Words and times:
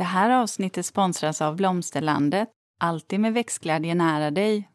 Det 0.00 0.04
här 0.04 0.30
avsnittet 0.30 0.86
sponsras 0.86 1.42
av 1.42 1.56
Blomsterlandet. 1.56 2.48
Alltid 2.78 3.20
med 3.20 3.34
växtglädje 3.34 3.94
nära 3.94 4.30
dig. 4.30 4.68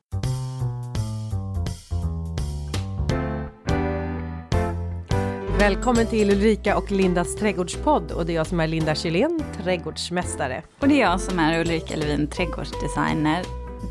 Välkommen 5.60 6.08
till 6.08 6.30
Ulrika 6.30 6.78
och 6.78 6.92
Lindas 6.92 7.36
trädgårdspodd 7.36 8.12
och 8.12 8.26
det 8.26 8.34
är 8.34 8.36
jag 8.36 8.48
som 8.48 8.60
är 8.60 8.68
Linda 8.68 8.96
Kylén, 8.96 9.44
trädgårdsmästare. 9.64 10.64
Och 10.80 10.88
det 10.88 11.02
är 11.02 11.02
jag 11.02 11.21
som 11.21 11.39
är 11.39 11.60
Ulrika 11.60 11.96
Levin, 11.96 12.28
trädgårdsdesigner. 12.28 13.46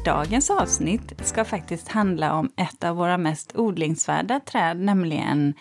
Dagens 0.04 0.50
avsnitt 0.50 1.26
ska 1.26 1.44
faktiskt 1.44 1.88
handla 1.88 2.34
om 2.34 2.50
ett 2.56 2.84
av 2.84 2.96
våra 2.96 3.18
mest 3.18 3.56
odlingsvärda 3.56 4.40
träd, 4.40 4.80
nämligen 4.80 5.54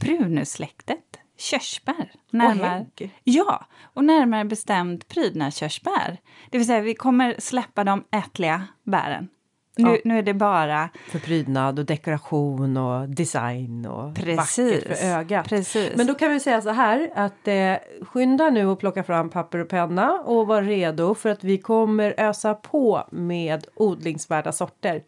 prunussläktet 0.00 1.03
körsbär. 1.38 2.12
Närmare, 2.30 2.86
och 2.94 3.02
ja, 3.24 3.66
och 3.82 4.04
närmare 4.04 4.44
bestämt 4.44 5.08
prydnadskörsbär. 5.08 6.20
Det 6.50 6.58
vill 6.58 6.66
säga, 6.66 6.80
vi 6.80 6.94
kommer 6.94 7.34
släppa 7.38 7.84
de 7.84 8.04
ätliga 8.10 8.66
bären. 8.82 9.28
Nu, 9.76 9.90
ja. 9.90 9.98
nu 10.04 10.18
är 10.18 10.22
det 10.22 10.34
bara... 10.34 10.88
För 11.08 11.18
prydnad 11.18 11.78
och 11.78 11.84
dekoration 11.84 12.76
och 12.76 13.08
design 13.08 13.86
och 13.86 14.14
Precis. 14.14 14.36
vackert 14.36 14.98
för 14.98 15.06
ögat. 15.06 15.48
Precis. 15.48 15.96
Men 15.96 16.06
då 16.06 16.14
kan 16.14 16.30
vi 16.30 16.40
säga 16.40 16.62
så 16.62 16.70
här 16.70 17.10
att 17.14 17.48
eh, 17.48 17.74
skynda 18.02 18.50
nu 18.50 18.66
och 18.66 18.80
plocka 18.80 19.04
fram 19.04 19.30
papper 19.30 19.58
och 19.58 19.68
penna 19.68 20.12
och 20.12 20.46
var 20.46 20.62
redo 20.62 21.14
för 21.14 21.28
att 21.28 21.44
vi 21.44 21.58
kommer 21.58 22.14
ösa 22.20 22.54
på 22.54 23.08
med 23.10 23.66
odlingsvärda 23.74 24.52
sorter. 24.52 25.02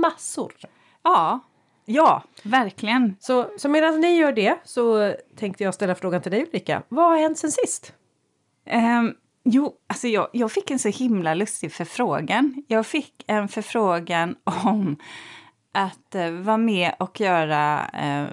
Massor! 0.00 0.52
Ja, 1.02 1.40
Ja, 1.84 2.22
verkligen. 2.42 3.16
Så, 3.20 3.50
så 3.58 3.68
medan 3.68 4.00
ni 4.00 4.16
gör 4.16 4.32
det 4.32 4.58
så 4.64 5.14
tänkte 5.36 5.64
jag 5.64 5.74
ställa 5.74 5.94
frågan 5.94 6.22
till 6.22 6.30
dig 6.30 6.42
Ulrika. 6.42 6.82
Vad 6.88 7.04
har 7.04 7.18
hänt 7.18 7.38
sen 7.38 7.52
sist? 7.52 7.92
Um, 8.72 9.14
jo, 9.44 9.74
alltså 9.86 10.08
jag, 10.08 10.28
jag 10.32 10.52
fick 10.52 10.70
en 10.70 10.78
så 10.78 10.88
himla 10.88 11.34
lustig 11.34 11.72
förfrågan. 11.72 12.64
Jag 12.68 12.86
fick 12.86 13.24
en 13.26 13.48
förfrågan 13.48 14.36
om 14.44 14.96
att 15.72 16.14
uh, 16.14 16.30
vara 16.30 16.56
med 16.56 16.94
och 16.98 17.20
göra 17.20 17.90
uh, 18.02 18.32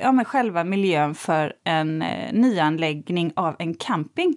ja, 0.00 0.12
men 0.12 0.24
själva 0.24 0.64
miljön 0.64 1.14
för 1.14 1.52
en 1.64 2.02
uh, 2.02 2.32
nyanläggning 2.32 3.32
av 3.36 3.56
en 3.58 3.74
camping. 3.74 4.36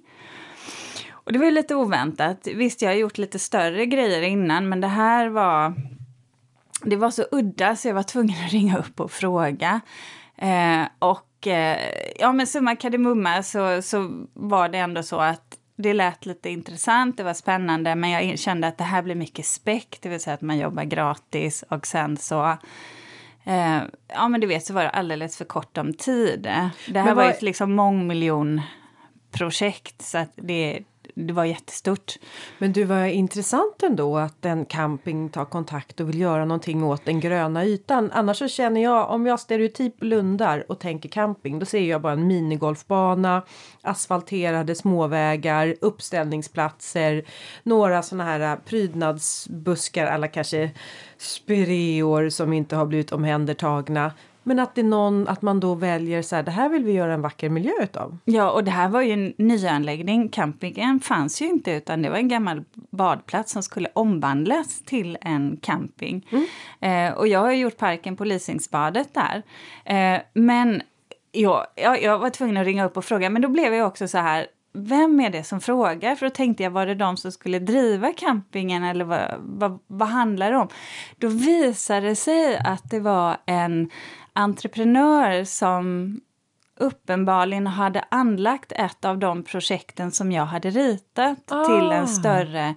Och 1.12 1.34
det 1.34 1.40
var 1.40 1.52
lite 1.52 1.76
oväntat. 1.76 2.48
Visst, 2.56 2.82
jag 2.82 2.90
har 2.90 2.96
gjort 2.96 3.18
lite 3.18 3.40
större 3.40 3.86
grejer 3.86 4.22
innan, 4.22 4.70
men 4.70 4.82
det 4.82 4.88
här 4.88 5.30
var 5.30 5.74
det 6.84 6.96
var 6.96 7.12
så 7.12 7.26
udda 7.32 7.76
så 7.76 7.88
jag 7.88 7.96
var 7.96 8.04
tvungen 8.04 8.46
att 8.46 8.52
ringa 8.52 8.78
upp 8.78 9.00
och 9.00 9.12
fråga. 9.12 9.82
Eh, 10.38 10.84
och 11.00 11.48
eh, 11.48 11.78
ja, 12.20 12.32
men 12.32 12.48
summa 12.48 12.76
kardemumma 12.76 13.44
så, 13.44 13.82
så 13.82 14.26
var 14.34 14.70
det 14.70 14.78
ändå 14.78 15.04
så 15.04 15.20
att 15.20 15.58
det 15.76 15.94
lät 15.94 16.26
lite 16.26 16.50
intressant, 16.50 17.18
det 17.18 17.24
var 17.24 17.34
spännande, 17.34 17.96
men 17.96 18.10
jag 18.10 18.40
kände 18.40 18.68
att 18.68 18.78
det 18.78 18.84
här 18.84 19.02
blir 19.02 19.16
mycket 19.16 19.46
späck, 19.46 19.98
det 20.02 20.10
vill 20.10 20.20
säga 20.20 20.34
att 20.34 20.42
man 20.42 20.58
jobbar 20.58 20.84
gratis 20.84 21.64
och 21.70 21.88
sen 21.88 22.18
så 22.18 22.58
eh, 23.44 23.82
ja, 24.08 24.28
men 24.28 24.42
du 24.42 24.48
vet, 24.48 24.66
så 24.66 24.74
var 24.74 24.84
det 24.84 24.90
alldeles 24.90 25.38
för 25.38 25.46
kort 25.46 25.78
om 25.78 25.94
tid. 25.94 26.42
Det 26.88 27.00
här 27.00 27.06
vad... 27.06 27.16
var 27.16 27.26
ju 27.26 27.34
liksom 27.40 27.76
mångmiljonprojekt, 27.76 30.02
så 30.02 30.18
att 30.18 30.32
det, 30.36 30.80
det 31.28 31.34
var 31.34 31.46
jättestort. 31.46 32.18
Men 32.58 32.74
du, 32.74 32.84
var 32.84 33.06
intressant 33.06 33.84
ändå 33.84 34.18
att 34.18 34.46
en 34.46 34.66
camping 34.66 35.30
tar 35.30 35.46
kontakt 35.46 36.00
och 36.00 36.10
vill 36.10 36.20
göra 36.20 36.46
någonting 36.46 36.84
åt 36.84 37.06
den 37.06 37.20
gröna 37.20 37.66
ytan. 37.66 38.12
Annars 38.14 38.38
så 38.38 38.48
känner 38.48 38.84
jag, 38.84 39.10
om 39.10 39.26
jag 39.26 39.40
stereotyp 39.40 40.00
blundar 40.00 40.72
och 40.72 40.80
tänker 40.80 41.10
camping, 41.10 41.60
då 41.60 41.66
ser 41.66 41.80
jag 41.80 42.02
bara 42.02 42.14
en 42.14 42.28
minigolfbana, 42.28 43.44
asfalterade 43.82 44.76
småvägar, 44.76 45.76
uppställningsplatser, 45.82 47.26
några 47.64 48.02
sådana 48.02 48.24
här 48.24 48.40
äh, 48.40 48.56
prydnadsbuskar, 48.66 50.06
alla 50.06 50.28
kanske 50.28 50.72
spireor 51.18 52.30
som 52.30 52.54
inte 52.54 52.76
har 52.76 52.86
blivit 52.86 53.12
omhändertagna. 53.12 54.12
Men 54.44 54.60
att, 54.60 54.76
det 54.76 54.84
någon, 54.84 55.28
att 55.28 55.42
man 55.42 55.60
då 55.60 55.76
väljer 55.76 56.22
så 56.22 56.36
här, 56.36 56.44
det 56.44 56.52
här 56.52 56.70
vill 56.70 56.84
vi 56.84 56.92
göra 56.92 57.14
en 57.14 57.22
vacker 57.22 57.50
miljö 57.50 57.72
utav. 57.82 58.18
Ja, 58.26 58.52
och 58.52 58.64
det 58.64 58.72
här 58.72 58.90
var 58.90 59.02
ju 59.02 59.12
en 59.12 59.34
nyanläggning. 59.38 60.30
Campingen 60.30 61.00
fanns 61.00 61.42
ju 61.42 61.46
inte 61.46 61.72
utan 61.72 62.02
det 62.02 62.10
var 62.10 62.18
en 62.18 62.28
gammal 62.28 62.64
badplats 62.74 63.52
som 63.52 63.64
skulle 63.64 63.90
omvandlas 63.94 64.82
till 64.86 65.18
en 65.22 65.58
camping. 65.62 66.28
Mm. 66.30 66.46
Eh, 67.10 67.18
och 67.18 67.28
jag 67.28 67.40
har 67.40 67.52
gjort 67.52 67.78
parken 67.78 68.16
på 68.16 68.26
Lisingsbadet 68.26 69.14
där. 69.14 69.44
Eh, 69.86 70.22
men 70.34 70.82
ja, 71.32 71.66
jag, 71.76 72.04
jag 72.04 72.20
var 72.20 72.30
tvungen 72.30 72.58
att 72.58 72.66
ringa 72.66 72.86
upp 72.86 72.98
och 72.98 73.06
fråga, 73.06 73.30
men 73.30 73.42
då 73.42 73.48
blev 73.48 73.74
jag 73.74 73.88
också 73.88 74.08
så 74.08 74.18
här, 74.18 74.48
vem 74.74 75.20
är 75.20 75.30
det 75.30 75.44
som 75.44 75.62
frågar? 75.62 76.16
För 76.16 76.26
då 76.26 76.30
tänkte 76.30 76.64
jag, 76.64 76.72
var 76.72 76.86
det 76.86 76.96
de 76.96 77.18
som 77.18 77.32
skulle 77.32 77.60
driva 77.60 78.14
campingen 78.14 78.84
eller 78.84 79.06
vad, 79.06 79.36
vad, 79.40 79.80
vad 79.88 80.08
handlar 80.08 80.52
det 80.52 80.58
om? 80.58 80.68
Då 81.18 81.28
visade 81.28 82.08
det 82.08 82.16
sig 82.16 82.58
att 82.58 82.90
det 82.90 83.00
var 83.00 83.38
en 83.46 83.90
entreprenör 84.40 85.44
som 85.44 86.16
uppenbarligen 86.80 87.68
hade 87.68 88.04
anlagt 88.12 88.72
ett 88.72 89.06
av 89.06 89.18
de 89.18 89.44
projekten 89.44 90.12
som 90.12 90.32
jag 90.32 90.46
hade 90.46 90.70
ritat 90.70 91.52
ah. 91.52 91.66
till 91.66 91.92
en 91.92 92.08
större 92.08 92.76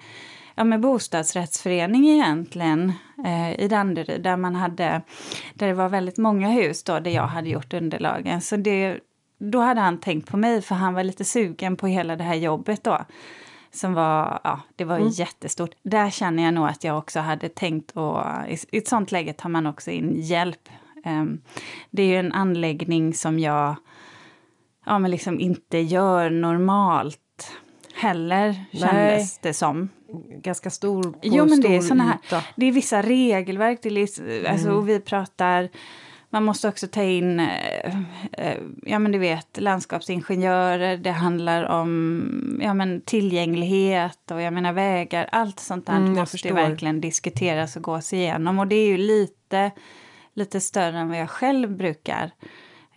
ja, 0.54 0.64
med 0.64 0.80
bostadsrättsförening 0.80 2.08
egentligen 2.08 2.92
eh, 3.24 3.60
i 3.60 3.68
Danderyd 3.68 4.22
där 4.22 4.36
man 4.36 4.54
hade, 4.54 5.02
där 5.54 5.66
det 5.66 5.74
var 5.74 5.88
väldigt 5.88 6.18
många 6.18 6.48
hus 6.48 6.84
då 6.84 7.00
där 7.00 7.10
jag 7.10 7.26
hade 7.26 7.48
gjort 7.48 7.74
underlagen. 7.74 8.40
Så 8.40 8.56
det, 8.56 8.98
då 9.38 9.60
hade 9.60 9.80
han 9.80 10.00
tänkt 10.00 10.30
på 10.30 10.36
mig 10.36 10.62
för 10.62 10.74
han 10.74 10.94
var 10.94 11.04
lite 11.04 11.24
sugen 11.24 11.76
på 11.76 11.86
hela 11.86 12.16
det 12.16 12.24
här 12.24 12.34
jobbet 12.34 12.84
då. 12.84 12.98
Som 13.70 13.94
var, 13.94 14.40
ja, 14.44 14.60
det 14.76 14.84
var 14.84 14.96
mm. 14.96 15.08
jättestort. 15.08 15.70
Där 15.82 16.10
känner 16.10 16.42
jag 16.42 16.54
nog 16.54 16.66
att 16.66 16.84
jag 16.84 16.98
också 16.98 17.20
hade 17.20 17.48
tänkt 17.48 17.90
och 17.90 18.20
i, 18.48 18.58
i 18.70 18.78
ett 18.78 18.88
sånt 18.88 19.12
läge 19.12 19.32
tar 19.32 19.48
man 19.48 19.66
också 19.66 19.90
in 19.90 20.20
hjälp 20.20 20.68
det 21.90 22.02
är 22.02 22.06
ju 22.06 22.16
en 22.16 22.32
anläggning 22.32 23.14
som 23.14 23.38
jag 23.38 23.76
ja, 24.86 24.98
men 24.98 25.10
liksom 25.10 25.40
inte 25.40 25.78
gör 25.78 26.30
normalt 26.30 27.18
heller, 27.94 28.64
kändes 28.72 29.38
det 29.38 29.54
som. 29.54 29.88
Ganska 30.42 30.70
stor 30.70 31.02
på 31.02 31.18
jo, 31.22 31.44
men 31.44 31.56
stor 31.56 31.68
det 31.68 31.76
är 31.76 31.80
såna 31.80 32.04
här, 32.04 32.18
yta. 32.26 32.42
Det 32.56 32.66
är 32.66 32.72
vissa 32.72 33.02
regelverk, 33.02 33.78
det 33.82 33.88
är, 33.88 34.50
alltså, 34.50 34.66
mm. 34.66 34.78
och 34.78 34.88
vi 34.88 35.00
pratar 35.00 35.68
man 36.32 36.44
måste 36.44 36.68
också 36.68 36.86
ta 36.86 37.02
in, 37.02 37.40
eh, 37.40 37.96
eh, 38.32 38.58
ja 38.82 38.98
men 38.98 39.12
du 39.12 39.18
vet, 39.18 39.60
landskapsingenjörer, 39.60 40.96
det 40.96 41.10
handlar 41.10 41.64
om 41.64 42.60
ja, 42.62 42.74
men 42.74 43.00
tillgänglighet 43.00 44.30
och 44.30 44.42
jag 44.42 44.52
menar 44.52 44.72
vägar, 44.72 45.28
allt 45.32 45.60
sånt 45.60 45.86
där 45.86 45.96
mm, 45.96 46.12
måste 46.12 46.52
verkligen 46.52 47.00
diskuteras 47.00 47.76
och 47.76 47.82
gås 47.82 48.12
igenom. 48.12 48.58
Och 48.58 48.66
det 48.66 48.76
är 48.76 48.86
ju 48.86 48.96
lite 48.96 49.70
lite 50.34 50.60
större 50.60 50.98
än 50.98 51.08
vad 51.08 51.18
jag 51.18 51.30
själv 51.30 51.76
brukar 51.76 52.30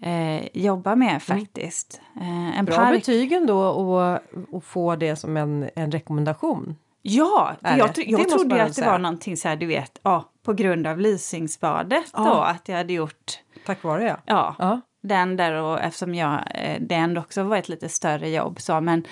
eh, 0.01 0.57
jobba 0.57 0.95
med 0.95 1.09
mm. 1.09 1.19
faktiskt. 1.19 2.01
Mm. 2.15 2.47
Eh, 2.47 2.59
en 2.59 2.65
Bra 2.65 2.75
park... 2.75 2.95
betyg 2.95 3.31
ändå 3.31 3.59
och, 3.59 4.19
och 4.51 4.63
få 4.63 4.95
det 4.95 5.15
som 5.15 5.37
en, 5.37 5.69
en 5.75 5.91
rekommendation. 5.91 6.75
Ja, 7.01 7.55
jag, 7.61 7.77
jag, 7.77 7.89
jag 7.97 8.29
trodde 8.29 8.63
att 8.63 8.75
det 8.75 8.85
var 8.85 8.99
någonting 8.99 9.37
så 9.37 9.47
här, 9.47 9.55
du 9.55 9.65
vet, 9.65 9.99
ja, 10.03 10.29
på 10.43 10.53
grund 10.53 10.87
av 10.87 10.99
Lysingsbadet 10.99 12.05
ja. 12.13 12.23
då, 12.23 12.33
att 12.33 12.69
jag 12.69 12.77
hade 12.77 12.93
gjort... 12.93 13.39
Tack 13.65 13.83
vare? 13.83 14.17
Ja. 14.25 14.55
ja. 14.59 14.81
Den 15.01 15.37
där 15.37 15.53
och 15.53 15.79
eftersom 15.79 16.15
jag, 16.15 16.33
eh, 16.53 16.81
det 16.81 16.95
ändå 16.95 17.21
också 17.21 17.43
var 17.43 17.57
ett 17.57 17.69
lite 17.69 17.89
större 17.89 18.29
jobb 18.29 18.61
så, 18.61 18.81
men 18.81 19.05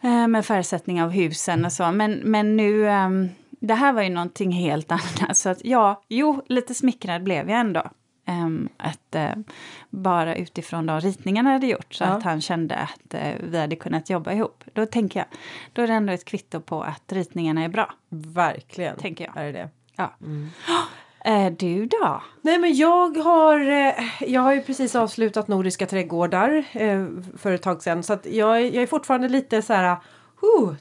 eh, 0.00 0.28
med 0.28 0.46
färgsättning 0.46 1.02
av 1.02 1.10
husen 1.10 1.64
och 1.64 1.72
så. 1.72 1.92
Men, 1.92 2.12
men 2.12 2.56
nu, 2.56 2.88
um, 2.88 3.28
det 3.60 3.74
här 3.74 3.92
var 3.92 4.02
ju 4.02 4.08
någonting 4.08 4.52
helt 4.52 4.92
annat. 4.92 5.36
Så 5.36 5.48
att 5.48 5.64
ja, 5.64 6.02
jo, 6.08 6.42
lite 6.48 6.74
smickrad 6.74 7.22
blev 7.22 7.50
jag 7.50 7.60
ändå. 7.60 7.82
Um, 8.28 8.68
att 8.76 9.16
uh, 9.16 9.42
bara 9.90 10.36
utifrån 10.36 10.86
de 10.86 11.00
ritningarna 11.00 11.50
jag 11.50 11.54
hade 11.54 11.66
gjort 11.66 11.94
så 11.94 12.04
ja. 12.04 12.08
att 12.08 12.22
han 12.22 12.40
kände 12.40 12.76
att 12.76 13.14
uh, 13.14 13.20
vi 13.40 13.58
hade 13.58 13.76
kunnat 13.76 14.10
jobba 14.10 14.32
ihop. 14.32 14.64
Då 14.72 14.86
tänker 14.86 15.20
jag, 15.20 15.26
då 15.72 15.82
är 15.82 15.86
det 15.86 15.92
ändå 15.92 16.12
ett 16.12 16.24
kvitto 16.24 16.60
på 16.60 16.82
att 16.82 17.12
ritningarna 17.12 17.64
är 17.64 17.68
bra. 17.68 17.94
Verkligen 18.08 18.96
tänker 18.96 19.24
jag. 19.24 19.36
är 19.36 19.52
det 19.52 19.52
det. 19.52 19.68
Ja. 19.96 20.14
Mm. 20.20 20.50
Uh, 21.28 21.52
du 21.58 21.86
då? 21.86 22.22
Nej 22.40 22.58
men 22.58 22.74
jag 22.74 23.16
har, 23.16 23.60
jag 24.20 24.40
har 24.40 24.52
ju 24.52 24.62
precis 24.62 24.94
avslutat 24.94 25.48
Nordiska 25.48 25.86
trädgårdar 25.86 26.64
för 27.38 27.52
ett 27.52 27.62
tag 27.62 27.82
sedan 27.82 28.02
så 28.02 28.12
att 28.12 28.26
jag, 28.26 28.62
jag 28.62 28.82
är 28.82 28.86
fortfarande 28.86 29.28
lite 29.28 29.62
så 29.62 29.72
här 29.72 29.96
uh, 30.42 30.74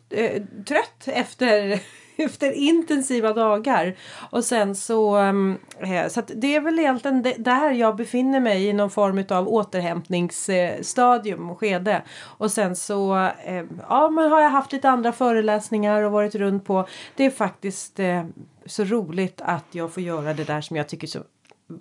trött 0.66 1.08
efter 1.08 1.80
efter 2.20 2.52
intensiva 2.52 3.34
dagar. 3.34 3.96
Och 4.30 4.44
sen 4.44 4.76
så, 4.76 5.16
ehm, 5.16 5.58
eh, 5.80 6.08
så 6.08 6.22
det 6.28 6.56
är 6.56 6.62
väl 6.62 6.80
egentligen 6.80 7.26
där 7.38 7.72
jag 7.72 7.96
befinner 7.96 8.40
mig 8.40 8.68
i 8.68 8.74
någon 8.74 8.90
form 8.90 9.24
av 9.30 9.48
återhämtningsstadium 9.48 11.50
och 11.50 11.60
skede. 11.60 12.04
Och 12.22 12.52
sen 12.52 12.76
så 12.76 13.14
ehm, 13.44 13.82
ja, 13.90 14.10
men 14.10 14.32
har 14.32 14.42
jag 14.42 14.50
haft 14.50 14.72
lite 14.72 14.90
andra 14.90 15.12
föreläsningar 15.12 16.04
och 16.04 16.12
varit 16.12 16.36
runt 16.36 16.66
på. 16.66 16.88
Det 17.16 17.26
är 17.26 17.32
faktiskt 17.32 18.00
eh, 18.00 18.24
så 18.66 18.84
roligt 18.84 19.42
att 19.42 19.66
jag 19.72 19.94
får 19.94 20.04
göra 20.04 20.34
det 20.34 20.44
där 20.44 20.62
som 20.62 20.76
jag 20.76 20.90
tycker 20.90 21.08
så 21.08 21.20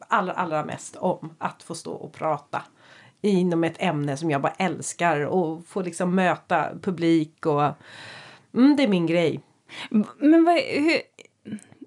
allra, 0.09 0.33
allra 0.33 0.65
mest 0.65 0.97
om. 0.97 1.35
Att 1.39 1.63
få 1.63 1.75
stå 1.75 1.93
och 1.93 2.13
prata 2.13 2.63
inom 3.21 3.65
ett 3.65 3.77
ämne 3.79 4.17
som 4.17 4.31
jag 4.31 4.41
bara 4.41 4.53
älskar 4.59 5.27
och 5.27 5.67
få 5.67 5.83
liksom 5.83 6.15
möta 6.15 6.69
publik 6.83 7.47
och 7.47 7.63
mm, 8.55 8.77
det 8.77 8.83
är 8.83 8.89
min 8.89 9.07
grej. 9.07 9.41
Men 10.19 10.45
vad, 10.45 10.59
hur, 10.59 11.01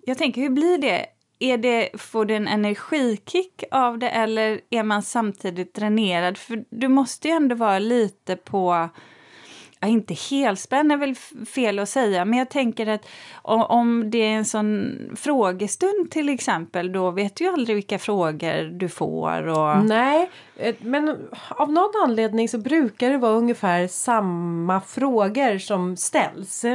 jag 0.05 0.17
tänker, 0.17 0.41
hur 0.41 0.49
blir 0.49 0.77
det? 0.77 1.05
Är 1.39 1.57
det, 1.57 1.89
får 1.97 2.25
du 2.25 2.35
en 2.35 2.47
energikick 2.47 3.63
av 3.71 3.99
det 3.99 4.09
eller 4.09 4.61
är 4.69 4.83
man 4.83 5.03
samtidigt 5.03 5.73
dränerad? 5.73 6.37
För 6.37 6.63
du 6.69 6.87
måste 6.87 7.27
ju 7.27 7.33
ändå 7.33 7.55
vara 7.55 7.79
lite 7.79 8.35
på 8.35 8.89
ja, 9.81 9.87
inte 9.87 10.13
helspänn 10.13 10.91
är 10.91 10.97
väl 10.97 11.15
fel 11.45 11.79
att 11.79 11.89
säga, 11.89 12.25
men 12.25 12.39
jag 12.39 12.49
tänker 12.49 12.87
att 12.87 13.07
om 13.43 14.11
det 14.11 14.17
är 14.17 14.35
en 14.35 14.45
sån 14.45 14.97
frågestund 15.15 16.11
till 16.11 16.29
exempel, 16.29 16.91
då 16.91 17.11
vet 17.11 17.35
du 17.35 17.43
ju 17.43 17.53
aldrig 17.53 17.75
vilka 17.75 17.99
frågor 17.99 18.63
du 18.63 18.89
får. 18.89 19.47
Och... 19.47 19.85
Nej, 19.85 20.29
men 20.79 21.29
av 21.49 21.71
någon 21.71 21.91
anledning 22.03 22.49
så 22.49 22.57
brukar 22.57 23.09
det 23.09 23.17
vara 23.17 23.33
ungefär 23.33 23.87
samma 23.87 24.81
frågor 24.81 25.57
som 25.57 25.97
ställs. 25.97 26.65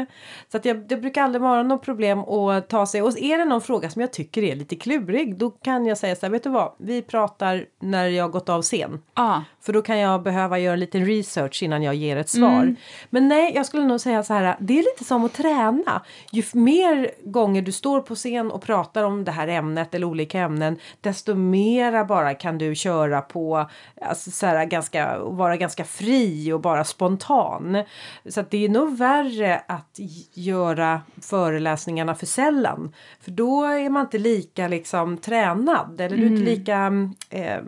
Så 0.49 0.57
att 0.57 0.65
jag, 0.65 0.89
det 0.89 0.97
brukar 0.97 1.23
aldrig 1.23 1.43
vara 1.43 1.63
något 1.63 1.83
problem 1.83 2.19
att 2.19 2.69
ta 2.69 2.87
sig. 2.87 3.03
Och 3.03 3.19
är 3.19 3.39
det 3.39 3.45
någon 3.45 3.61
fråga 3.61 3.91
som 3.91 4.01
jag 4.01 4.13
tycker 4.13 4.43
är 4.43 4.57
lite 4.57 4.77
klurig 4.77 5.37
då 5.37 5.51
kan 5.51 5.87
jag 5.87 5.99
säga 5.99 6.17
så 6.17 6.27
här, 6.27 6.31
vet 6.31 6.43
du 6.43 6.51
vad, 6.51 6.73
vi 6.79 7.03
pratar 7.03 7.65
när 7.81 8.09
jag 8.09 8.31
gått 8.31 8.49
av 8.49 8.63
scen. 8.63 9.03
Ah. 9.15 9.41
För 9.61 9.73
då 9.73 9.83
kan 9.83 9.99
jag 9.99 10.23
behöva 10.23 10.59
göra 10.59 10.77
lite 10.77 10.99
research 10.99 11.63
innan 11.63 11.83
jag 11.83 11.95
ger 11.95 12.17
ett 12.17 12.29
svar. 12.29 12.63
Mm. 12.63 12.77
Men 13.11 13.29
nej, 13.29 13.53
jag 13.55 13.67
skulle 13.67 13.85
nog 13.85 14.01
säga 14.01 14.23
så 14.23 14.35
här, 14.35 14.57
det 14.61 14.79
är 14.79 14.83
lite 14.83 15.05
som 15.05 15.25
att 15.25 15.33
träna. 15.33 16.03
Ju 16.33 16.43
mer 16.53 17.11
gånger 17.25 17.63
du 17.63 17.73
står 17.73 18.01
på 18.01 18.15
scen 18.15 18.51
och 18.51 18.63
pratar 18.63 19.05
om 19.05 19.25
det 19.25 19.33
här 19.33 19.49
ämnet 19.49 19.95
eller 19.95 20.07
olika 20.07 20.41
ämnen, 20.41 20.79
desto 21.01 21.35
mera 21.35 22.05
bara 22.05 22.35
kan 22.35 22.59
du 22.59 22.75
köra 22.75 23.21
på, 23.21 23.71
alltså 24.01 24.31
så 24.31 24.47
här, 24.47 24.65
ganska, 24.65 25.19
vara 25.19 25.57
ganska 25.57 25.85
fri 25.85 26.53
och 26.53 26.61
bara 26.61 26.85
spontan. 26.85 27.83
Så 28.29 28.41
att 28.41 28.51
det 28.51 28.65
är 28.65 28.69
nog 28.69 28.99
värre 28.99 29.63
att 29.69 29.99
göra 30.35 31.01
föreläsningarna 31.23 32.15
för 32.15 32.27
sällan. 32.27 32.95
För 33.21 33.31
då 33.31 33.65
är 33.65 33.91
man 33.91 34.03
inte 34.03 34.19
lika 34.19 34.69
liksom 34.69 35.17
tränad 35.17 36.01
eller 36.01 36.17
mm. 36.17 36.21
du 36.21 36.27
är 36.27 36.53
inte 36.53 36.73
mm. 36.73 37.15
lika 37.31 37.39
eh, 37.41 37.61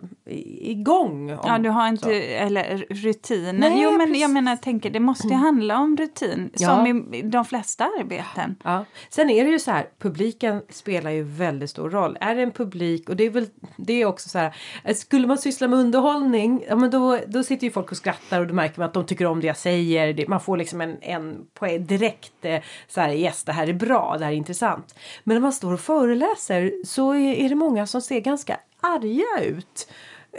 igång. 0.69 1.31
Om, 1.31 1.39
ja, 1.43 1.57
du 1.57 1.69
har 1.69 1.87
inte, 1.87 2.03
så. 2.03 2.09
eller 2.11 2.85
rutiner. 2.89 3.53
Nej, 3.53 3.81
jo, 3.83 3.91
men 3.91 4.07
precis. 4.07 4.21
jag 4.21 4.31
menar, 4.31 4.51
jag 4.51 4.61
tänker, 4.61 4.89
det 4.89 4.99
måste 4.99 5.27
ju 5.27 5.33
handla 5.35 5.79
om 5.79 5.97
rutin, 5.97 6.49
ja. 6.53 6.67
som 6.67 7.13
i 7.13 7.21
de 7.21 7.45
flesta 7.45 7.85
arbeten. 7.99 8.55
Ja. 8.63 8.85
Sen 9.09 9.29
är 9.29 9.43
det 9.45 9.49
ju 9.49 9.59
så 9.59 9.71
här, 9.71 9.89
publiken 9.99 10.61
spelar 10.69 11.11
ju 11.11 11.23
väldigt 11.23 11.69
stor 11.69 11.89
roll. 11.89 12.17
Är 12.21 12.35
det 12.35 12.41
en 12.41 12.51
publik, 12.51 13.09
och 13.09 13.15
det 13.15 13.23
är 13.23 13.29
väl 13.29 13.47
det 13.77 14.01
är 14.01 14.05
också 14.05 14.29
så 14.29 14.37
här, 14.37 14.53
skulle 14.93 15.27
man 15.27 15.37
syssla 15.37 15.67
med 15.67 15.79
underhållning, 15.99 16.65
ja 16.67 16.75
men 16.75 16.91
då, 16.91 17.19
då 17.27 17.43
sitter 17.43 17.67
ju 17.67 17.71
folk 17.71 17.91
och 17.91 17.97
skrattar 17.97 18.39
och 18.39 18.47
då 18.47 18.53
märker 18.53 18.79
man 18.79 18.87
att 18.87 18.93
de 18.93 19.05
tycker 19.05 19.25
om 19.25 19.41
det 19.41 19.47
jag 19.47 19.57
säger. 19.57 20.27
Man 20.27 20.39
får 20.39 20.57
liksom 20.57 20.81
en, 20.81 20.97
en 21.01 21.45
poäng 21.53 21.85
direkt 21.85 22.33
eh, 22.41 22.61
så 22.87 23.01
här, 23.01 23.09
yes 23.09 23.43
det 23.43 23.51
här 23.51 23.67
är 23.67 23.73
bra, 23.73 24.15
det 24.19 24.25
här 24.25 24.31
är 24.31 24.35
intressant. 24.35 24.95
Men 25.23 25.35
när 25.35 25.41
man 25.41 25.53
står 25.53 25.73
och 25.73 25.79
föreläser 25.79 26.73
så 26.85 27.11
är, 27.11 27.33
är 27.33 27.49
det 27.49 27.55
många 27.55 27.87
som 27.87 28.01
ser 28.01 28.19
ganska 28.19 28.57
arga 28.81 29.43
ut 29.43 29.91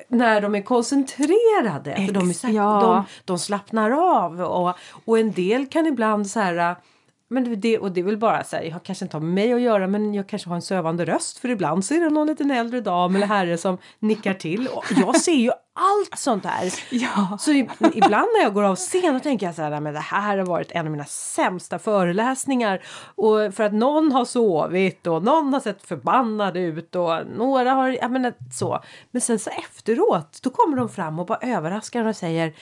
när 0.08 0.40
de 0.40 0.54
är 0.54 0.62
koncentrerade. 0.62 1.92
Ex, 1.92 2.06
för 2.06 2.12
de, 2.12 2.30
är, 2.30 2.56
ja. 2.56 2.80
de, 2.80 3.04
de 3.24 3.38
slappnar 3.38 3.90
av 3.90 4.40
och, 4.40 4.74
och 5.04 5.18
en 5.18 5.32
del 5.32 5.66
kan 5.66 5.86
ibland 5.86 6.26
så 6.26 6.40
här 6.40 6.76
men 7.30 7.60
det, 7.60 7.78
och 7.78 7.92
det 7.92 8.00
är 8.00 8.04
väl 8.04 8.18
bara 8.18 8.44
så 8.44 8.56
här, 8.56 8.62
jag 8.62 8.82
kanske 8.82 9.04
inte 9.04 9.16
har 9.16 9.22
med 9.22 9.34
mig 9.34 9.52
att 9.52 9.60
göra 9.60 9.86
men 9.86 10.14
jag 10.14 10.28
kanske 10.28 10.48
har 10.48 10.56
en 10.56 10.62
sövande 10.62 11.04
röst 11.04 11.38
för 11.38 11.48
ibland 11.48 11.84
så 11.84 11.94
är 11.94 12.00
det 12.00 12.10
någon 12.10 12.26
liten 12.26 12.50
äldre 12.50 12.80
dam 12.80 13.16
eller 13.16 13.26
herre 13.26 13.58
som 13.58 13.78
nickar 13.98 14.34
till. 14.34 14.68
Och 14.68 14.84
jag 14.96 15.16
ser 15.20 15.32
ju 15.32 15.50
allt 15.80 16.18
sånt 16.18 16.44
här. 16.44 16.72
Ja. 16.90 17.38
Så 17.38 17.52
ibland 17.52 18.28
när 18.36 18.42
jag 18.42 18.54
går 18.54 18.62
av 18.62 18.76
scen 18.76 19.20
tänker 19.20 19.46
jag 19.46 19.54
så 19.54 19.62
här, 19.62 19.80
men 19.80 19.94
det 19.94 20.00
här 20.00 20.38
har 20.38 20.46
varit 20.46 20.72
en 20.72 20.86
av 20.86 20.92
mina 20.92 21.04
sämsta 21.04 21.78
föreläsningar. 21.78 22.82
Och 23.14 23.54
för 23.54 23.62
att 23.62 23.72
någon 23.72 24.12
har 24.12 24.24
sovit 24.24 25.06
och 25.06 25.22
någon 25.22 25.52
har 25.52 25.60
sett 25.60 25.86
förbannad 25.86 26.56
ut 26.56 26.96
och 26.96 27.26
några 27.36 27.72
har, 27.72 27.88
ja 27.88 28.08
men 28.08 28.32
så. 28.52 28.80
Men 29.10 29.20
sen 29.20 29.38
så 29.38 29.50
efteråt, 29.50 30.40
då 30.42 30.50
kommer 30.50 30.76
de 30.76 30.88
fram 30.88 31.18
och 31.18 31.26
bara 31.26 31.38
överraskar 31.42 32.04
och 32.04 32.16
säger 32.16 32.54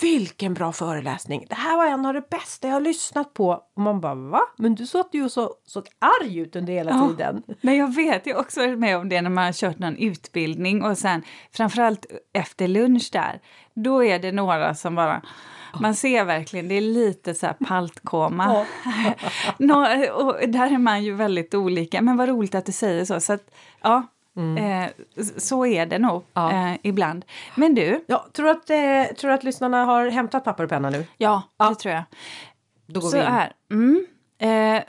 vilken 0.00 0.54
bra 0.54 0.72
föreläsning. 0.72 1.46
Det 1.48 1.54
här 1.54 1.76
var 1.76 1.86
en 1.86 2.06
av 2.06 2.14
det 2.14 2.30
bästa 2.30 2.68
jag 2.68 2.74
har 2.74 2.80
lyssnat 2.80 3.34
på. 3.34 3.62
Och 3.74 3.82
man 3.82 4.00
bara 4.00 4.14
va? 4.14 4.40
Men 4.56 4.74
du 4.74 4.86
såg 4.86 5.06
ju 5.12 5.28
så, 5.28 5.54
så 5.66 5.82
arg 6.22 6.38
ut 6.38 6.56
under 6.56 6.72
hela 6.72 6.90
ja, 6.90 7.08
tiden. 7.08 7.42
Men 7.60 7.76
jag 7.76 7.94
vet, 7.94 8.26
jag 8.26 8.34
har 8.34 8.40
också 8.40 8.60
varit 8.60 8.78
med 8.78 8.96
om 8.96 9.08
det 9.08 9.22
när 9.22 9.30
man 9.30 9.44
har 9.44 9.52
kört 9.52 9.78
någon 9.78 9.96
utbildning 9.96 10.82
och 10.82 10.98
sen 10.98 11.22
framförallt 11.52 12.06
efter 12.32 12.65
efter 12.66 12.80
lunch 12.80 13.08
där, 13.12 13.40
då 13.74 14.04
är 14.04 14.18
det 14.18 14.32
några 14.32 14.74
som 14.74 14.94
bara 14.94 15.22
man 15.80 15.94
ser 15.94 16.24
verkligen, 16.24 16.68
det 16.68 16.74
är 16.74 16.80
lite 16.80 17.34
så 17.34 17.46
här 17.46 17.54
paltkoma. 17.66 18.66
Nå, 19.58 19.80
och 20.12 20.48
där 20.48 20.72
är 20.72 20.78
man 20.78 21.04
ju 21.04 21.14
väldigt 21.14 21.54
olika, 21.54 22.02
men 22.02 22.16
vad 22.16 22.28
roligt 22.28 22.54
att 22.54 22.66
du 22.66 22.72
säger 22.72 23.04
så. 23.04 23.20
så 23.20 23.32
att, 23.32 23.50
ja, 23.82 24.06
mm. 24.36 24.56
eh, 24.56 24.90
så 25.36 25.66
är 25.66 25.86
det 25.86 25.98
nog 25.98 26.24
ja. 26.34 26.52
eh, 26.52 26.76
ibland. 26.82 27.24
Men 27.54 27.74
du... 27.74 28.04
Ja, 28.08 28.26
tror, 28.32 28.48
att, 28.48 28.70
eh, 28.70 29.16
tror 29.16 29.30
att 29.30 29.44
lyssnarna 29.44 29.84
har 29.84 30.10
hämtat 30.10 30.44
papper 30.44 30.64
och 30.64 30.70
penna 30.70 30.90
nu? 30.90 31.04
Ja, 31.16 31.42
ja. 31.56 31.68
det 31.68 31.74
tror 31.74 31.94
jag. 31.94 32.04
Då 32.86 33.00
går 33.00 33.08
så 33.08 33.16
vi 33.16 33.22
in. 33.22 33.28
Här, 33.28 33.52
mm, 33.70 34.06
eh, 34.38 34.82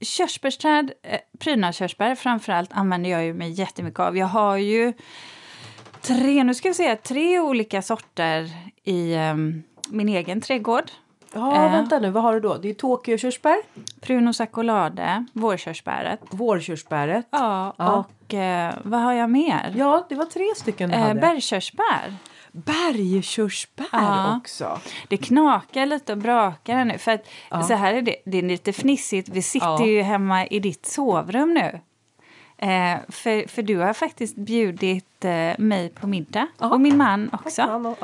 körsbärsträd, 0.00 0.92
eh, 1.02 1.20
prydnadskörsbär 1.38 2.14
framförallt 2.14 2.72
använder 2.72 3.10
jag 3.10 3.24
ju 3.24 3.34
mig 3.34 3.50
jättemycket 3.50 4.00
av. 4.00 4.16
Jag 4.16 4.26
har 4.26 4.56
ju 4.56 4.92
tre, 6.04 6.44
nu 6.44 6.54
ska 6.54 6.68
vi 6.68 6.74
se, 6.74 6.96
tre 6.96 7.40
olika 7.40 7.82
sorter 7.82 8.50
i 8.84 9.16
um, 9.16 9.62
min 9.88 10.08
egen 10.08 10.40
trädgård. 10.40 10.90
Ja, 11.32 11.40
uh, 11.40 11.72
vänta 11.72 11.98
nu, 11.98 12.10
vad 12.10 12.22
har 12.22 12.34
du 12.34 12.40
då? 12.40 12.56
Det 12.56 12.70
är 12.70 12.74
Tokyo-körsbär. 12.74 13.56
Prunos 14.00 14.40
accolade, 14.40 15.26
vårkörsbäret. 15.32 16.20
Vårkörsbäret. 16.30 17.26
Ja, 17.30 17.74
ja. 17.78 17.92
och 17.92 18.34
uh, 18.34 18.90
vad 18.90 19.00
har 19.00 19.12
jag 19.12 19.30
mer? 19.30 19.74
Ja, 19.76 20.06
det 20.08 20.14
var 20.14 20.24
tre 20.24 20.46
stycken 20.56 20.90
du 20.90 20.96
uh, 20.96 21.02
hade. 21.02 21.20
Bergkörsbär. 21.20 22.14
Bergkörsbär 22.52 23.86
ja. 23.92 24.36
också. 24.36 24.80
Det 25.08 25.16
knakar 25.16 25.86
lite 25.86 26.12
och 26.12 26.18
brakar 26.18 26.84
nu. 26.84 26.98
För 26.98 27.10
att, 27.12 27.28
ja. 27.50 27.62
så 27.62 27.74
här 27.74 27.94
är 27.94 28.02
det, 28.02 28.16
det 28.26 28.38
är 28.38 28.42
lite 28.42 28.72
fnissigt. 28.72 29.28
Vi 29.28 29.42
sitter 29.42 29.66
ja. 29.66 29.86
ju 29.86 30.02
hemma 30.02 30.46
i 30.46 30.60
ditt 30.60 30.86
sovrum 30.86 31.54
nu. 31.54 31.80
Eh, 32.56 32.96
för, 33.08 33.48
för 33.48 33.62
du 33.62 33.76
har 33.76 33.92
faktiskt 33.92 34.36
bjudit 34.36 35.24
eh, 35.24 35.58
mig 35.58 35.88
på 35.88 36.06
middag, 36.06 36.46
Aha. 36.58 36.74
och 36.74 36.80
min 36.80 36.96
man 36.96 37.30
också. 37.32 37.62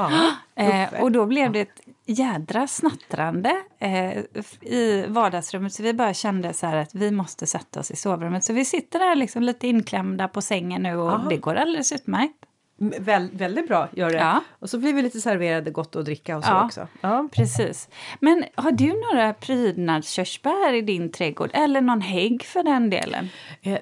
Eh, 0.55 1.02
och 1.02 1.12
då 1.12 1.26
blev 1.26 1.52
det 1.52 1.61
ett 1.61 1.81
jädra 2.06 2.67
snattrande 2.67 3.56
eh, 3.79 4.19
i 4.61 5.05
vardagsrummet 5.08 5.73
så 5.73 5.82
vi 5.82 5.93
bara 5.93 6.14
kände 6.14 6.52
så 6.52 6.66
att 6.66 6.95
vi 6.95 7.11
måste 7.11 7.47
sätta 7.47 7.80
oss 7.80 7.90
i 7.90 7.97
sovrummet. 7.97 8.45
Så 8.45 8.52
vi 8.52 8.64
sitter 8.64 8.99
där 8.99 9.14
liksom 9.14 9.42
lite 9.42 9.69
inklämda 9.69 10.28
på 10.28 10.42
sängen 10.42 10.83
nu 10.83 10.97
och 10.97 11.12
Aha. 11.12 11.28
det 11.28 11.37
går 11.37 11.54
alldeles 11.54 11.92
utmärkt. 11.92 12.47
Väl, 12.82 13.28
väldigt 13.32 13.68
bra 13.68 13.88
gör 13.92 14.10
det. 14.10 14.16
Ja. 14.16 14.40
Och 14.58 14.70
så 14.70 14.78
blir 14.78 14.92
vi 14.92 15.02
lite 15.02 15.20
serverade 15.20 15.70
gott 15.70 15.96
att 15.96 16.04
dricka 16.04 16.37
och 16.37 16.44
så 16.44 16.50
ja, 16.50 16.64
också. 16.64 16.88
Ja, 17.00 17.28
precis. 17.32 17.88
Men 18.20 18.44
har 18.54 18.72
du 18.72 19.00
några 19.00 19.32
prydnadskörsbär 19.32 20.72
i 20.72 20.80
din 20.80 21.12
trädgård? 21.12 21.50
Eller 21.52 21.80
någon 21.80 22.00
hägg 22.00 22.44
för 22.44 22.62
den 22.62 22.90
delen? 22.90 23.28
Eh, 23.62 23.78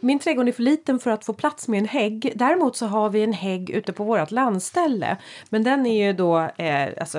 min 0.00 0.18
trädgård 0.18 0.48
är 0.48 0.52
för 0.52 0.62
liten 0.62 0.98
för 0.98 1.10
att 1.10 1.24
få 1.24 1.32
plats 1.32 1.68
med 1.68 1.78
en 1.78 1.88
hägg. 1.88 2.32
Däremot 2.34 2.76
så 2.76 2.86
har 2.86 3.10
vi 3.10 3.22
en 3.22 3.32
hägg 3.32 3.70
ute 3.70 3.92
på 3.92 4.04
vårt 4.04 4.30
landställe. 4.30 5.16
Men 5.48 5.64
den 5.64 5.86
är 5.86 6.06
ju 6.06 6.12
då 6.12 6.38
eh, 6.38 6.88
alltså 7.00 7.18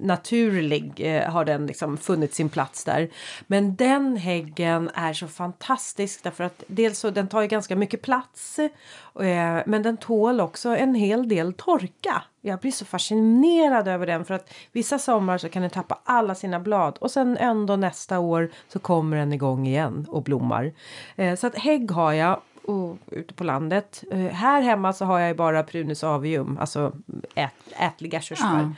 naturlig 0.00 0.92
eh, 0.96 1.30
har 1.30 1.44
den 1.44 1.66
liksom 1.66 1.96
funnit 1.96 2.34
sin 2.34 2.48
plats 2.48 2.84
där. 2.84 3.10
Men 3.46 3.76
den 3.76 4.16
häggen 4.16 4.90
är 4.94 5.12
så 5.12 5.28
fantastisk 5.28 6.22
därför 6.22 6.44
att 6.44 6.64
dels 6.66 6.98
så 6.98 7.10
den 7.10 7.28
tar 7.28 7.42
ju 7.42 7.48
ganska 7.48 7.76
mycket 7.76 8.02
plats 8.02 8.58
eh, 8.58 9.62
men 9.66 9.82
den 9.82 9.96
tål 9.96 10.40
också 10.40 10.76
en 10.76 10.94
hel 10.94 11.28
del 11.28 11.52
torka. 11.52 12.22
Jag 12.40 12.60
blir 12.60 12.72
så 12.72 12.84
fascinerad 12.84 13.88
över 13.88 14.06
den 14.06 14.24
för 14.24 14.34
att 14.34 14.54
vissa 14.72 14.98
sommar 14.98 15.38
så 15.38 15.48
kan 15.48 15.62
den 15.62 15.70
tappa 15.70 15.98
alla 16.04 16.34
sina 16.34 16.60
blad 16.60 16.98
och 17.00 17.10
sen 17.10 17.36
ändå 17.36 17.76
nästa 17.76 18.18
år 18.18 18.50
så 18.68 18.78
kommer 18.78 19.16
den 19.16 19.32
igång 19.32 19.66
igen 19.66 20.06
och 20.08 20.22
blommar. 20.22 20.72
Eh, 21.16 21.34
så 21.34 21.46
att 21.46 21.58
hägg 21.58 21.90
har 21.90 22.12
jag 22.12 22.40
och, 22.66 22.96
ute 23.10 23.34
på 23.34 23.44
landet. 23.44 24.04
Eh, 24.10 24.18
här 24.18 24.62
hemma 24.62 24.92
så 24.92 25.04
har 25.04 25.18
jag 25.18 25.28
ju 25.28 25.34
bara 25.34 25.62
Prunus 25.62 26.04
avium, 26.04 26.58
alltså 26.60 26.92
ät, 27.34 27.52
ätliga 27.78 28.20
körsbär. 28.20 28.60
Ja. 28.60 28.72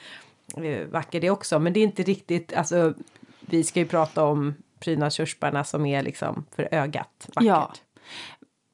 Eh, 0.56 0.86
vacker 0.86 1.20
det 1.20 1.30
också. 1.30 1.58
Men 1.58 1.72
det 1.72 1.80
är 1.80 1.84
inte 1.84 2.02
riktigt, 2.02 2.52
alltså 2.52 2.94
vi 3.40 3.64
ska 3.64 3.80
ju 3.80 3.86
prata 3.86 4.24
om 4.24 4.54
prydnadskörsbärna 4.80 5.64
som 5.64 5.86
är 5.86 6.02
liksom 6.02 6.44
för 6.56 6.68
ögat 6.70 7.28
vackert. 7.34 7.46
Ja. 7.46 7.72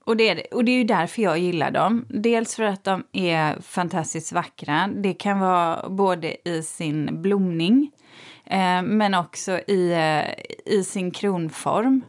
Och 0.05 0.17
det, 0.17 0.29
är, 0.29 0.55
och 0.55 0.65
det 0.65 0.73
är 0.73 0.77
ju 0.77 0.85
därför 0.85 1.23
jag 1.23 1.39
gillar 1.39 1.71
dem. 1.71 2.05
Dels 2.09 2.57
för 2.57 2.63
att 2.63 2.85
de 2.85 3.05
är 3.13 3.61
fantastiskt 3.61 4.33
vackra. 4.33 4.91
Det 4.97 5.15
kan 5.15 5.41
vara 5.41 5.89
både 5.89 6.49
i 6.49 6.63
sin 6.63 7.23
blomning 7.23 7.91
eh, 8.45 8.83
men 8.83 9.15
också 9.15 9.61
i, 9.67 9.93
eh, 9.93 10.75
i 10.75 10.85
sin 10.85 11.11
kronform. 11.11 12.03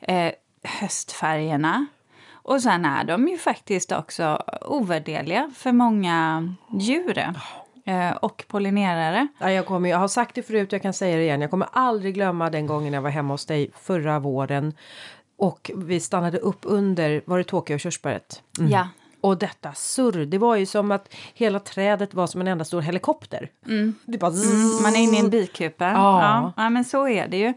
Eh, 0.00 0.32
höstfärgerna. 0.62 1.86
Och 2.32 2.62
sen 2.62 2.84
är 2.84 3.04
de 3.04 3.28
ju 3.28 3.38
faktiskt 3.38 3.92
också 3.92 4.42
ovärderliga 4.60 5.50
för 5.56 5.72
många 5.72 6.48
djur. 6.80 7.34
Eh, 7.84 8.10
Och 8.10 8.44
pollinerare. 8.48 9.28
Ja, 9.38 9.50
jag, 9.50 9.66
kommer, 9.66 9.90
jag 9.90 9.98
har 9.98 10.08
sagt 10.08 10.34
det 10.34 10.42
förut, 10.42 10.72
jag 10.72 10.82
kan 10.82 10.92
säga 10.92 11.16
det 11.16 11.22
igen. 11.22 11.40
Jag 11.40 11.50
kommer 11.50 11.68
aldrig 11.72 12.14
glömma 12.14 12.50
den 12.50 12.66
gången 12.66 12.92
jag 12.92 13.02
var 13.02 13.10
hemma 13.10 13.34
hos 13.34 13.46
dig 13.46 13.70
förra 13.74 14.18
våren. 14.18 14.74
Och 15.38 15.70
vi 15.76 16.00
stannade 16.00 16.38
upp 16.38 16.58
under, 16.62 17.22
var 17.24 17.38
det 17.38 17.44
Tokyo 17.44 17.74
och 17.74 17.80
körsbäret? 17.80 18.42
Mm. 18.58 18.70
Ja. 18.70 18.88
Och 19.20 19.38
detta 19.38 19.72
surr, 19.74 20.26
det 20.26 20.38
var 20.38 20.56
ju 20.56 20.66
som 20.66 20.90
att 20.90 21.14
hela 21.34 21.58
trädet 21.60 22.14
var 22.14 22.26
som 22.26 22.40
en 22.40 22.48
enda 22.48 22.64
stor 22.64 22.80
helikopter. 22.80 23.50
Det 24.04 24.18
bara 24.18 24.30
zzz. 24.30 24.82
Man 24.82 24.94
är 24.96 25.00
inne 25.00 25.16
i 25.16 25.20
en 25.20 25.30
bikupa. 25.30 25.84
Ja. 25.84 26.22
Ja, 26.22 26.52
ja 26.56 26.70
men 26.70 26.84
så 26.84 27.08
är 27.08 27.28
det 27.28 27.36
ju. 27.36 27.54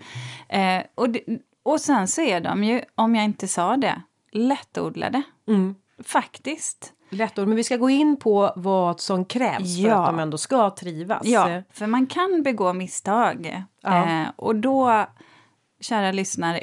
Eh, 0.49 0.83
och, 0.95 1.09
det, 1.09 1.21
och 1.63 1.81
sen 1.81 2.07
så 2.07 2.21
är 2.21 2.39
de 2.41 2.63
ju, 2.63 2.81
om 2.95 3.15
jag 3.15 3.25
inte 3.25 3.47
sa 3.47 3.77
det, 3.77 4.01
lättodlade. 4.31 5.21
Mm. 5.47 5.75
Faktiskt. 6.03 6.93
Lättord, 7.15 7.47
men 7.47 7.57
vi 7.57 7.63
ska 7.63 7.77
gå 7.77 7.89
in 7.89 8.17
på 8.19 8.53
vad 8.55 8.99
som 8.99 9.25
krävs 9.25 9.81
för 9.81 9.87
Ja. 9.87 9.95
att 9.95 10.05
de 10.05 10.19
ändå 10.19 10.37
ska 10.37 10.69
trivas. 10.69 11.21
Ja, 11.25 11.61
för 11.73 11.87
man 11.87 12.07
kan 12.07 12.43
begå 12.43 12.73
misstag. 12.73 13.63
Ja. 13.81 14.05
Eh, 14.21 14.27
och 14.35 14.55
då, 14.55 15.05
kära 15.81 16.11
lyssnare, 16.11 16.59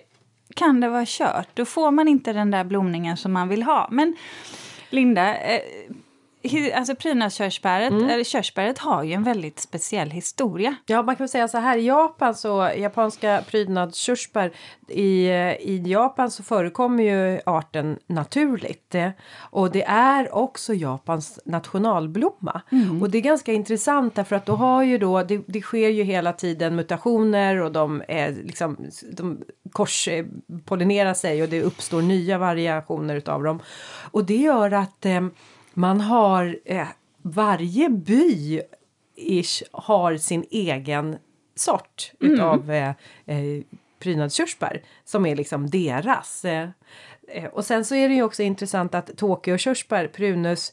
kan 0.57 0.81
det 0.81 0.89
vara 0.89 1.05
kört. 1.07 1.49
Då 1.55 1.65
får 1.65 1.91
man 1.91 2.09
inte 2.09 2.33
den 2.33 2.51
där 2.51 2.65
blomningen 2.65 3.17
som 3.17 3.33
man 3.33 3.49
vill 3.49 3.63
ha. 3.63 3.89
Men 3.91 4.17
Linda, 4.91 5.35
eh, 5.37 5.61
alltså 6.75 6.95
prydnadskörsbäret, 6.95 7.91
Mm. 7.91 8.09
eller 8.09 8.25
körsbäret 8.25 8.79
har 8.79 9.03
ju 9.03 9.13
en 9.13 9.23
väldigt 9.23 9.61
speciell 9.61 10.11
historia. 10.11 10.77
Ja, 10.87 11.03
man 11.03 11.17
kan 11.17 11.25
väl 11.25 11.29
säga 11.29 11.49
så 11.49 11.59
här, 11.59 11.79
i 11.79 11.87
Japan 11.87 12.35
så, 12.35 12.71
japanska 12.77 13.43
prydnadskörsbär, 13.51 14.53
i, 14.89 15.29
i 15.61 15.83
Japan 15.87 16.31
så 16.31 16.43
förekommer 16.43 17.03
ju 17.05 17.41
arten 17.47 17.99
naturligt. 18.07 18.95
Och 19.39 19.71
det 19.71 19.83
är 19.85 20.35
också 20.35 20.75
Japans 20.75 21.39
nationalblomma. 21.45 22.61
Och 23.01 23.11
det 23.11 23.19
är 23.19 23.23
ganska 23.23 23.53
intressant 23.53 24.15
därför 24.15 24.37
att 24.37 24.47
då 24.47 24.53
har 24.57 24.83
ju 24.83 24.99
då, 24.99 25.23
det, 25.23 25.41
det 25.47 25.61
sker 25.61 25.89
ju 25.89 26.03
hela 26.03 26.33
tiden 26.33 26.77
mutationer 26.77 27.61
och 27.61 27.73
de 27.73 28.03
är 28.09 28.31
liksom, 28.45 28.77
de 29.13 29.39
korspollinerar 29.73 31.15
sig 31.15 31.43
och 31.43 31.49
det 31.49 31.63
uppstår 31.63 32.03
nya 32.03 32.39
variationer 32.39 33.15
utav 33.17 33.43
dem. 33.43 33.61
Och 34.11 34.25
det 34.25 34.37
gör 34.37 34.71
att 34.71 35.07
eh, 35.07 35.21
man 35.75 36.00
har 36.00 36.59
eh, 36.64 36.88
varje 37.23 37.88
by 37.88 38.61
ish 39.17 39.62
har 39.73 40.17
sin 40.17 40.45
egen 40.50 41.17
sort 41.55 42.12
utav 42.19 42.71
eh, 42.71 42.95
eh, 43.26 43.62
prydnadskörsbär 43.99 44.83
som 45.05 45.26
är 45.26 45.37
liksom 45.37 45.71
deras. 45.71 46.45
Eh, 46.45 46.69
eh, 47.29 47.45
och 47.45 47.64
sen 47.64 47.85
så 47.85 47.95
är 47.95 48.09
det 48.09 48.14
ju 48.14 48.23
också 48.23 48.43
intressant 48.43 48.95
att 48.95 49.17
Tokyo-körsbär, 49.17 50.09
Prunus 50.09 50.73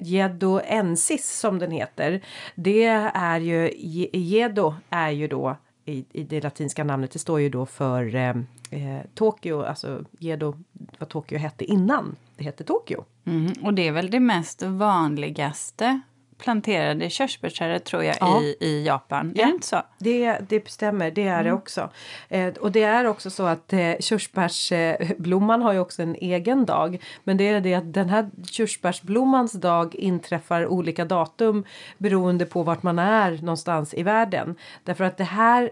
jedoensis 0.00 1.38
som 1.38 1.58
den 1.58 1.70
heter, 1.70 2.20
det 2.54 2.84
är 3.14 3.40
ju, 3.40 3.70
jedo 4.12 4.74
är 4.90 5.10
ju 5.10 5.28
då 5.28 5.56
i, 5.84 6.04
i 6.12 6.22
det 6.22 6.40
latinska 6.40 6.84
namnet, 6.84 7.10
det 7.10 7.18
står 7.18 7.40
ju 7.40 7.48
då 7.48 7.66
för 7.66 8.14
eh, 8.14 8.36
eh, 8.70 9.00
Tokyo, 9.14 9.62
alltså 9.62 10.04
Gedo, 10.18 10.54
vad 10.98 11.08
Tokyo 11.08 11.38
hette 11.38 11.64
innan 11.64 12.16
hette 12.42 12.64
Tokyo. 12.64 13.04
Mm, 13.26 13.52
och 13.62 13.74
det 13.74 13.88
är 13.88 13.92
väl 13.92 14.10
det 14.10 14.20
mest 14.20 14.62
vanligaste 14.62 16.00
planterade 16.42 17.10
körsbärsträdet 17.10 17.84
tror 17.84 18.04
jag 18.04 18.16
Ja. 18.20 18.42
i, 18.42 18.56
i 18.60 18.84
Japan. 18.86 19.32
Ja. 19.34 19.42
Är 19.42 19.46
det 19.46 19.52
inte 19.52 19.66
så? 19.66 19.82
Det, 19.98 20.38
det 20.48 20.68
stämmer, 20.70 21.10
det 21.10 21.28
är 21.28 21.44
det 21.44 21.52
också. 21.52 21.90
Eh, 22.28 22.54
och 22.54 22.72
det 22.72 22.82
är 22.82 23.04
också 23.06 23.30
så 23.30 23.46
att 23.46 23.72
eh, 23.72 23.92
körsbärsblomman 24.00 25.62
har 25.62 25.72
ju 25.72 25.78
också 25.78 26.02
en 26.02 26.14
egen 26.14 26.64
dag. 26.64 27.02
Men 27.24 27.36
det 27.36 27.48
är 27.48 27.60
det 27.60 27.74
att 27.74 27.92
den 27.92 28.08
här 28.08 28.30
körsbärsblommans 28.50 29.52
dag 29.52 29.94
inträffar 29.94 30.66
olika 30.66 31.04
datum 31.04 31.64
beroende 31.98 32.46
på 32.46 32.62
vart 32.62 32.82
man 32.82 32.98
är 32.98 33.30
någonstans 33.30 33.94
i 33.94 34.02
världen. 34.02 34.54
Därför 34.84 35.04
att 35.04 35.16
det 35.16 35.24
här 35.24 35.70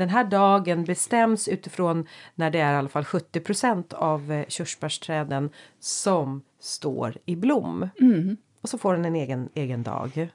den 0.00 0.08
här 0.08 0.24
dagen 0.24 0.84
bestäms 0.84 1.48
utifrån 1.48 2.06
när 2.34 2.50
det 2.50 2.60
är 2.60 2.72
i 2.74 2.76
alla 2.76 2.88
fall 2.88 3.02
70% 3.02 3.94
av 3.94 4.32
eh, 4.32 4.44
körsbärsträden 4.48 5.50
som 5.80 6.42
står 6.60 7.16
i 7.26 7.36
blom. 7.36 7.88
Och 8.62 8.68
så 8.68 8.78
får 8.78 8.92
den 8.94 9.04
en 9.04 9.14
egen, 9.16 9.48
egen 9.54 9.82
dag. 9.82 10.30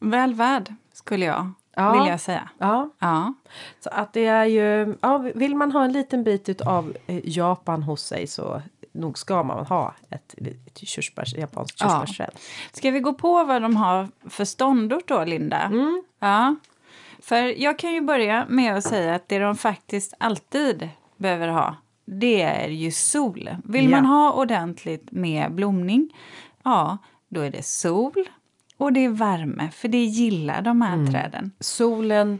Väl 0.00 0.34
värd, 0.34 0.72
skulle 0.92 1.24
jag 1.24 1.50
Ja. 1.78 1.92
vilja 1.92 2.18
säga. 2.18 2.48
Ja, 2.58 2.90
Ja. 2.98 3.34
Så 3.80 3.90
att 3.90 4.12
det 4.12 4.26
är 4.26 4.44
ju, 4.44 4.96
ja, 5.00 5.18
vill 5.34 5.54
man 5.54 5.72
ha 5.72 5.84
en 5.84 5.92
liten 5.92 6.24
bit 6.24 6.60
av 6.60 6.96
Japan 7.24 7.82
hos 7.82 8.02
sig 8.02 8.26
så 8.26 8.62
nog 8.92 9.18
ska 9.18 9.42
man 9.42 9.66
ha 9.66 9.94
ett, 10.10 10.34
ett 10.66 10.78
körsbärs, 10.88 11.34
japanskt 11.34 11.80
Ja. 11.80 11.88
körsbärsträd. 11.88 12.30
Ska 12.72 12.90
vi 12.90 13.00
gå 13.00 13.12
på 13.12 13.44
vad 13.44 13.62
de 13.62 13.76
har 13.76 14.08
för 14.30 14.44
ståndort 14.44 15.08
då, 15.08 15.24
Linda? 15.24 15.60
Mm. 15.62 16.02
Ja. 16.18 16.56
För 17.28 17.62
jag 17.62 17.78
kan 17.78 17.92
ju 17.92 18.00
börja 18.00 18.46
med 18.48 18.76
att 18.76 18.84
säga 18.84 19.14
att 19.14 19.28
det 19.28 19.38
de 19.38 19.56
faktiskt 19.56 20.14
alltid 20.18 20.88
behöver 21.16 21.48
ha, 21.48 21.76
det 22.04 22.42
är 22.42 22.68
ju 22.68 22.90
sol. 22.90 23.50
Vill 23.64 23.84
Ja. 23.84 23.90
man 23.90 24.04
ha 24.06 24.32
ordentligt 24.32 25.12
med 25.12 25.52
blomning, 25.54 26.10
ja, 26.64 26.98
då 27.28 27.40
är 27.40 27.50
det 27.50 27.64
sol 27.64 28.28
och 28.76 28.92
det 28.92 29.04
är 29.04 29.08
värme, 29.08 29.70
för 29.72 29.88
det 29.88 30.04
gillar 30.04 30.62
de 30.62 30.82
här 30.82 30.94
Mm. 30.94 31.12
träden. 31.12 31.52
Solen, 31.60 32.38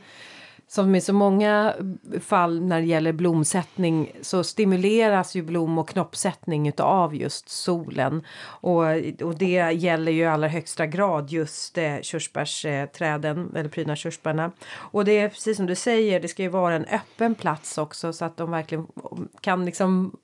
som 0.77 0.95
i 0.95 1.01
så 1.01 1.13
många 1.13 1.75
fall 2.21 2.61
när 2.61 2.81
det 2.81 2.87
gäller 2.87 3.13
blomsättning 3.13 4.13
så 4.21 4.45
stimuleras 4.45 5.37
ju 5.37 5.43
blom 5.43 5.79
och 5.79 5.89
knoppsättning 5.89 6.69
utav 6.69 7.15
just 7.15 7.49
solen. 7.49 8.23
Och, 8.45 8.83
och 9.23 9.39
det 9.39 9.73
gäller 9.73 10.13
ju 10.13 10.23
i 10.23 10.27
allra 10.27 10.49
högsta 10.49 10.87
grad 10.87 11.31
just 11.31 11.79
eh, 11.79 12.01
körsbärsträden 12.03 13.53
eller 13.57 13.69
prydnadskörsbärna. 13.69 14.53
Och 14.75 15.05
det 15.05 15.19
är 15.19 15.29
precis 15.29 15.57
som 15.57 15.67
du 15.67 15.75
säger, 15.75 16.21
det 16.21 16.29
ska 16.29 16.43
ju 16.43 16.49
vara 16.49 16.75
en 16.75 16.85
öppen 16.85 17.35
plats 17.35 17.79
också 17.79 18.13
så 18.13 18.25
att 18.25 18.37
de 18.37 18.51
verkligen 18.51 18.87
kan 19.41 19.65
liksom 19.65 20.17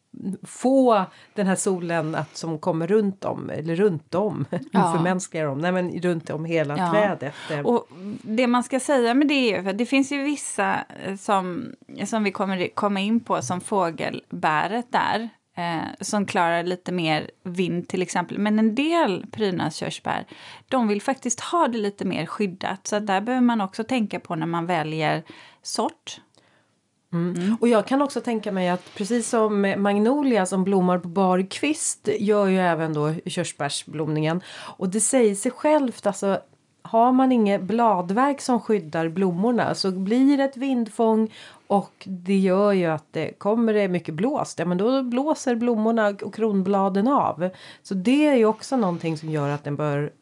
få 0.42 1.04
den 1.34 1.46
här 1.46 1.56
solen 1.56 2.14
att 2.14 2.36
som 2.36 2.58
kommer 2.58 2.86
runt 2.86 3.24
om 3.24 3.50
eller 3.50 3.76
runt 3.76 4.14
om, 4.14 4.44
Ja. 4.72 4.92
förmänskligar 4.96 5.46
dem, 5.46 5.58
nej 5.58 5.72
men 5.72 6.00
runt 6.02 6.30
om 6.30 6.44
hela 6.44 6.78
Ja. 6.78 6.90
trädet. 6.90 7.34
Eh, 7.50 7.60
Och 7.60 7.88
det 8.22 8.46
man 8.46 8.62
ska 8.64 8.80
säga 8.80 9.14
med 9.14 9.28
det 9.28 9.54
är 9.54 9.62
för 9.62 9.72
det 9.72 9.86
finns 9.86 10.12
ju 10.12 10.22
vissa 10.22 10.74
eh, 11.04 11.16
som, 11.16 11.72
som 12.04 12.24
vi 12.24 12.32
kommer 12.32 12.68
komma 12.74 13.00
in 13.00 13.20
på 13.20 13.42
som 13.42 13.60
fågelbäret 13.60 14.86
där. 14.92 15.28
Eh, 15.56 15.82
som 16.00 16.26
klarar 16.26 16.62
lite 16.62 16.92
mer 16.92 17.30
vind 17.42 17.88
till 17.88 18.02
exempel. 18.02 18.38
Men 18.38 18.58
en 18.58 18.74
del 18.74 19.26
prydnadskörsbär, 19.32 20.26
de 20.68 20.88
vill 20.88 21.02
faktiskt 21.02 21.40
ha 21.40 21.68
det 21.68 21.78
lite 21.78 22.04
mer 22.04 22.26
skyddat. 22.26 22.86
Så 22.86 22.98
där 22.98 23.20
behöver 23.20 23.46
man 23.46 23.60
också 23.60 23.84
tänka 23.84 24.20
på 24.20 24.34
när 24.34 24.46
man 24.46 24.66
väljer 24.66 25.22
sort. 25.62 26.20
Mm. 27.12 27.56
Och 27.60 27.68
jag 27.68 27.86
kan 27.86 28.02
också 28.02 28.20
tänka 28.20 28.52
mig 28.52 28.68
att 28.68 28.94
precis 28.94 29.28
som 29.28 29.74
magnolia 29.76 30.46
som 30.46 30.64
blommar 30.64 30.98
på 30.98 31.08
bar 31.08 31.50
kvist 31.50 32.08
gör 32.18 32.46
ju 32.46 32.58
även 32.58 32.92
då 32.92 33.14
körsbärsblomningen. 33.26 34.40
Och 34.76 34.88
det 34.88 35.00
säger 35.00 35.34
sig 35.34 35.52
självt, 35.52 36.06
alltså 36.06 36.40
har 36.82 37.12
man 37.12 37.32
inget 37.32 37.62
bladverk 37.62 38.40
som 38.40 38.60
skyddar 38.60 39.08
blommorna 39.08 39.74
så 39.74 39.90
blir 39.90 40.36
det 40.36 40.44
ett 40.44 40.56
vindfång 40.56 41.34
och 41.66 41.92
det 42.04 42.38
gör 42.38 42.72
ju 42.72 42.86
att 42.86 43.06
det 43.10 43.38
kommer 43.38 43.74
det 43.74 43.88
mycket 43.88 44.14
blåst, 44.14 44.58
ja 44.58 44.64
men 44.64 44.78
då 44.78 45.02
blåser 45.02 45.54
blommorna 45.54 46.08
och 46.08 46.34
kronbladen 46.34 47.08
av. 47.08 47.50
Så 47.82 47.94
det 47.94 48.26
är 48.26 48.34
ju 48.34 48.44
också 48.44 48.76
någonting 48.76 49.18
som 49.18 49.30
gör 49.30 49.48
att 49.48 49.64
den 49.64 49.76
bör 49.76 50.12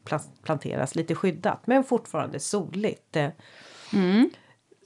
planteras 0.42 0.94
lite 0.94 1.14
skyddat 1.14 1.66
men 1.66 1.84
fortfarande 1.84 2.40
soligt. 2.40 3.16
Eh, 3.16 3.28
mm. 3.92 4.30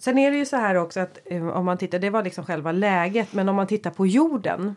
Sen 0.05 0.19
är 0.19 0.31
det 0.31 0.37
ju 0.37 0.45
så 0.47 0.57
här 0.57 0.75
också 0.75 1.01
att 1.01 1.19
eh, 1.25 1.49
om 1.49 1.65
man 1.65 1.79
tittar, 1.79 1.99
det 1.99 2.11
var 2.11 2.23
liksom 2.23 2.45
själva 2.45 2.73
läget, 2.73 3.33
men 3.33 3.49
om 3.49 3.57
man 3.57 3.67
tittar 3.67 3.91
på 3.91 4.07
jorden 4.07 4.75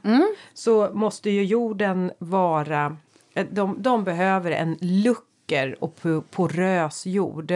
så 0.53 0.89
måste 0.93 1.29
ju 1.29 1.43
jorden 1.43 2.11
vara, 2.19 2.97
eh, 3.33 3.45
de, 3.51 3.75
de 3.81 4.03
behöver 4.03 4.51
en 4.51 4.77
lucker 4.81 5.75
och 5.83 5.95
po- 6.01 6.23
porös 6.31 7.05
jord. 7.05 7.47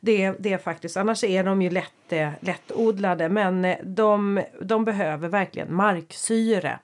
Det, 0.00 0.32
det 0.38 0.52
är 0.52 0.58
faktiskt, 0.58 0.96
annars 0.96 1.24
är 1.24 1.44
de 1.44 1.62
ju 1.62 1.70
lätt, 1.70 2.12
lättodlade, 2.40 3.28
men 3.28 3.64
eh, 3.64 3.76
de, 3.84 4.42
de 4.62 4.84
behöver 4.84 5.28
verkligen 5.28 5.74
marksyre. 5.74 6.78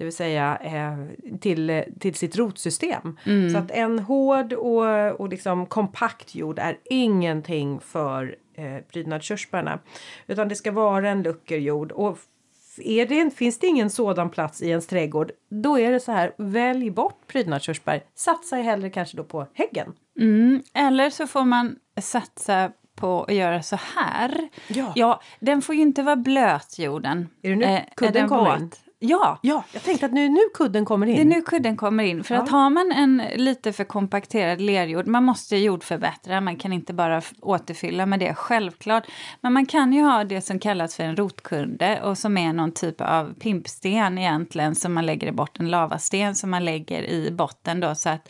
Det 0.00 0.04
vill 0.04 0.12
säga 0.16 0.58
eh, 0.62 1.36
till, 1.40 1.84
till 2.00 2.14
sitt 2.14 2.36
rotsystem. 2.36 3.16
Så 3.52 3.58
att 3.58 3.70
en 3.70 3.98
hård 3.98 4.52
och, 4.52 5.20
och 5.20 5.28
liksom 5.28 5.66
kompakt 5.66 6.34
jord 6.34 6.58
är 6.58 6.78
ingenting 6.84 7.80
för 7.80 8.36
eh, 8.54 8.76
prydnadskörsbärna. 8.92 9.78
Utan 10.26 10.48
det 10.48 10.54
ska 10.54 10.72
vara 10.72 11.08
en 11.10 11.22
luckerjord. 11.22 11.92
Och 11.92 12.12
f- 12.12 12.78
är 12.84 13.06
det, 13.06 13.30
finns 13.30 13.58
det 13.58 13.66
ingen 13.66 13.90
sådan 13.90 14.30
plats 14.30 14.62
i 14.62 14.68
ens 14.68 14.86
trädgård 14.86 15.30
då 15.50 15.78
är 15.78 15.92
det 15.92 16.00
så 16.00 16.12
här, 16.12 16.32
välj 16.38 16.90
bort 16.90 17.20
prydnadskörsbär. 17.26 18.02
Satsa 18.14 18.56
hellre 18.56 18.90
kanske 18.90 19.16
då 19.16 19.24
på 19.24 19.46
häggen. 19.54 19.92
Mm. 20.20 20.62
Eller 20.74 21.10
så 21.10 21.26
får 21.26 21.44
man 21.44 21.76
satsa 22.00 22.72
på 22.94 23.24
att 23.24 23.34
göra 23.34 23.62
så 23.62 23.76
här. 23.96 24.48
Ja. 24.68 24.92
Ja, 24.96 25.20
den 25.40 25.62
får 25.62 25.74
ju 25.74 25.80
inte 25.80 26.02
vara 26.02 26.16
blöt, 26.16 26.78
jorden. 26.78 27.28
Är 27.42 27.50
det 27.50 27.56
nu 27.56 27.64
Eh, 27.64 27.80
kudden 27.96 28.12
den 28.14 28.28
kommer 28.28 28.56
in? 28.56 28.70
Ja, 29.02 29.38
Ja, 29.42 29.64
jag 29.72 29.82
tänkte 29.82 30.06
att 30.06 30.12
nu, 30.12 30.28
nu 30.28 30.40
kudden 30.54 30.84
kommer 30.84 31.06
in. 31.06 31.14
det 31.16 31.20
är 31.22 31.24
nu 31.24 31.42
kudden 31.42 31.76
kommer 31.76 32.04
in. 32.04 32.24
För 32.24 32.34
Ja. 32.34 32.42
att 32.42 32.48
har 32.48 32.70
man 32.70 32.92
en 32.92 33.22
lite 33.36 33.72
för 33.72 33.84
kompakterad 33.84 34.60
lerjord, 34.60 35.06
man 35.06 35.24
måste 35.24 35.56
jordförbättra, 35.56 36.40
man 36.40 36.56
kan 36.56 36.72
inte 36.72 36.92
bara 36.92 37.22
återfylla 37.40 38.06
med 38.06 38.20
det, 38.20 38.34
självklart. 38.34 39.04
Men 39.40 39.52
man 39.52 39.66
kan 39.66 39.92
ju 39.92 40.02
ha 40.02 40.24
det 40.24 40.40
som 40.40 40.58
kallas 40.58 40.96
för 40.96 41.04
en 41.04 41.16
rotkudde 41.16 42.00
och 42.02 42.18
som 42.18 42.38
är 42.38 42.52
någon 42.52 42.72
typ 42.72 43.00
av 43.00 43.34
pimpsten 43.34 44.18
egentligen 44.18 44.74
som 44.74 44.92
man 44.94 45.06
lägger 45.06 45.26
i 45.26 45.32
botten, 45.32 45.70
lavasten 45.70 46.34
som 46.34 46.50
man 46.50 46.64
lägger 46.64 47.02
i 47.02 47.30
botten 47.30 47.80
då 47.80 47.94
så 47.94 48.08
att, 48.08 48.28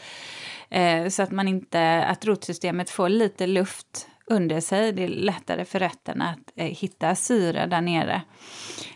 eh, 0.71 1.09
så 1.09 1.23
att 1.23 1.31
man 1.31 1.49
inte, 1.49 2.05
att 2.05 2.25
rotsystemet 2.27 2.91
får 2.91 3.09
lite 3.09 3.47
luft 3.47 4.07
under 4.27 4.61
sig. 4.61 4.93
Det 4.93 5.05
är 5.05 5.09
lättare 5.09 5.65
för 5.65 5.79
rötterna 5.79 6.29
att 6.31 6.53
eh, 6.57 6.67
hitta 6.67 7.15
syre 7.15 7.67
där 7.67 7.81
nere. 7.81 8.23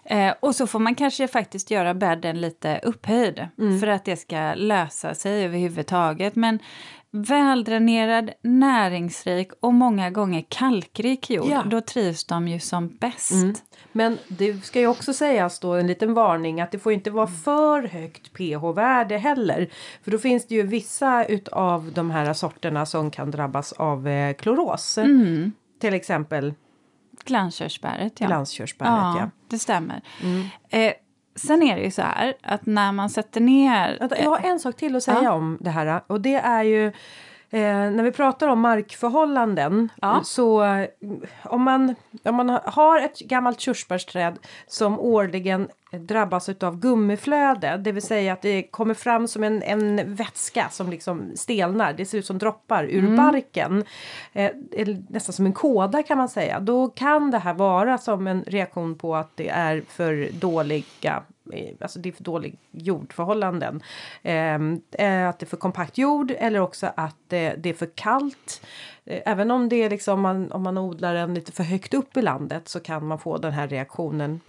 Eh, 0.04 0.34
och 0.40 0.54
så 0.54 0.66
får 0.66 0.78
man 0.78 0.94
kanske 0.94 1.28
faktiskt 1.28 1.70
göra 1.70 1.94
bädden 1.94 2.40
lite 2.40 2.80
upphöjd 2.82 3.46
för 3.80 3.86
att 3.86 4.04
det 4.04 4.16
ska 4.16 4.54
lösa 4.54 5.14
sig 5.14 5.44
överhuvudtaget. 5.44 6.36
Men 6.36 6.58
väldränerad, 7.10 8.30
näringsrik 8.42 9.50
och 9.60 9.74
många 9.74 10.10
gånger 10.10 10.44
kalkrik 10.48 11.30
jord, 11.30 11.46
Ja. 11.50 11.62
då 11.66 11.80
trivs 11.80 12.24
de 12.24 12.48
ju 12.48 12.60
som 12.60 12.88
bäst. 12.88 13.64
Men 13.92 14.18
det 14.28 14.64
ska 14.64 14.80
ju 14.80 14.86
också 14.86 15.12
sägas 15.12 15.60
då 15.60 15.72
en 15.74 15.86
liten 15.86 16.14
varning 16.14 16.60
att 16.60 16.72
det 16.72 16.78
får 16.78 16.92
inte 16.92 17.10
vara 17.10 17.26
för 17.26 17.82
högt 17.82 18.32
pH-värde 18.32 19.18
heller. 19.18 19.68
För 20.02 20.10
då 20.10 20.18
finns 20.18 20.46
det 20.46 20.54
ju 20.54 20.62
vissa 20.62 21.24
utav 21.24 21.92
de 21.94 22.10
här 22.10 22.32
sorterna 22.32 22.86
som 22.86 23.10
kan 23.10 23.30
drabbas 23.30 23.72
av 23.72 24.08
eh, 24.08 24.34
kloros. 24.34 24.98
Till 25.80 25.94
exempel 25.94 26.54
Glanskörsbäret, 27.24 28.20
ja. 28.20 28.26
glanskörsbäret. 28.26 28.90
ja, 28.90 29.16
Ja. 29.18 29.30
det 29.48 29.58
stämmer. 29.58 30.00
Eh, 30.68 30.92
sen 31.36 31.62
är 31.62 31.76
det 31.76 31.82
ju 31.82 31.90
så 31.90 32.02
här 32.02 32.34
att 32.42 32.66
när 32.66 32.92
man 32.92 33.10
sätter 33.10 33.40
ner... 33.40 33.98
Jag 34.22 34.30
har 34.30 34.38
en 34.50 34.60
sak 34.60 34.76
till 34.76 34.96
att 34.96 35.02
säga 35.02 35.32
om 35.32 35.58
det 35.60 35.70
här 35.70 36.02
och 36.06 36.20
det 36.20 36.34
är 36.34 36.62
ju 36.62 36.92
Eh, 37.54 37.90
när 37.90 38.02
vi 38.02 38.12
pratar 38.12 38.48
om 38.48 38.60
markförhållanden 38.60 39.88
Ja. 40.02 40.20
så 40.24 40.64
eh, 40.64 40.88
om 41.44 41.62
man, 41.62 41.94
om 42.22 42.34
man 42.34 42.48
har 42.64 43.00
ett 43.00 43.18
gammalt 43.18 43.60
körsbärsträd 43.60 44.38
som 44.66 45.00
årligen 45.00 45.68
drabbas 45.92 46.48
av 46.48 46.78
gummiflöde, 46.78 47.76
det 47.76 47.92
vill 47.92 48.02
säga 48.02 48.32
att 48.32 48.42
det 48.42 48.62
kommer 48.62 48.94
fram 48.94 49.28
som 49.28 49.44
en, 49.44 49.62
en 49.62 50.14
vätska 50.14 50.68
som 50.70 50.90
liksom 50.90 51.32
stelnar, 51.34 51.92
det 51.92 52.06
ser 52.06 52.18
ut 52.18 52.26
som 52.26 52.38
droppar 52.38 52.84
ur 52.84 53.16
barken, 53.16 53.84
eh, 54.32 54.50
nästan 55.08 55.32
som 55.32 55.46
en 55.46 55.52
kåda 55.52 56.02
kan 56.02 56.18
man 56.18 56.28
säga, 56.28 56.60
då 56.60 56.88
kan 56.88 57.30
det 57.30 57.38
här 57.38 57.54
vara 57.54 57.98
som 57.98 58.26
en 58.26 58.44
reaktion 58.46 58.98
på 58.98 59.16
att 59.16 59.36
det 59.36 59.48
är 59.48 59.82
för 59.88 60.28
dåliga 60.32 61.22
Alltså 61.80 61.98
det 61.98 62.08
är 62.08 62.12
för 62.12 62.24
dålig 62.24 62.58
jordförhållanden. 62.70 63.82
Ehm, 64.22 64.80
eh, 64.92 65.28
att 65.28 65.38
det 65.38 65.44
är 65.44 65.48
för 65.48 65.56
kompakt 65.56 65.98
jord 65.98 66.30
eller 66.38 66.60
också 66.60 66.86
att 66.96 67.32
eh, 67.32 67.52
det 67.56 67.66
är 67.66 67.74
för 67.74 67.90
kallt. 67.94 68.66
Eh, 69.04 69.22
även 69.26 69.50
om 69.50 69.68
det 69.68 69.76
är 69.76 69.90
liksom 69.90 70.20
man, 70.20 70.52
om 70.52 70.62
man 70.62 70.78
odlar 70.78 71.14
den 71.14 71.34
lite 71.34 71.52
för 71.52 71.64
högt 71.64 71.94
upp 71.94 72.16
i 72.16 72.22
landet 72.22 72.68
så 72.68 72.80
kan 72.80 73.06
man 73.06 73.18
få 73.18 73.38
den 73.38 73.52
här 73.52 73.68
reaktionen. 73.68 74.40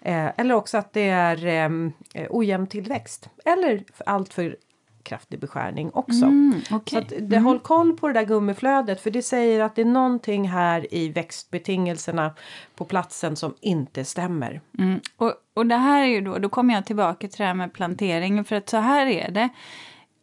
Eh, 0.00 0.30
eller 0.36 0.54
också 0.54 0.78
att 0.78 0.92
det 0.92 1.08
är 1.08 1.46
ehm, 1.46 1.92
eh, 2.14 2.26
ojämn 2.30 2.66
tillväxt. 2.66 3.28
Eller 3.44 3.84
allt 4.06 4.32
för 4.32 4.56
kraftig 5.02 5.40
beskärning 5.40 5.90
också. 5.94 6.24
Mm, 6.24 6.60
Så 6.68 6.76
okej. 6.76 6.98
att 6.98 7.12
det, 7.20 7.38
håll 7.38 7.58
koll 7.58 7.96
på 7.96 8.08
det 8.08 8.14
där 8.14 8.24
gummiflödet 8.24 9.00
för 9.00 9.10
det 9.10 9.22
säger 9.22 9.60
att 9.60 9.74
det 9.74 9.82
är 9.82 9.86
någonting 9.86 10.48
här 10.48 10.94
i 10.94 11.08
växtbetingelserna 11.08 12.34
på 12.74 12.84
platsen 12.84 13.36
som 13.36 13.54
inte 13.60 14.04
stämmer. 14.04 14.60
Mm. 14.78 15.00
Och, 15.16 15.34
och 15.54 15.66
det 15.66 15.76
här 15.76 16.02
är 16.02 16.06
ju 16.06 16.20
då, 16.20 16.38
då 16.38 16.48
kommer 16.48 16.74
jag 16.74 16.86
tillbaka 16.86 17.28
till 17.28 17.38
det 17.38 17.44
här 17.44 17.54
med 17.54 17.72
planteringen, 17.72 18.44
för 18.44 18.56
att 18.56 18.68
så 18.68 18.76
här 18.76 19.06
är 19.06 19.30
det. 19.30 19.48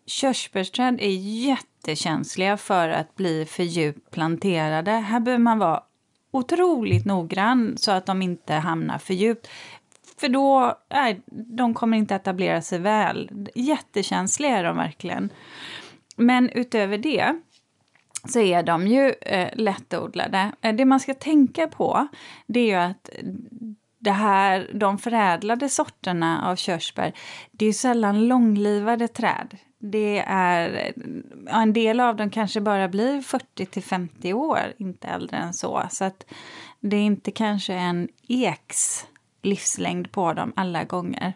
Körsbärsträd 0.05 0.99
är 1.01 1.15
jättekänsliga 1.45 2.57
för 2.57 2.89
att 2.89 3.15
bli 3.15 3.45
för 3.45 3.63
djupt 3.63 4.11
planterade. 4.11 4.91
Här 4.91 5.19
behöver 5.19 5.43
man 5.43 5.59
vara 5.59 5.83
otroligt 6.31 7.05
noggrann 7.05 7.77
så 7.77 7.91
att 7.91 8.05
de 8.05 8.21
inte 8.21 8.53
hamnar 8.53 8.97
för 8.97 9.13
djupt. 9.13 9.47
För 10.19 10.29
då, 10.29 10.77
nej, 10.89 11.21
de 11.31 11.73
kommer 11.73 11.97
inte 11.97 12.15
etablera 12.15 12.61
sig 12.61 12.79
väl. 12.79 13.49
Jättekänsliga 13.55 14.57
är 14.57 14.63
de 14.63 14.77
verkligen. 14.77 15.29
Men 16.15 16.49
utöver 16.49 16.97
det 16.97 17.35
så 18.25 18.39
är 18.39 18.63
de 18.63 18.87
ju 18.87 19.13
eh, 19.21 19.49
lättodlade. 19.53 20.51
Eh, 20.61 20.75
det 20.75 20.85
man 20.85 20.99
ska 20.99 21.13
tänka 21.13 21.67
på 21.67 22.07
det 22.47 22.59
är 22.59 22.65
ju 22.65 22.75
att 22.75 23.09
det 23.99 24.11
här, 24.11 24.71
de 24.73 24.97
förädlade 24.97 25.69
sorterna 25.69 26.49
av 26.49 26.55
körsbär, 26.55 27.13
det 27.51 27.65
är 27.65 27.69
ju 27.69 27.73
sällan 27.73 28.27
långlivade 28.27 29.07
träd. 29.07 29.57
Det 29.79 30.23
är, 30.27 30.93
en 31.47 31.73
del 31.73 31.99
av 31.99 32.15
dem 32.15 32.29
kanske 32.29 32.61
bara 32.61 32.87
blir 32.87 33.21
40 33.21 33.65
till 33.65 33.83
50 33.83 34.33
år, 34.33 34.59
inte 34.77 35.07
äldre 35.07 35.37
än 35.37 35.53
så. 35.53 35.83
Så 35.91 36.05
att 36.05 36.25
det 36.79 36.97
är 36.97 37.01
inte 37.01 37.31
kanske 37.31 37.73
en 37.73 38.09
eks 38.27 39.07
livslängd 39.41 40.11
på 40.11 40.33
dem 40.33 40.53
alla 40.55 40.83
gånger. 40.83 41.33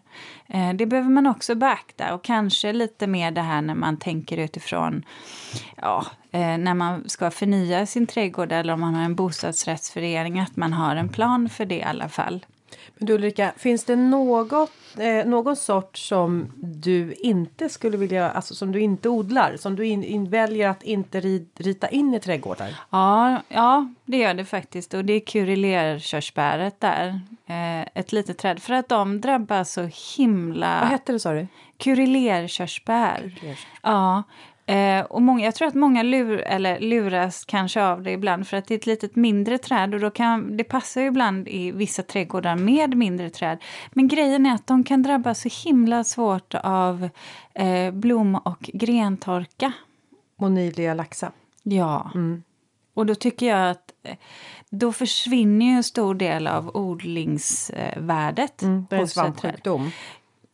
Eh, 0.48 0.74
det 0.74 0.86
behöver 0.86 1.10
man 1.10 1.28
också 1.28 1.56
beakta 1.56 2.14
och 2.14 2.24
kanske 2.24 2.74
lite 2.74 3.08
mer 3.08 3.32
det 3.32 3.42
här 3.42 3.62
när 3.62 3.76
man 3.76 3.98
tänker 3.98 4.38
utifrån 4.38 5.06
ja, 5.82 6.06
eh, 6.32 6.58
när 6.58 6.74
man 6.74 7.10
ska 7.10 7.32
förnya 7.32 7.86
sin 7.86 8.08
trädgård 8.08 8.52
eller 8.52 8.74
om 8.74 8.80
man 8.80 8.96
har 8.96 9.04
en 9.04 9.16
bostadsrättsförening 9.16 10.40
att 10.40 10.56
man 10.56 10.74
har 10.74 10.96
en 10.96 11.10
plan 11.10 11.50
för 11.50 11.66
det 11.66 11.76
i 11.76 11.84
alla 11.84 12.10
fall. 12.10 12.46
Men 12.98 13.06
du 13.06 13.14
Ulrika, 13.14 13.54
finns 13.58 13.86
det 13.86 13.96
något, 13.96 14.72
eh, 14.98 15.26
någon 15.26 15.56
sort 15.56 15.98
som 15.98 16.52
du 16.56 17.14
inte 17.14 17.70
skulle 17.70 17.98
vilja, 17.98 18.32
alltså 18.32 18.56
som 18.56 18.72
du 18.72 18.80
inte 18.80 19.10
odlar, 19.10 19.58
som 19.58 19.76
du 19.76 19.86
in, 19.86 20.04
in, 20.04 20.30
väljer 20.30 20.70
att 20.70 20.84
inte 20.84 21.20
ri, 21.20 21.46
rita 21.58 21.88
in 21.88 22.14
i 22.14 22.20
trädgårdar? 22.20 22.76
Ja, 22.90 23.42
ja, 23.48 23.94
det 24.06 24.18
gör 24.18 24.34
det 24.34 24.46
faktiskt. 24.46 24.94
Och 24.94 25.06
det 25.06 25.14
är 25.14 25.20
kurillerkörsbäret 25.20 26.80
där. 26.80 27.22
Eh, 27.54 27.88
ett 27.94 28.12
litet 28.12 28.38
träd. 28.38 28.62
För 28.62 28.74
att 28.74 28.90
de 28.90 29.22
drabbas 29.22 29.72
så 29.72 29.90
himla... 30.18 30.80
Vad 30.80 30.90
hette 30.90 31.12
det 31.12 31.20
sa 31.20 31.34
du? 31.34 31.48
Kurillerkörsbär. 31.78 33.34
Ja. 33.82 34.24
Eh, 34.66 35.06
och 35.06 35.22
många, 35.22 35.46
jag 35.46 35.56
tror 35.56 35.68
att 35.68 35.74
många 35.74 36.04
lur, 36.04 36.42
eller 36.42 36.80
luras 36.80 37.46
kanske 37.46 37.84
av 37.84 38.04
det 38.04 38.12
ibland 38.12 38.48
för 38.48 38.58
att 38.58 38.68
det 38.68 38.74
är 38.74 38.78
ett 38.78 38.86
litet 38.86 39.16
mindre 39.16 39.58
träd 39.58 39.94
och 39.94 40.00
då 40.00 40.10
kan, 40.10 40.58
det 40.58 40.64
passar 40.64 41.02
ju 41.02 41.08
ibland 41.08 41.48
i 41.48 41.72
vissa 41.72 42.04
trädgårdar 42.04 42.56
med 42.56 42.98
mindre 42.98 43.30
träd. 43.30 43.58
Men 43.92 44.08
grejen 44.08 44.46
är 44.46 44.56
att 44.56 44.68
de 44.68 44.84
kan 44.84 45.04
drabbas 45.04 45.42
så 45.42 45.50
himla 45.66 46.04
svårt 46.04 46.56
av 46.56 47.10
eh, 47.54 47.92
blom 47.92 48.36
och 48.36 48.70
grentorka. 48.74 49.72
Monilia 50.36 50.94
laxa. 50.94 51.32
Ja. 51.64 52.12
Mm. 52.16 52.44
Och 52.94 53.06
då 53.06 53.16
tycker 53.16 53.46
jag 53.46 53.70
att 53.70 53.94
eh, 54.04 54.16
då 54.76 54.92
försvinner 54.92 55.66
ju 55.66 55.72
en 55.72 55.84
stor 55.84 56.16
del 56.16 56.48
av 56.48 56.72
odlingsvärdet. 56.74 58.62
Mm, 58.62 58.86
det 58.90 58.96
är 58.96 59.00
en 59.00 59.08
svampsjukdom. 59.08 59.92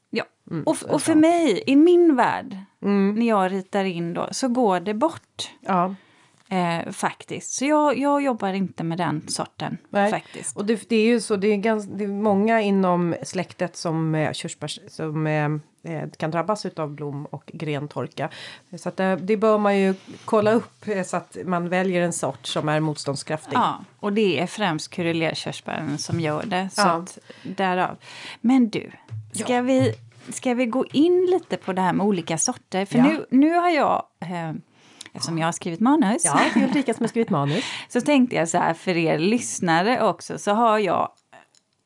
Ja. 0.09 0.23
Mm, 0.51 0.63
och, 0.63 0.77
och 0.89 1.01
för 1.01 1.15
mig, 1.15 1.63
i 1.67 1.75
min 1.75 2.15
värld, 2.15 2.57
Mm. 2.81 3.15
när 3.15 3.27
jag 3.27 3.51
ritar 3.51 3.83
in 3.83 4.13
då, 4.13 4.27
så 4.31 4.47
går 4.47 4.79
det 4.79 4.93
bort. 4.93 5.51
Ja. 5.61 5.95
Eh, 6.51 6.91
faktiskt. 6.91 7.51
Så 7.51 7.65
jag, 7.65 7.97
jag 7.97 8.21
jobbar 8.21 8.53
inte 8.53 8.83
med 8.83 8.97
den 8.97 9.27
sorten. 9.27 9.77
Nej. 9.89 10.11
faktiskt. 10.11 10.57
Och 10.57 10.65
det, 10.65 10.89
det 10.89 10.95
är 10.95 11.05
ju 11.05 11.21
så, 11.21 11.35
det 11.35 11.47
är, 11.47 11.57
ganska, 11.57 11.93
det 11.93 12.03
är 12.03 12.07
många 12.07 12.61
inom 12.61 13.15
släktet 13.23 13.75
som 13.75 14.15
eh, 14.15 14.33
körsbärs 14.33 14.79
som 14.87 15.27
eh, 15.27 15.45
eh, 15.83 16.09
kan 16.17 16.31
drabbas 16.31 16.65
av 16.65 16.89
blom 16.89 17.25
och 17.25 17.51
grentorka. 17.53 18.29
Så 18.77 18.89
att 18.89 18.97
det, 18.97 19.15
det 19.15 19.37
bör 19.37 19.57
man 19.57 19.77
ju 19.77 19.93
kolla 20.25 20.51
upp 20.51 20.87
eh, 20.87 21.03
så 21.03 21.17
att 21.17 21.37
man 21.45 21.69
väljer 21.69 22.01
en 22.01 22.13
sort 22.13 22.47
som 22.47 22.69
är 22.69 22.79
motståndskraftig. 22.79 23.55
Ja, 23.55 23.79
och 23.99 24.13
det 24.13 24.39
är 24.39 24.47
främst 24.47 24.89
kurillerkörsbären 24.89 25.97
som 25.97 26.19
gör 26.19 26.43
det. 26.45 26.69
Så 26.73 26.81
Ja. 26.81 26.91
att, 26.91 27.17
därav. 27.43 27.97
Men 28.41 28.69
du, 28.69 28.91
ska, 29.33 29.61
vi, 29.61 29.93
ska 30.29 30.53
vi 30.53 30.65
gå 30.65 30.85
in 30.91 31.27
lite 31.31 31.57
på 31.57 31.73
det 31.73 31.81
här 31.81 31.93
med 31.93 32.05
olika 32.05 32.37
sorter? 32.37 32.85
För 32.85 32.97
Ja. 32.97 33.03
nu, 33.03 33.25
nu 33.29 33.53
har 33.53 33.69
jag, 33.69 34.03
eh, 34.19 34.53
eftersom 35.13 35.37
jag 35.37 35.47
har 35.47 35.51
skrivit 35.51 35.79
manus, 35.79 36.25
Ja, 36.25 36.39
det 36.53 36.59
är 36.59 36.67
Ulrika 36.67 36.93
som 36.93 37.03
har 37.03 37.07
skrivit 37.07 37.29
manus. 37.29 37.63
så 37.89 38.01
tänkte 38.01 38.35
jag 38.35 38.49
så 38.49 38.57
här 38.57 38.73
för 38.73 38.97
er 38.97 39.19
lyssnare 39.19 40.03
också, 40.03 40.37
så 40.37 40.51
har 40.51 40.79
jag 40.79 41.11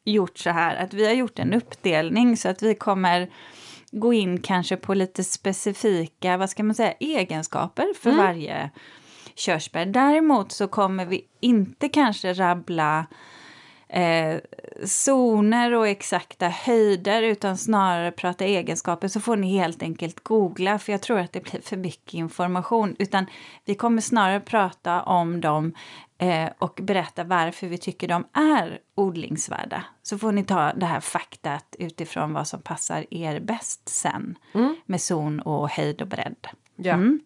gjort 0.05 0.37
så 0.37 0.49
här 0.49 0.75
att 0.75 0.93
vi 0.93 1.05
har 1.05 1.13
gjort 1.13 1.39
en 1.39 1.53
uppdelning 1.53 2.37
så 2.37 2.49
att 2.49 2.61
vi 2.61 2.75
kommer 2.75 3.29
gå 3.91 4.13
in 4.13 4.41
kanske 4.41 4.77
på 4.77 4.93
lite 4.93 5.23
specifika, 5.23 6.37
vad 6.37 6.49
ska 6.49 6.63
man 6.63 6.75
säga, 6.75 6.91
egenskaper 6.91 7.87
för 8.01 8.11
varje 8.11 8.71
körsbär. 9.35 9.85
Däremot 9.85 10.51
så 10.51 10.67
kommer 10.67 11.05
vi 11.05 11.25
inte 11.39 11.89
kanske 11.89 12.33
rabbla 12.33 13.05
eh, 13.93 14.39
zoner 14.83 15.73
och 15.73 15.87
exakta 15.87 16.47
höjder 16.47 17.23
utan 17.23 17.57
snarare 17.57 18.11
prata 18.11 18.45
egenskaper 18.45 19.07
så 19.07 19.19
får 19.19 19.35
ni 19.35 19.57
helt 19.57 19.83
enkelt 19.83 20.23
googla 20.23 20.79
för 20.79 20.91
jag 20.91 21.01
tror 21.01 21.19
att 21.19 21.33
det 21.33 21.43
blir 21.43 21.61
för 21.61 21.77
mycket 21.77 22.13
information. 22.13 22.95
Utan 22.99 23.25
vi 23.65 23.75
kommer 23.75 24.01
snarare 24.01 24.39
prata 24.39 25.01
om 25.01 25.41
dem 25.41 25.73
eh, 26.17 26.49
och 26.59 26.79
berätta 26.83 27.23
varför 27.23 27.67
vi 27.67 27.77
tycker 27.77 28.07
de 28.07 28.27
är 28.33 28.79
odlingsvärda. 28.95 29.83
Så 30.03 30.17
får 30.17 30.31
ni 30.31 30.43
ta 30.43 30.73
det 30.73 30.85
här 30.85 30.99
faktat 30.99 31.75
utifrån 31.79 32.33
vad 32.33 32.47
som 32.47 32.61
passar 32.61 33.05
er 33.09 33.39
bäst 33.39 33.89
sen 33.89 34.35
med 34.85 35.01
zon 35.01 35.39
och 35.39 35.69
höjd 35.69 36.01
och 36.01 36.07
bredd. 36.07 36.47
Ja. 36.75 36.93
Mm. 36.93 37.19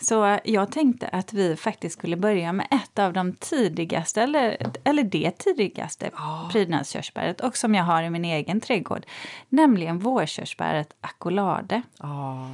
Så 0.00 0.38
jag 0.44 0.72
tänkte 0.72 1.08
att 1.08 1.32
vi 1.32 1.56
faktiskt 1.56 1.98
skulle 1.98 2.16
börja 2.16 2.52
med 2.52 2.66
ett 2.70 2.98
av 2.98 3.12
de 3.12 3.32
tidigaste, 3.32 4.22
eller, 4.22 4.56
eller 4.84 5.02
det 5.02 5.30
tidigaste 5.30 6.10
prydnadskörsbäret 6.52 7.40
och 7.40 7.56
som 7.56 7.74
jag 7.74 7.84
har 7.84 8.02
i 8.02 8.10
min 8.10 8.24
egen 8.24 8.60
trädgård, 8.60 9.06
nämligen 9.48 9.98
vårkörsbäret 9.98 10.94
accolade. 11.00 11.82
Ja. 11.98 12.50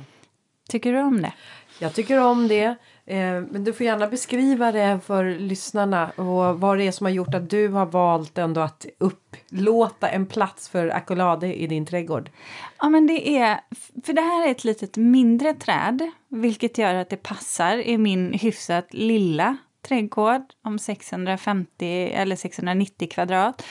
Tycker 0.69 0.93
du 0.93 1.01
om 1.01 1.23
det? 1.23 1.33
Jag 1.79 1.95
tycker 1.95 2.21
om 2.21 2.49
det. 2.49 2.77
Eh, 3.07 3.41
men 3.51 3.65
du 3.65 3.73
får 3.73 3.87
gärna 3.87 4.09
beskriva 4.09 4.73
det 4.73 5.01
för 5.05 5.25
lyssnarna 5.25 6.11
och 6.11 6.61
vad 6.61 6.79
det 6.79 6.87
är 6.87 6.93
som 6.93 7.05
har 7.07 7.13
gjort 7.13 7.35
att 7.35 7.51
du 7.51 7.69
har 7.69 7.87
valt 7.87 8.39
ändå 8.39 8.61
att 8.61 8.87
upplåta 8.99 10.09
en 10.09 10.27
plats 10.27 10.69
för 10.69 10.89
accolade 10.89 11.55
i 11.55 11.67
din 11.67 11.87
trädgård. 11.87 12.31
Ja, 12.79 12.89
men 12.89 13.07
det 13.07 13.39
är, 13.39 13.61
för 14.05 14.13
det 14.13 14.21
här 14.21 14.47
är 14.47 14.51
ett 14.51 14.65
litet 14.65 14.97
mindre 14.97 15.55
träd, 15.55 16.11
vilket 16.29 16.79
gör 16.79 16.95
att 16.95 17.11
det 17.11 17.23
passar 17.23 17.77
i 17.77 17.99
min 17.99 18.33
hyfsat 18.33 18.87
lilla 18.91 19.57
trädgård 19.83 20.43
om 20.65 20.79
650 20.79 22.11
eller 22.15 22.37
690 22.37 23.09
kvadrat. 23.11 23.65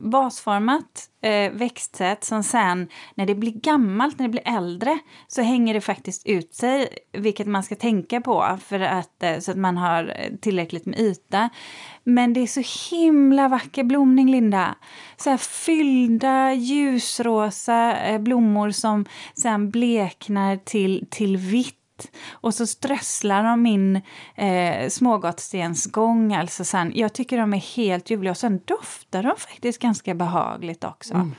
Basformat 0.00 1.08
eh, 1.22 1.52
växtsätt 1.52 2.24
som 2.24 2.42
sen 2.42 2.88
när 3.14 3.26
det 3.26 3.34
blir 3.34 3.52
gammalt, 3.52 4.18
när 4.18 4.28
det 4.28 4.32
blir 4.32 4.56
äldre 4.56 4.98
så 5.28 5.42
hänger 5.42 5.74
det 5.74 5.80
faktiskt 5.80 6.26
ut 6.26 6.54
sig, 6.54 6.88
vilket 7.12 7.46
man 7.46 7.62
ska 7.62 7.74
tänka 7.74 8.20
på 8.20 8.58
för 8.64 8.80
att, 8.80 9.22
eh, 9.22 9.38
så 9.38 9.50
att 9.50 9.56
man 9.56 9.76
har 9.76 10.14
eh, 10.18 10.36
tillräckligt 10.36 10.86
med 10.86 10.98
yta. 10.98 11.48
Men 12.04 12.32
det 12.32 12.40
är 12.40 12.46
så 12.46 12.94
himla 12.94 13.48
vacker 13.48 13.84
blomning, 13.84 14.30
Linda. 14.30 14.74
Så 15.16 15.30
här 15.30 15.36
fyllda 15.36 16.52
ljusrosa 16.52 17.96
eh, 17.96 18.18
blommor 18.18 18.70
som 18.70 19.04
sen 19.34 19.70
bleknar 19.70 20.56
till, 20.56 21.06
till 21.10 21.36
vitt 21.36 21.81
och 22.32 22.54
så 22.54 22.66
strösslar 22.66 23.42
de 23.44 23.66
in 23.66 24.00
eh, 24.34 24.88
smågottstensgång. 24.88 26.34
Alltså 26.34 26.64
sen, 26.64 26.92
jag 26.94 27.12
tycker 27.12 27.38
de 27.38 27.54
är 27.54 27.76
helt 27.76 28.10
ljuvliga 28.10 28.30
och 28.30 28.36
sen 28.36 28.60
doftar 28.64 29.22
de 29.22 29.36
faktiskt 29.36 29.78
ganska 29.82 30.14
behagligt 30.14 30.84
också. 30.84 31.14
Mm. 31.14 31.32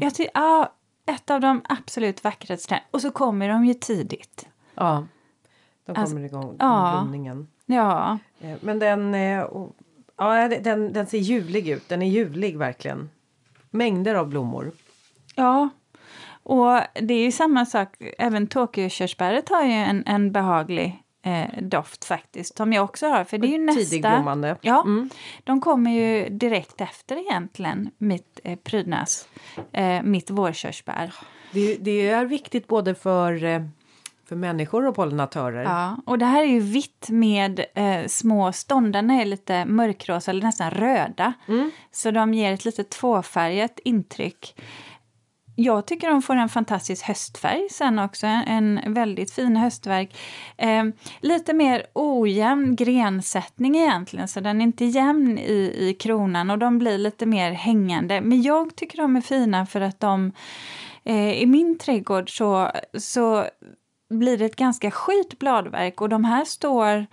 Jag 0.00 0.14
ty- 0.14 0.28
ja, 0.34 0.72
ett 1.06 1.30
av 1.30 1.40
de 1.40 1.62
absolut 1.68 2.24
vackraste 2.24 2.68
träden. 2.68 2.84
Och 2.90 3.00
så 3.02 3.10
kommer 3.10 3.48
de 3.48 3.64
ju 3.64 3.74
tidigt. 3.74 4.46
Ja, 4.74 5.06
då 5.86 5.94
kommer 5.94 6.00
Alltså, 6.02 6.18
igång 6.18 6.56
ja. 6.58 6.98
blomningen. 7.02 7.48
Ja, 7.66 8.18
Eh, 8.40 8.56
Men 8.60 8.78
den, 8.78 9.14
eh, 9.14 9.44
ja, 10.16 10.48
den, 10.48 10.92
den 10.92 11.06
ser 11.06 11.18
ljuvlig 11.18 11.68
ut. 11.68 11.88
Den 11.88 12.02
är 12.02 12.06
ljuvlig 12.06 12.58
verkligen. 12.58 13.10
Mängder 13.70 14.14
av 14.14 14.28
blommor. 14.28 14.72
ja. 15.36 15.68
Och 16.42 16.80
det 16.94 17.14
är 17.14 17.22
ju 17.24 17.32
samma 17.32 17.66
sak, 17.66 17.88
även 18.18 18.46
Tokyo-körsbäret 18.46 19.48
har 19.48 19.64
ju 19.64 19.72
en, 19.72 20.02
en 20.06 20.32
behaglig 20.32 21.02
eh, 21.24 21.62
doft 21.62 22.04
faktiskt, 22.04 22.56
som 22.56 22.72
jag 22.72 22.84
också 22.84 23.06
har. 23.08 23.24
För 23.24 23.38
det 23.38 23.46
är 23.46 23.58
ju 23.58 23.64
nästa... 23.64 23.80
Tidigblommande. 23.80 24.56
Ja, 24.60 24.82
Mm. 24.82 25.10
de 25.44 25.60
kommer 25.60 25.90
ju 25.90 26.28
direkt 26.28 26.80
efter 26.80 27.16
egentligen 27.16 27.90
mitt 27.98 28.40
eh, 28.44 28.58
prydnads, 28.58 29.28
eh, 29.72 30.02
mitt 30.02 30.30
vårkörsbär. 30.30 31.14
Det, 31.52 31.76
det 31.76 32.08
är 32.08 32.24
viktigt 32.24 32.66
både 32.68 32.94
för, 32.94 33.44
eh, 33.44 33.60
för 34.28 34.36
människor 34.36 34.86
och 34.86 34.94
pollinatörer. 34.94 35.62
Ja, 35.62 35.96
och 36.06 36.18
det 36.18 36.26
här 36.26 36.42
är 36.42 36.46
ju 36.46 36.60
vitt 36.60 37.06
med 37.10 37.64
eh, 37.74 38.06
små 38.06 38.52
ståndarna 38.52 39.14
är 39.14 39.24
lite 39.24 39.64
mörkrosa 39.64 40.30
eller 40.30 40.42
nästan 40.42 40.70
röda. 40.70 41.32
Så 41.90 42.10
de 42.10 42.34
ger 42.34 42.52
ett 42.52 42.64
lite 42.64 42.84
tvåfärgat 42.84 43.80
intryck. 43.84 44.60
Jag 45.54 45.86
tycker 45.86 46.10
de 46.10 46.22
får 46.22 46.36
en 46.36 46.48
fantastisk 46.48 47.04
höstfärg 47.04 47.68
sen 47.70 47.98
också, 47.98 48.26
en 48.26 48.80
väldigt 48.86 49.32
fin 49.32 49.56
höstverk. 49.56 50.16
Eh, 50.56 50.84
lite 51.20 51.52
mer 51.52 51.86
ojämn 51.92 52.76
grensättning 52.76 53.76
egentligen, 53.76 54.28
så 54.28 54.40
den 54.40 54.60
är 54.60 54.64
inte 54.64 54.84
jämn 54.84 55.38
i, 55.38 55.74
i 55.78 55.96
kronan 56.00 56.50
och 56.50 56.58
de 56.58 56.78
blir 56.78 56.98
lite 56.98 57.26
mer 57.26 57.52
hängande. 57.52 58.20
Men 58.20 58.42
jag 58.42 58.76
tycker 58.76 58.98
de 58.98 59.16
är 59.16 59.20
fina 59.20 59.66
för 59.66 59.80
att 59.80 60.00
de 60.00 60.32
eh, 61.04 61.42
i 61.42 61.46
min 61.46 61.78
trädgård 61.78 62.36
så, 62.36 62.70
så 62.98 63.46
blir 64.10 64.38
det 64.38 64.44
ett 64.44 64.56
ganska 64.56 64.90
skit 64.90 65.38
bladverk 65.38 66.00
och 66.00 66.08
de 66.08 66.24
här 66.24 66.44
står 66.44 67.06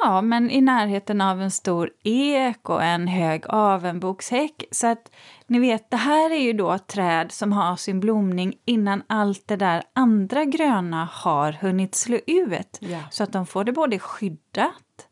Ja, 0.00 0.22
men 0.22 0.50
i 0.50 0.60
närheten 0.60 1.20
av 1.20 1.42
en 1.42 1.50
stor 1.50 1.90
ek 2.04 2.68
och 2.70 2.82
en 2.82 3.08
hög 3.08 3.44
avenbokshäck. 3.46 4.64
Så 4.70 4.86
att 4.86 5.10
ni 5.46 5.58
vet, 5.58 5.90
det 5.90 5.96
här 5.96 6.30
är 6.30 6.40
ju 6.40 6.52
då 6.52 6.78
träd 6.78 7.32
som 7.32 7.52
har 7.52 7.76
sin 7.76 8.00
blomning 8.00 8.54
innan 8.64 9.02
allt 9.06 9.48
det 9.48 9.56
där 9.56 9.82
andra 9.92 10.44
gröna 10.44 11.08
har 11.12 11.52
hunnit 11.52 11.94
slå 11.94 12.18
ut. 12.26 12.78
Ja. 12.80 12.98
Så 13.10 13.24
att 13.24 13.32
de 13.32 13.46
får 13.46 13.64
det 13.64 13.72
både 13.72 13.98
skyddat 13.98 15.08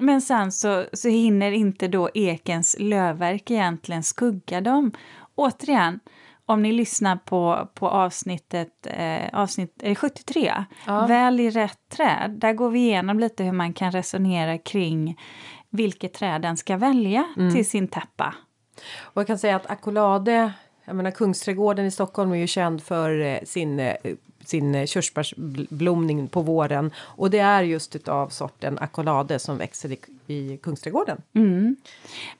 men 0.00 0.20
sen 0.20 0.52
så, 0.52 0.84
så 0.92 1.08
hinner 1.08 1.52
inte 1.52 1.88
då 1.88 2.10
ekens 2.14 2.76
lövverk 2.78 3.50
egentligen 3.50 4.02
skugga 4.02 4.60
dem. 4.60 4.92
Återigen, 5.34 6.00
om 6.48 6.62
ni 6.62 6.72
lyssnar 6.72 7.16
på, 7.16 7.68
på 7.74 7.88
avsnittet 7.88 8.86
eh, 8.86 9.28
avsnitt, 9.32 9.74
eh, 9.82 9.94
73, 9.94 10.64
Ja. 10.86 11.06
Välj 11.06 11.50
rätt 11.50 11.78
träd, 11.88 12.30
där 12.30 12.52
går 12.52 12.70
vi 12.70 12.78
igenom 12.78 13.20
lite 13.20 13.44
hur 13.44 13.52
man 13.52 13.72
kan 13.72 13.92
resonera 13.92 14.58
kring 14.58 15.20
vilket 15.70 16.14
träd 16.14 16.42
den 16.42 16.56
ska 16.56 16.76
välja 16.76 17.24
till 17.54 17.68
sin 17.68 17.88
täppa. 17.88 18.34
Och 19.00 19.20
jag 19.20 19.26
kan 19.26 19.38
säga 19.38 19.56
att 19.56 19.70
accolade, 19.70 20.52
jag 20.84 20.96
menar 20.96 21.10
Kungsträdgården 21.10 21.86
i 21.86 21.90
Stockholm 21.90 22.32
är 22.32 22.36
ju 22.36 22.46
känd 22.46 22.82
för 22.82 23.20
eh, 23.20 23.38
sin, 23.44 23.80
eh, 23.80 23.94
sin 24.44 24.74
eh, 24.74 24.86
körsbärsblomning 24.86 26.28
på 26.28 26.42
våren. 26.42 26.90
Och 26.98 27.30
det 27.30 27.38
är 27.38 27.62
just 27.62 27.96
utav 27.96 28.28
sorten 28.28 28.78
accolade 28.78 29.38
som 29.38 29.58
växer 29.58 29.92
i, 29.92 29.98
i 30.30 30.56
Kungsträdgården. 30.62 31.22
Mm. 31.34 31.76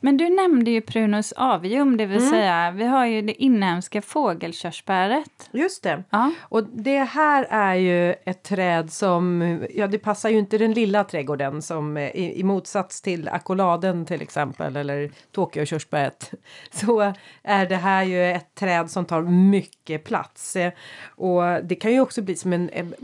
Men 0.00 0.16
du 0.16 0.28
nämnde 0.28 0.70
ju 0.70 0.80
Prunus 0.80 1.32
avium, 1.36 1.96
det 1.96 2.06
vill 2.06 2.28
säga 2.28 2.70
vi 2.70 2.84
har 2.84 3.06
ju 3.06 3.22
det 3.22 3.42
inhemska 3.42 4.02
fågelkörsbäret. 4.02 5.50
Just 5.52 5.82
det. 5.82 6.04
Ja. 6.10 6.32
Och 6.40 6.64
det 6.64 6.98
här 6.98 7.46
är 7.50 7.74
ju 7.74 8.12
ett 8.12 8.42
träd 8.42 8.92
som, 8.92 9.42
ja 9.74 9.86
det 9.86 9.98
passar 9.98 10.28
ju 10.28 10.38
inte 10.38 10.58
den 10.58 10.72
lilla 10.72 11.04
trädgården 11.04 11.62
som 11.62 11.96
eh, 11.96 12.16
i, 12.16 12.40
i 12.40 12.42
motsats 12.44 13.02
till 13.02 13.28
accolladen 13.28 14.06
till 14.06 14.22
exempel 14.22 14.76
eller 14.76 15.10
Tokyo-körsbäret 15.32 16.30
så 16.70 17.12
är 17.42 17.66
det 17.66 17.76
här 17.76 18.04
ju 18.04 18.30
ett 18.30 18.54
träd 18.54 18.90
som 18.90 19.04
tar 19.04 19.22
mycket 19.22 20.04
plats. 20.04 20.56
Eh, 20.56 20.72
Och 21.06 21.64
det 21.64 21.74
kan 21.74 21.92
ju 21.92 22.00
också 22.00 22.22
bli 22.22 22.36
som 22.36 22.52
en, 22.52 22.70
en 22.72 22.94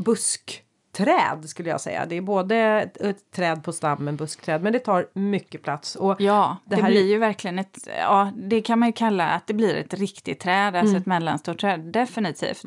buskträd 0.99 1.49
skulle 1.49 1.71
jag 1.71 1.81
säga. 1.81 2.07
Det 2.07 2.17
är 2.17 2.21
både 2.21 2.57
ett, 2.57 2.97
ett 2.97 3.31
träd 3.31 3.65
på 3.65 3.73
stammen, 3.73 4.17
buskträd, 4.17 4.63
men 4.63 4.73
det 4.73 4.79
tar 4.79 5.07
mycket 5.13 5.63
plats. 5.63 5.97
Och 5.97 6.21
Ja, 6.21 6.57
det, 6.65 6.77
Det 6.77 6.83
här 6.83 6.89
är- 6.89 6.93
blir 6.93 7.07
ju 7.09 7.19
verkligen 7.19 7.59
ett, 7.59 7.89
ja 7.99 8.33
det 8.37 8.61
kan 8.61 8.79
man 8.79 8.89
ju 8.89 8.93
kalla 8.93 9.29
att 9.31 9.47
det 9.47 9.55
blir 9.55 9.75
ett 9.77 9.95
riktigt 9.95 10.41
träd, 10.41 10.77
alltså 10.77 10.97
ett 10.97 11.07
mellanstort 11.07 11.61
träd, 11.61 11.81
definitivt. 11.81 12.65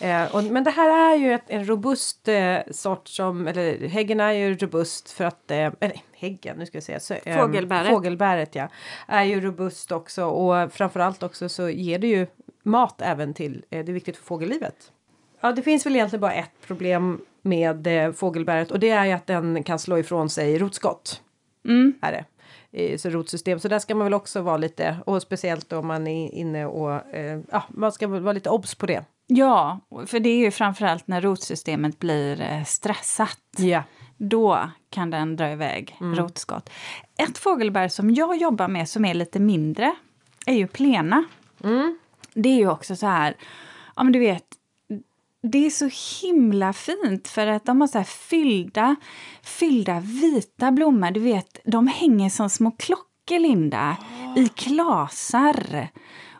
Eh, 0.00 0.34
och, 0.36 0.44
men 0.44 0.64
det 0.64 0.70
här 0.70 1.12
är 1.12 1.16
ju 1.18 1.32
ett, 1.34 1.44
en 1.46 1.64
robust 1.68 2.28
eh, 2.28 2.56
sort 2.70 3.08
som, 3.08 3.46
eller 3.48 3.88
häggen 3.88 4.20
är 4.20 4.32
ju 4.32 4.54
robust 4.54 5.10
för 5.10 5.24
att, 5.24 5.50
eh, 5.50 5.56
eller 5.56 6.00
häggen, 6.12 6.56
nu 6.58 6.66
ska 6.66 6.76
jag 6.76 6.82
säga. 6.82 7.00
Så, 7.00 7.14
eh, 7.14 7.40
Fågelbäret. 7.40 7.88
Fågelbäret 7.88 8.54
ja. 8.54 8.68
Är 9.06 9.24
ju 9.24 9.40
robust 9.40 9.92
också 9.92 10.24
och 10.24 10.72
framförallt 10.72 11.22
också 11.22 11.48
så 11.48 11.68
ger 11.68 11.98
det 11.98 12.06
ju 12.06 12.26
mat 12.62 13.02
även 13.02 13.34
till, 13.34 13.64
eh, 13.70 13.84
det 13.84 13.90
är 13.92 13.94
viktigt 13.94 14.16
för 14.16 14.24
fågellivet. 14.24 14.92
Ja, 15.44 15.52
det 15.52 15.62
finns 15.62 15.86
väl 15.86 15.94
egentligen 15.96 16.20
bara 16.20 16.32
ett 16.32 16.50
problem 16.66 17.20
med 17.42 17.86
eh, 17.86 18.12
fågelbäret 18.12 18.70
och 18.70 18.80
det 18.80 18.90
är 18.90 19.04
ju 19.04 19.12
att 19.12 19.26
den 19.26 19.62
kan 19.62 19.78
slå 19.78 19.98
ifrån 19.98 20.30
sig 20.30 20.58
rotskott. 20.58 21.20
Mm. 21.64 21.94
Är 22.00 22.12
det. 22.12 22.24
Så 22.98 23.10
rotsystem. 23.10 23.60
Så 23.60 23.68
där 23.68 23.78
ska 23.78 23.94
man 23.94 24.04
väl 24.04 24.14
också 24.14 24.40
vara 24.40 24.56
lite, 24.56 24.96
och 25.06 25.22
speciellt 25.22 25.72
om 25.72 25.86
man 25.86 26.06
är 26.06 26.34
inne 26.34 26.66
och, 26.66 27.14
eh, 27.14 27.40
ja, 27.50 27.62
man 27.68 27.92
ska 27.92 28.06
vara 28.06 28.32
lite 28.32 28.50
obs 28.50 28.74
på 28.74 28.86
det. 28.86 29.04
Ja, 29.26 29.80
för 30.06 30.20
det 30.20 30.28
är 30.28 30.36
ju 30.36 30.50
framförallt 30.50 31.06
när 31.06 31.20
rotsystemet 31.20 31.98
blir 31.98 32.40
eh, 32.40 32.64
stressat. 32.64 33.40
Ja. 33.56 33.82
Då 34.16 34.70
kan 34.90 35.10
den 35.10 35.36
dra 35.36 35.52
iväg 35.52 35.96
rotskott. 36.00 36.70
Ett 37.16 37.38
fågelbär 37.38 37.88
som 37.88 38.14
jag 38.14 38.36
jobbar 38.36 38.68
med 38.68 38.88
som 38.88 39.04
är 39.04 39.14
lite 39.14 39.40
mindre 39.40 39.94
är 40.46 40.54
ju 40.54 40.66
plena. 40.66 41.24
Det 42.34 42.48
är 42.48 42.56
ju 42.56 42.70
också 42.70 42.96
så 42.96 43.06
här, 43.06 43.36
ja 43.96 44.02
men 44.02 44.12
du 44.12 44.18
vet, 44.18 44.44
det 45.42 45.66
är 45.66 45.70
så 45.70 45.88
himla 46.22 46.72
fint 46.72 47.28
för 47.28 47.46
att 47.46 47.64
de 47.64 47.80
har 47.80 47.88
så 47.88 48.04
fyllda, 48.04 48.96
fyllda 49.42 50.00
vita 50.00 50.72
blommor. 50.72 51.10
Du 51.10 51.20
vet, 51.20 51.58
de 51.64 51.86
hänger 51.86 52.30
som 52.30 52.50
små 52.50 52.70
klockor 52.70 53.38
Linda, 53.38 53.96
i 54.36 54.48
klasar. 54.48 55.88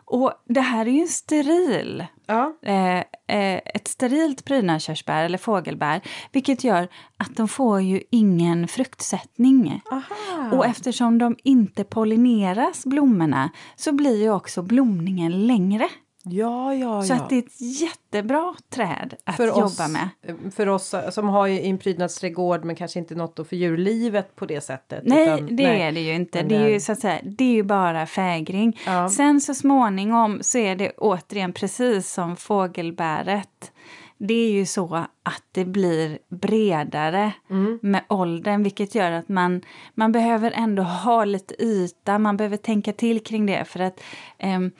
Och 0.05 0.33
det 0.45 0.61
här 0.61 0.85
är 0.85 0.91
ju 0.91 1.01
en 1.01 1.07
steril 1.07 2.05
Ja. 2.27 2.53
eh, 2.61 2.97
eh, 2.97 3.61
ett 3.75 3.87
sterilt 3.87 4.45
prydnadskörsbär 4.45 5.25
eller 5.25 5.37
fågelbär 5.37 6.01
vilket 6.31 6.63
gör 6.63 6.87
att 7.17 7.35
de 7.35 7.47
får 7.47 7.81
ju 7.81 8.01
ingen 8.11 8.67
fruktsättning. 8.67 9.81
Aha. 9.91 10.57
Och 10.57 10.65
eftersom 10.65 11.17
de 11.17 11.35
inte 11.43 11.83
pollineras, 11.83 12.85
blommorna, 12.85 13.49
så 13.75 13.91
blir 13.91 14.21
ju 14.21 14.29
också 14.31 14.61
blomningen 14.61 15.47
längre. 15.47 15.89
Ja, 16.25 16.73
ja, 16.75 17.03
Så 17.03 17.13
ja. 17.13 17.17
att 17.17 17.29
det 17.29 17.35
är 17.35 17.39
ett 17.39 17.61
jättebra 17.61 18.53
träd 18.69 19.13
att 19.23 19.37
för 19.37 19.47
jobba 19.47 19.63
oss, 19.63 19.87
med. 19.89 20.09
För 20.55 20.67
oss 20.69 20.95
som 21.11 21.29
har 21.29 21.47
en 21.47 21.77
prydnadsträdgård 21.77 22.63
men 22.65 22.75
kanske 22.75 22.99
inte 22.99 23.15
något 23.15 23.47
för 23.49 23.55
djurlivet 23.55 24.35
på 24.35 24.45
det 24.45 24.61
sättet. 24.61 25.03
Nej, 25.05 25.27
utan- 25.27 25.55
det 25.55 25.63
nej. 25.67 25.81
är 25.81 25.91
det 25.91 25.99
ju 26.01 26.13
inte. 26.13 26.37
Men 26.39 26.47
Det 26.47 26.55
är 26.55 26.69
ju, 26.69 26.79
så 26.79 26.91
att 26.91 26.99
säga, 26.99 27.19
det 27.23 27.43
är 27.43 27.53
ju 27.53 27.63
bara 27.63 28.05
fägring. 28.05 28.79
Ja. 28.85 29.09
Sen 29.09 29.41
så 29.41 29.53
småningom 29.53 30.39
så 30.41 30.57
är 30.57 30.75
det 30.75 30.91
återigen 30.97 31.53
precis 31.53 32.13
som 32.13 32.35
fågelbäret. 32.35 33.71
Det 34.17 34.33
är 34.33 34.51
ju 34.51 34.65
så 34.65 34.95
att 35.23 35.43
det 35.51 35.65
blir 35.65 36.17
bredare 36.29 37.31
Mm. 37.49 37.79
med 37.81 38.01
åldern 38.09 38.63
vilket 38.63 38.95
gör 38.95 39.11
att 39.11 39.29
man, 39.29 39.61
man 39.93 40.11
behöver 40.11 40.51
ändå 40.51 40.83
ha 40.83 41.25
lite 41.25 41.63
yta, 41.63 42.19
man 42.19 42.37
behöver 42.37 42.57
tänka 42.57 42.93
till 42.93 43.23
kring 43.23 43.45
det 43.45 43.65
för 43.65 43.79
att 43.79 43.99
ehm, 44.37 44.71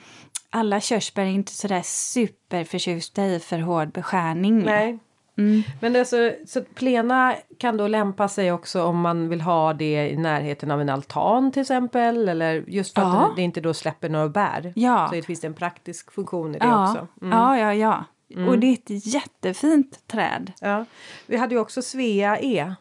alla 0.54 0.80
körsbär 0.80 1.22
är 1.22 1.26
inte 1.26 1.52
sådär 1.52 1.82
superförtjusta 1.84 3.26
i 3.26 3.40
för 3.40 3.58
hård 3.58 3.92
beskärning. 3.92 4.62
Nej. 4.64 4.98
Mm. 5.38 5.62
Men 5.80 5.96
alltså, 5.96 6.32
så 6.46 6.62
plena 6.74 7.34
kan 7.58 7.76
då 7.76 7.88
lämpa 7.88 8.28
sig 8.28 8.52
också 8.52 8.84
om 8.84 9.00
man 9.00 9.28
vill 9.28 9.40
ha 9.40 9.72
det 9.72 10.08
i 10.10 10.16
närheten 10.16 10.70
av 10.70 10.80
en 10.80 10.88
altan 10.88 11.52
till 11.52 11.62
exempel. 11.62 12.28
Eller 12.28 12.64
just 12.66 12.94
för 12.94 13.02
att 13.02 13.08
Ja. 13.14 13.32
det 13.36 13.42
inte 13.42 13.60
då 13.60 13.74
släpper 13.74 14.08
några 14.08 14.28
bär. 14.28 14.72
Ja. 14.76 15.06
Så 15.08 15.14
det 15.14 15.22
finns 15.22 15.44
en 15.44 15.54
praktisk 15.54 16.12
funktion 16.12 16.54
i 16.54 16.58
det 16.58 16.66
Ja, 16.66 16.90
också. 16.90 17.06
Mm. 17.22 17.38
ja, 17.38 17.58
ja, 17.58 17.74
ja. 17.74 18.04
Och 18.48 18.58
det 18.58 18.66
är 18.66 18.72
ett 18.72 19.06
jättefint 19.06 20.06
träd. 20.06 20.52
Ja. 20.60 20.84
Vi 21.26 21.36
hade 21.36 21.54
ju 21.54 21.60
också 21.60 21.82
Svea 21.82 22.38
E. 22.40 22.74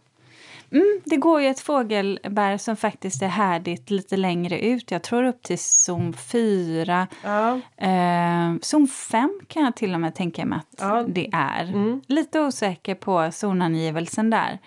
Mm, 0.73 1.01
det 1.05 1.17
går 1.17 1.41
ju 1.41 1.47
ett 1.47 1.59
fågelbär 1.59 2.57
som 2.57 2.75
faktiskt 2.75 3.21
är 3.21 3.27
härdigt 3.27 3.89
lite 3.89 4.17
längre 4.17 4.59
ut. 4.59 4.91
Jag 4.91 5.01
tror 5.01 5.23
upp 5.23 5.43
till 5.43 5.59
zon 5.59 6.13
4. 6.13 7.07
Ja. 7.23 7.59
Eh, 7.88 8.53
zon 8.62 8.88
5 8.88 9.39
kan 9.47 9.63
jag 9.63 9.75
till 9.75 9.93
och 9.93 9.99
med 10.01 10.15
tänka 10.15 10.45
mig 10.45 10.59
att 10.59 10.75
Ja. 10.79 11.03
det 11.07 11.29
är. 11.33 11.99
Lite 12.07 12.39
osäker 12.41 12.95
på 12.95 13.31
zonangivelsen 13.31 14.29
där. 14.29 14.59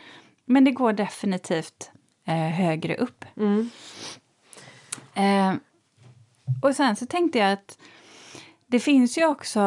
Men 0.44 0.64
det 0.64 0.70
går 0.70 0.92
definitivt 0.92 1.90
eh, 2.26 2.34
högre 2.34 2.96
upp. 2.96 3.24
Mm. 3.36 3.70
Eh, 5.14 5.54
och 6.62 6.76
sen 6.76 6.96
så 6.96 7.06
tänkte 7.06 7.38
jag 7.38 7.52
att 7.52 7.78
det 8.66 8.80
finns 8.80 9.18
ju 9.18 9.26
också 9.26 9.60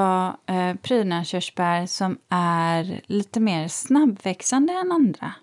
eh, 0.46 0.76
prydnadskörsbär 0.82 1.86
som 1.86 2.18
är 2.30 3.02
lite 3.06 3.40
mer 3.40 3.68
snabbväxande 3.68 4.74
än 4.74 4.92
andra. 4.92 5.34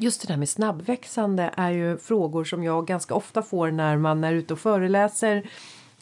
Just 0.00 0.22
det 0.22 0.28
där 0.32 0.36
med 0.36 0.48
snabbväxande 0.48 1.50
är 1.56 1.70
ju 1.70 1.98
frågor 1.98 2.44
som 2.44 2.64
jag 2.64 2.86
ganska 2.86 3.14
ofta 3.14 3.42
får 3.42 3.70
när 3.70 3.96
man 3.96 4.24
är 4.24 4.32
ute 4.32 4.52
och 4.52 4.58
föreläser. 4.60 5.50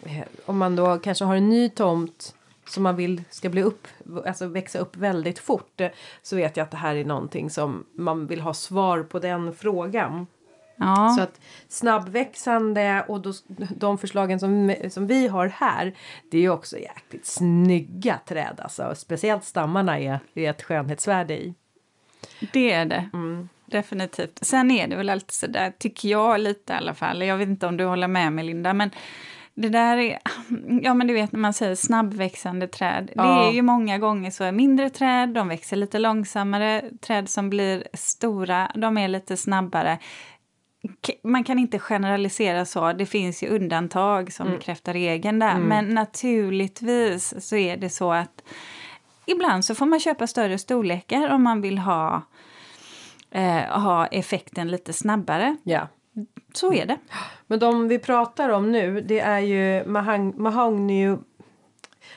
Eh, 0.02 0.24
Om 0.46 0.58
man 0.58 0.76
då 0.76 0.98
kanske 0.98 1.24
har 1.24 1.36
en 1.36 1.48
ny 1.48 1.68
tomt 1.68 2.34
som 2.68 2.82
man 2.82 2.96
vill 2.96 3.22
ska 3.30 3.48
bli 3.48 3.62
upp, 3.62 3.86
alltså 4.26 4.46
växa 4.46 4.78
upp 4.78 4.96
väldigt 4.96 5.38
fort. 5.38 5.80
eh, 5.80 5.88
Så 6.22 6.36
vet 6.36 6.56
jag 6.56 6.64
att 6.64 6.70
det 6.70 6.76
här 6.76 6.94
är 6.96 7.04
någonting 7.04 7.50
som 7.50 7.84
man 7.92 8.26
vill 8.26 8.40
ha 8.40 8.54
svar 8.54 9.02
på 9.02 9.18
den 9.18 9.54
frågan. 9.54 10.26
Ja. 10.76 11.14
Så 11.16 11.22
att 11.22 11.40
snabbväxande 11.68 13.04
och 13.08 13.20
då, 13.20 13.32
de 13.76 13.98
förslagen 13.98 14.40
som, 14.40 14.74
som 14.90 15.06
vi 15.06 15.28
har 15.28 15.46
här 15.46 15.94
det 16.30 16.36
är 16.38 16.42
ju 16.42 16.50
också 16.50 16.78
jäkligt 16.78 17.26
snygga 17.26 18.18
träd 18.26 18.60
alltså. 18.62 18.94
Speciellt 18.96 19.44
stammarna 19.44 19.98
är, 20.00 20.20
är 20.34 20.50
ett 20.50 20.62
skönhetsvärde 20.62 21.34
i. 21.42 21.54
Det 22.52 22.72
är 22.72 22.84
det. 22.84 23.08
Definitivt. 23.66 24.38
Sen 24.42 24.70
är 24.70 24.86
det 24.88 24.96
väl 24.96 25.10
alltid 25.10 25.32
så 25.32 25.46
där, 25.46 25.70
tycker 25.78 26.08
jag 26.08 26.40
lite 26.40 26.72
i 26.72 26.76
alla 26.76 26.94
fall. 26.94 27.22
Jag 27.22 27.36
vet 27.36 27.48
inte 27.48 27.66
om 27.66 27.76
du 27.76 27.84
håller 27.84 28.08
med 28.08 28.32
mig, 28.32 28.44
Linda, 28.44 28.72
men 28.74 28.90
det 29.54 29.68
där 29.68 29.96
är... 29.96 30.18
Ja, 30.82 30.94
men 30.94 31.06
du 31.06 31.14
vet 31.14 31.32
när 31.32 31.40
man 31.40 31.52
säger 31.52 31.74
snabbväxande 31.74 32.68
träd. 32.68 33.06
Det 33.06 33.12
Ja. 33.16 33.48
är 33.48 33.52
ju 33.52 33.62
många 33.62 33.98
gånger 33.98 34.30
så. 34.30 34.52
Mindre 34.52 34.90
träd, 34.90 35.28
de 35.28 35.48
växer 35.48 35.76
lite 35.76 35.98
långsammare. 35.98 36.84
Träd 37.00 37.28
som 37.28 37.50
blir 37.50 37.84
stora, 37.92 38.70
de 38.74 38.98
är 38.98 39.08
lite 39.08 39.36
snabbare. 39.36 39.98
Man 41.24 41.44
kan 41.44 41.58
inte 41.58 41.78
generalisera 41.78 42.64
så. 42.64 42.92
Det 42.92 43.06
finns 43.06 43.42
ju 43.42 43.48
undantag 43.48 44.32
som 44.32 44.50
bekräftar 44.50 44.92
regeln 44.92 45.38
där. 45.38 45.58
Men 45.58 45.84
naturligtvis 45.94 47.34
så 47.48 47.56
är 47.56 47.76
det 47.76 47.90
så 47.90 48.12
att 48.12 48.42
ibland 49.26 49.64
så 49.64 49.74
får 49.74 49.86
man 49.86 50.00
köpa 50.00 50.26
större 50.26 50.58
storlekar 50.58 51.28
om 51.30 51.42
man 51.42 51.60
vill 51.60 51.78
ha, 51.78 52.22
eh, 53.30 53.80
ha 53.82 54.06
effekten 54.06 54.68
lite 54.68 54.92
snabbare. 54.92 55.56
Ja. 55.62 55.88
Så 56.54 56.72
är 56.72 56.86
det. 56.86 56.98
Men 57.46 57.58
de 57.58 57.88
vi 57.88 57.98
pratar 57.98 58.48
om 58.48 58.72
nu 58.72 59.00
det 59.00 59.20
är 59.20 59.38
ju 59.38 59.84
mahang- 59.84 60.38
mahogny, 60.38 61.16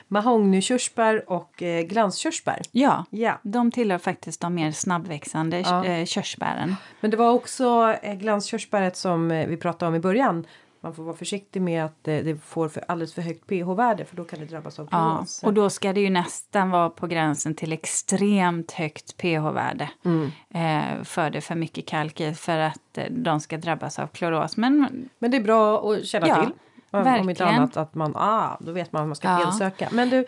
mahognykörsbär 0.08 1.30
och 1.30 1.62
eh, 1.62 1.82
glanskörsbär. 1.82 2.60
Ja, 2.72 3.04
Ja. 3.10 3.38
de 3.42 3.70
tillhör 3.70 3.98
faktiskt 3.98 4.40
de 4.40 4.54
mer 4.54 4.70
snabbväxande 4.72 5.60
Ja. 5.60 5.84
eh, 5.84 6.04
körsbären. 6.06 6.76
Men 7.00 7.10
det 7.10 7.16
var 7.16 7.30
också 7.30 7.94
eh, 8.02 8.14
glanskörsbäret 8.14 8.96
som 8.96 9.28
vi 9.28 9.56
pratade 9.56 9.88
om 9.88 9.94
i 9.94 10.00
början. 10.00 10.46
Man 10.82 10.94
får 10.94 11.02
vara 11.02 11.16
försiktig 11.16 11.62
med 11.62 11.84
att 11.84 12.04
det 12.04 12.42
får 12.44 12.68
för 12.68 12.84
alldeles 12.88 13.14
för 13.14 13.22
högt 13.22 13.46
pH-värde 13.46 14.04
för 14.04 14.16
då 14.16 14.24
kan 14.24 14.38
det 14.40 14.44
drabbas 14.46 14.78
av 14.78 14.88
Ja, 14.90 15.10
kloros. 15.14 15.42
och 15.42 15.54
då 15.54 15.70
ska 15.70 15.92
det 15.92 16.00
ju 16.00 16.10
nästan 16.10 16.70
vara 16.70 16.90
på 16.90 17.06
gränsen 17.06 17.54
till 17.54 17.72
extremt 17.72 18.72
högt 18.72 19.16
pH-värde. 19.16 19.90
Mm. 20.04 20.30
Eh, 20.54 21.02
för 21.04 21.30
det 21.30 21.40
för 21.40 21.54
mycket 21.54 21.86
kalk 21.86 22.20
i 22.20 22.34
för 22.34 22.58
att 22.58 22.98
eh, 22.98 23.04
de 23.10 23.40
ska 23.40 23.56
drabbas 23.56 23.98
av 23.98 24.06
kloros. 24.06 24.56
Men 24.56 25.08
Men 25.18 25.30
det 25.30 25.36
är 25.36 25.40
bra 25.42 25.90
att 25.92 26.06
känna 26.06 26.28
Ja, 26.28 26.34
till. 26.44 26.52
Om 26.92 27.00
om 27.00 27.06
inte 27.06 27.26
verkligen. 27.26 27.54
annat 27.54 27.76
att 27.76 27.94
man, 27.94 28.16
ah, 28.16 28.56
då 28.60 28.72
vet 28.72 28.92
man 28.92 29.00
vad 29.02 29.08
man 29.08 29.16
ska 29.16 29.28
Ja. 29.28 29.38
felsöka. 29.38 29.88
Men 29.92 30.10
du, 30.10 30.18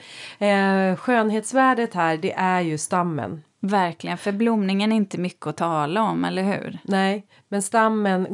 eh, 0.47 0.97
skönhetsvärdet 0.97 1.95
här 1.95 2.17
det 2.17 2.33
är 2.33 2.61
ju 2.61 2.79
stammen. 2.79 3.43
Verkligen, 3.65 4.19
för 4.19 4.33
blomningen 4.33 4.93
är 4.93 4.97
inte 4.97 5.19
mycket 5.19 5.47
att 5.47 5.57
tala 5.57 6.03
om, 6.03 6.25
eller 6.25 6.43
hur? 6.43 6.79
Nej, 6.85 7.27
men 7.49 7.63
stammen, 7.63 8.27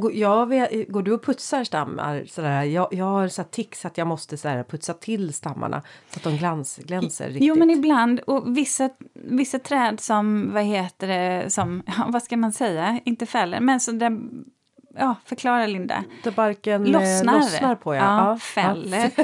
vet, 0.49 0.89
går 0.89 1.03
du 1.03 1.13
och 1.13 1.25
putsar 1.25 1.65
stammar 1.65 2.25
sådär? 2.29 2.63
Jag, 2.63 2.89
jag 2.91 3.05
har 3.05 3.29
så 3.29 3.45
tics 3.45 3.85
att 3.85 3.99
jag 3.99 4.07
måste 4.07 4.37
så 4.37 4.49
här, 4.49 4.65
putsa 4.65 4.95
till 4.95 5.35
stammarna 5.35 5.83
så 6.11 6.17
att 6.19 6.23
de 6.23 6.37
glans, 6.37 6.77
glänser 6.77 7.27
riktigt. 7.27 7.45
Jo, 7.45 7.55
men 7.55 7.71
ibland. 7.71 8.21
Och 8.21 8.57
vissa, 8.57 8.91
vissa 9.15 9.59
träd 9.59 10.01
som, 10.01 10.53
vad 10.53 10.65
heter 10.65 11.07
det, 11.09 11.51
som, 11.51 11.83
ja, 11.87 12.07
vad 12.09 12.23
ska 12.23 12.37
man 12.37 12.53
säga, 12.53 13.01
inte 13.05 13.27
fäller, 13.27 13.61
men 13.61 13.81
så 13.81 13.93
där, 13.93 14.19
ja, 14.99 15.17
förklara 15.25 15.67
Linda. 15.67 16.05
Där 16.25 16.31
barken 16.31 16.87
eh, 16.87 16.93
Lossnar. 16.93 17.39
lossnar 17.39 17.75
på 17.75 17.95
ja. 17.95 18.01
ja, 18.01 18.31
Ja, 18.31 18.39
fäller. 18.39 19.11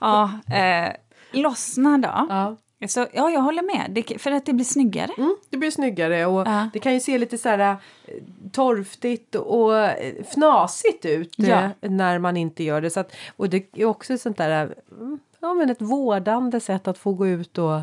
Ja, 0.00 0.30
eh, 0.54 0.92
lossnar 1.32 1.98
då. 1.98 2.26
Ja. 2.28 2.56
Så, 2.88 3.06
ja, 3.12 3.30
jag 3.30 3.40
håller 3.40 3.62
med. 3.62 3.90
Det, 3.90 4.18
för 4.20 4.30
att 4.30 4.46
det 4.46 4.52
blir 4.52 4.64
snyggare. 4.64 5.10
Mm, 5.18 5.36
det 5.50 5.56
blir 5.56 5.70
snyggare 5.70 6.26
och 6.26 6.46
Ja. 6.46 6.68
det 6.72 6.78
kan 6.78 6.94
ju 6.94 7.00
se 7.00 7.18
lite 7.18 7.38
så 7.38 7.48
här 7.48 7.58
eh, 7.58 8.14
torftigt 8.52 9.34
och 9.34 9.78
eh, 9.78 10.24
fnasigt 10.24 11.04
ut 11.04 11.38
eh, 11.38 11.48
Ja. 11.48 11.70
när 11.80 12.18
man 12.18 12.36
inte 12.36 12.64
gör 12.64 12.80
det. 12.80 12.90
Så 12.90 13.00
att, 13.00 13.12
och 13.36 13.48
det 13.50 13.66
är 13.76 13.84
också 13.84 14.18
sånt 14.18 14.36
där 14.36 14.64
eh, 14.64 14.98
mm, 15.00 15.18
ja, 15.40 15.54
men 15.54 15.70
ett 15.70 15.82
vårdande 15.82 16.60
sätt 16.60 16.88
att 16.88 16.98
få 16.98 17.12
gå 17.12 17.26
ut 17.26 17.58
och... 17.58 17.80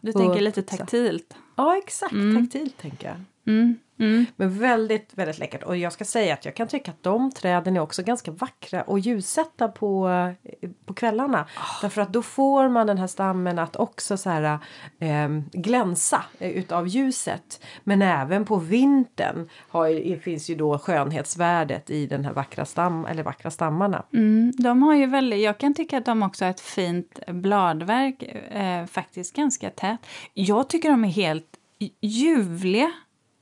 Du 0.00 0.12
och 0.12 0.20
tänker 0.20 0.40
lite 0.40 0.62
taktilt. 0.62 1.34
Ja, 1.56 1.76
exakt. 1.78 2.14
Taktilt 2.40 2.78
tänker 2.78 3.08
jag. 3.08 3.16
Mm, 3.54 3.76
mm. 4.00 4.26
Men 4.36 4.58
väldigt, 4.58 5.10
väldigt 5.14 5.38
läckert. 5.38 5.62
Och 5.62 5.76
jag 5.76 5.92
ska 5.92 6.04
säga 6.04 6.34
att 6.34 6.44
jag 6.44 6.56
kan 6.56 6.68
tycka 6.68 6.90
att 6.90 7.02
de 7.02 7.30
träden 7.30 7.76
är 7.76 7.80
också 7.80 8.02
ganska 8.02 8.30
vackra 8.30 8.82
och 8.82 8.98
ljussätta 8.98 9.68
på, 9.68 10.08
eh, 10.62 10.70
på 10.86 10.94
kvällarna. 10.94 11.46
Därför 11.82 12.02
att 12.02 12.12
då 12.12 12.22
får 12.22 12.68
man 12.68 12.86
den 12.86 12.98
här 12.98 13.06
stammen 13.06 13.58
att 13.58 13.76
också 13.76 14.16
så 14.16 14.30
här 14.30 14.58
eh, 14.98 15.28
glänsa 15.52 16.24
utav 16.38 16.88
ljuset. 16.88 17.64
Men 17.84 18.02
även 18.02 18.44
på 18.44 18.56
vintern 18.56 19.48
har, 19.68 20.20
finns 20.20 20.50
ju 20.50 20.54
då 20.54 20.78
skönhetsvärdet 20.78 21.90
i 21.90 22.06
den 22.06 22.24
här 22.24 22.32
vackra, 22.32 22.64
stam, 22.64 23.04
eller 23.06 23.22
vackra 23.22 23.50
stammarna. 23.50 24.04
Mm, 24.12 24.52
de 24.58 24.82
har 24.82 24.94
ju 24.94 25.06
väldigt, 25.06 25.40
jag 25.40 25.58
kan 25.58 25.74
tycka 25.74 25.98
att 25.98 26.04
de 26.04 26.22
också 26.22 26.44
har 26.44 26.50
ett 26.50 26.60
fint 26.60 27.20
bladverk, 27.26 28.22
eh, 28.50 28.86
faktiskt 28.86 29.36
ganska 29.36 29.70
tätt. 29.70 30.00
Jag 30.34 30.68
tycker 30.68 30.90
de 30.90 31.04
är 31.04 31.08
helt 31.08 31.56
ljuvliga, 32.00 32.92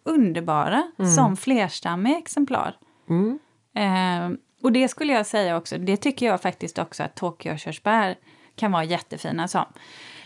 underbara, 0.09 0.83
som 1.17 1.37
flerstammiga 1.37 2.19
exemplar. 2.19 2.77
Mm. 3.09 3.39
Eh, 3.75 4.39
och 4.63 4.73
det 4.73 4.89
skulle 4.89 5.13
jag 5.13 5.27
säga 5.27 5.57
också, 5.57 5.79
det 5.79 5.97
tycker 5.97 6.27
jag 6.27 6.43
faktiskt 6.43 6.79
också 6.79 7.03
att 7.03 7.15
Tokyo-körsbär 7.15 8.19
kan 8.55 8.73
vara 8.73 8.85
jättefina 8.85 9.49
som. 9.49 9.65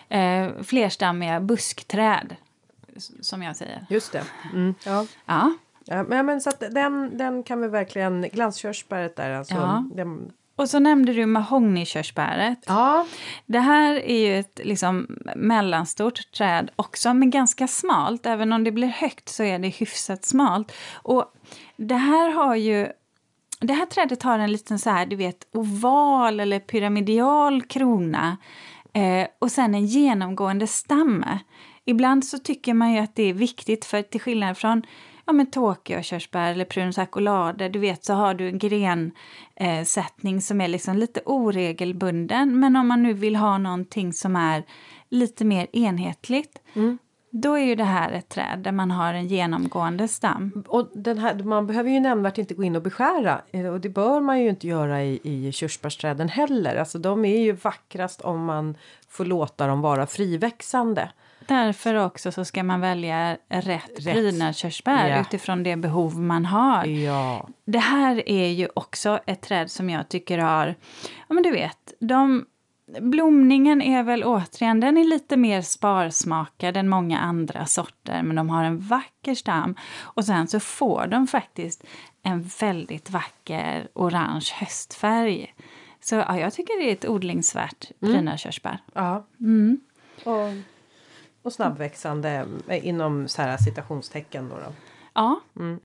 Eh, 0.09 0.49
flerstammiga 0.63 1.41
buskträd, 1.41 2.37
som 3.21 3.43
jag 3.43 3.57
säger. 3.57 3.87
Just 3.91 4.13
det. 4.13 4.25
Mm. 4.53 4.75
Ja. 4.85 5.07
Ja. 5.27 5.53
Ja, 5.85 6.03
men, 6.03 6.27
men 6.27 6.41
så 6.41 6.51
den, 6.71 7.19
den 7.19 7.43
kan 7.43 7.61
vi 7.61 7.69
verkligen, 7.69 8.23
glanskörsbäret 8.23 9.17
där 9.17 9.31
alltså. 9.31 9.55
Ja. 9.55 9.85
Den, 9.95 10.33
Och 10.63 10.71
så 10.71 10.79
nämnde 10.79 11.13
du 11.13 11.27
mahognykörsbäret. 11.27 12.59
ja. 12.67 13.07
Det 13.47 13.59
här 13.59 13.95
är 13.95 14.19
ju 14.19 14.39
ett 14.39 14.61
liksom, 14.65 15.19
mellanstort 15.37 16.33
träd 16.33 16.71
också, 16.77 17.15
men 17.15 17.31
ganska 17.31 17.69
smalt. 17.69 18.27
Även 18.27 18.53
om 18.53 18.65
det 18.65 18.73
blir 18.73 18.89
högt 18.89 19.29
så 19.29 19.43
är 19.43 19.59
det 19.59 19.69
hyfsat 19.69 20.25
smalt. 20.25 20.73
Och 20.95 21.35
det 21.77 21.95
här 21.95 22.31
har 22.31 22.57
ju... 22.57 22.89
Det 23.61 23.73
här 23.73 23.87
trädet 23.87 24.23
har 24.23 24.39
en 24.39 24.53
liten 24.53 24.79
så 24.79 24.91
här, 24.91 25.07
du 25.07 25.17
vet, 25.17 25.49
oval 25.53 26.41
eller 26.41 26.61
pyramidal 26.61 27.63
krona 27.63 28.37
eh, 28.93 29.27
och 29.39 29.51
sen 29.53 29.75
en 29.75 29.87
genomgående 29.87 30.67
stam. 30.67 31.25
Ibland 31.85 32.25
så 32.25 32.39
tycker 32.39 32.75
man 32.75 32.93
ju 32.93 32.99
att 32.99 33.17
det 33.17 33.23
är 33.23 33.35
viktigt 33.35 33.85
för 33.85 34.03
till 34.03 34.21
skillnad 34.21 34.59
från 34.59 34.83
ja, 35.27 35.33
men 35.33 35.47
Tokyo-körsbär 35.47 36.51
eller 36.53 37.01
acolade, 37.01 37.69
du 37.69 37.79
vet 37.79 38.05
så 38.05 38.15
har 38.15 38.35
du 38.35 38.49
en 38.49 38.59
grensättning 38.59 39.13
eh, 39.57 39.85
sättning 39.85 40.41
som 40.41 40.61
är 40.61 40.69
liksom 40.69 40.97
lite 40.97 41.21
oregelbunden. 41.27 42.61
Men 42.61 42.77
om 42.77 42.89
man 42.89 43.03
nu 43.03 43.13
vill 43.13 43.37
ha 43.37 43.59
någonting 43.59 44.13
som 44.13 44.37
är 44.37 44.65
lite 45.09 45.45
mer 45.45 45.67
enhetligt 45.73 46.59
då 47.35 47.55
är 47.59 47.65
ju 47.65 47.75
det 47.75 47.85
här 47.85 48.13
ett 48.13 48.29
träd 48.29 48.59
där 48.59 48.73
man 48.73 48.91
har 48.91 49.15
en 49.15 49.27
genomgående 49.27 50.09
stam. 50.09 50.65
Och 50.69 50.89
den 50.95 51.19
här, 51.19 51.35
man 51.35 51.67
behöver 51.67 51.91
ju 51.91 52.01
nämnvärt 52.01 52.39
inte 52.39 52.55
gå 52.55 52.65
in 52.65 52.77
och 52.77 52.83
beskära 52.83 53.41
eh, 53.51 53.67
och 53.67 53.81
det 53.81 53.89
bör 53.89 54.21
man 54.21 54.41
ju 54.41 54.49
inte 54.49 54.67
göra 54.67 55.03
i, 55.03 55.21
i 55.23 55.53
körsbärsträden 55.53 56.29
heller. 56.29 56.77
Alltså 56.77 56.99
de 56.99 57.25
är 57.25 57.39
ju 57.39 57.53
vackrast 57.53 58.21
om 58.21 58.45
man 58.45 58.77
får 59.09 59.25
låta 59.25 59.67
dem 59.67 59.81
vara 59.81 60.07
friväxande. 60.07 61.11
Därför 61.49 61.95
också 61.95 62.33
så 62.33 62.45
ska 62.45 62.63
man 62.63 62.81
välja 62.81 63.37
rätt, 63.49 63.91
Rätt. 63.97 64.05
prydnadskörsbär 64.15 65.09
Ja. 65.09 65.21
utifrån 65.21 65.63
det 65.63 65.77
behov 65.77 66.19
man 66.21 66.47
har. 66.47 66.85
Ja. 66.87 67.49
Det 67.65 67.79
här 67.79 68.29
är 68.29 68.49
ju 68.49 68.69
också 68.75 69.19
ett 69.27 69.41
träd 69.43 69.71
som 69.71 69.91
jag 69.91 70.09
tycker 70.09 70.39
har, 70.39 70.75
ja 71.29 71.35
men 71.35 71.43
du 71.43 71.51
vet, 71.51 71.93
de, 72.01 72.45
blomningen 73.01 73.83
är 73.83 74.03
väl 74.03 74.25
återigen, 74.25 74.81
den 74.81 74.97
är 74.99 75.05
lite 75.05 75.37
mer 75.37 75.63
sparsmakad 75.63 76.77
än 76.77 76.89
många 76.89 77.19
andra 77.19 77.67
sorter, 77.67 78.23
men 78.23 78.37
de 78.37 78.51
har 78.51 78.65
en 78.65 78.79
vacker 78.79 79.35
stam. 79.35 79.75
Och 80.01 80.25
sen 80.25 80.47
så 80.49 80.61
får 80.61 81.07
de 81.07 81.27
faktiskt 81.27 81.85
en 82.23 82.43
väldigt 82.61 83.11
vacker 83.11 83.89
orange 83.95 84.47
höstfärg. 84.61 85.55
Så 86.01 86.15
ja, 86.15 86.39
jag 86.39 86.53
tycker 86.53 86.81
det 86.81 86.89
är 86.89 86.93
ett 86.93 87.09
odlingsvärt 87.09 87.91
prydnadskörsbär. 88.01 88.79
ja. 88.95 89.27
Mm. 89.41 89.81
Och, 90.25 90.49
och 91.43 91.53
snabbväxande 91.53 92.47
eh, 92.69 92.87
inom 92.87 93.29
så 93.29 93.43
här 93.43 93.57
citationstecken 93.57 94.49
då. 94.49 94.55
då. 94.55 94.73
Ja. 95.15 95.41
Mm. 95.57 95.81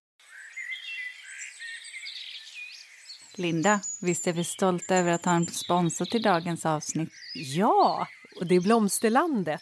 Linda, 3.36 3.80
visst 4.02 4.28
är 4.28 4.34
vi 4.34 4.44
stolta 4.44 4.96
över 4.96 5.12
att 5.12 5.26
ha 5.26 5.32
en 5.32 5.46
sponsor 5.46 6.06
till 6.06 6.22
dagens 6.22 6.66
avsnitt? 6.66 7.10
Ja, 7.34 8.08
och 8.40 8.48
det 8.48 8.56
är 8.56 8.62
Blomsterlandet. 8.62 9.62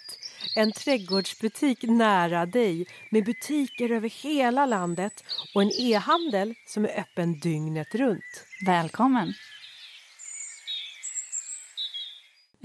En 0.55 0.71
trädgårdsbutik 0.71 1.83
nära 1.83 2.45
dig 2.45 2.87
med 3.11 3.25
butiker 3.25 3.91
över 3.91 4.09
hela 4.09 4.65
landet 4.65 5.13
och 5.55 5.61
en 5.61 5.71
e-handel 5.79 6.53
som 6.67 6.85
är 6.85 6.99
öppen 6.99 7.39
dygnet 7.39 7.95
runt. 7.95 8.45
Välkommen! 8.65 9.33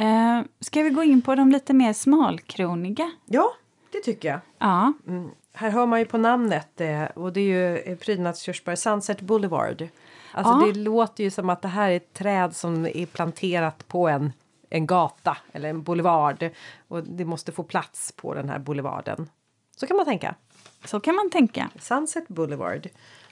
Eh, 0.00 0.42
ska 0.60 0.82
vi 0.82 0.90
gå 0.90 1.02
in 1.02 1.22
på 1.22 1.34
de 1.34 1.50
lite 1.50 1.72
mer 1.74 1.92
smalkroniga? 1.92 3.10
Ja, 3.26 3.52
det 3.92 3.98
tycker 4.00 4.28
jag. 4.28 4.40
Ja, 4.58 4.92
Mm. 5.06 5.30
Här 5.52 5.70
hör 5.70 5.86
man 5.86 5.98
ju 5.98 6.04
på 6.04 6.18
namnet 6.18 6.80
eh, 6.80 7.02
och 7.04 7.32
det 7.32 7.40
är 7.40 7.44
ju 7.44 7.76
eh, 7.78 7.96
prydnadskörsbär 7.98 8.76
Sunset 8.76 9.20
Boulevard. 9.20 9.88
Alltså 10.32 10.52
Ja. 10.52 10.66
det 10.66 10.78
låter 10.80 11.24
ju 11.24 11.30
som 11.30 11.50
att 11.50 11.62
det 11.62 11.68
här 11.68 11.90
är 11.90 11.96
ett 11.96 12.12
träd 12.14 12.56
som 12.56 12.86
är 12.86 13.06
planterat 13.06 13.88
på 13.88 14.08
en, 14.08 14.32
en 14.70 14.86
gata 14.86 15.36
eller 15.52 15.68
en 15.70 15.82
boulevard 15.82 16.50
och 16.88 17.02
det 17.04 17.24
måste 17.24 17.52
få 17.52 17.62
plats 17.62 18.12
på 18.16 18.34
den 18.34 18.48
här 18.48 18.58
boulevarden. 18.58 19.28
Så 19.76 19.86
kan 19.86 19.96
man 19.96 20.06
tänka. 20.06 20.34
så 20.84 21.00
kan 21.00 21.14
man 21.14 21.30
tänka. 21.30 21.68
Sunset 21.78 22.28
Boulevard. 22.28 22.86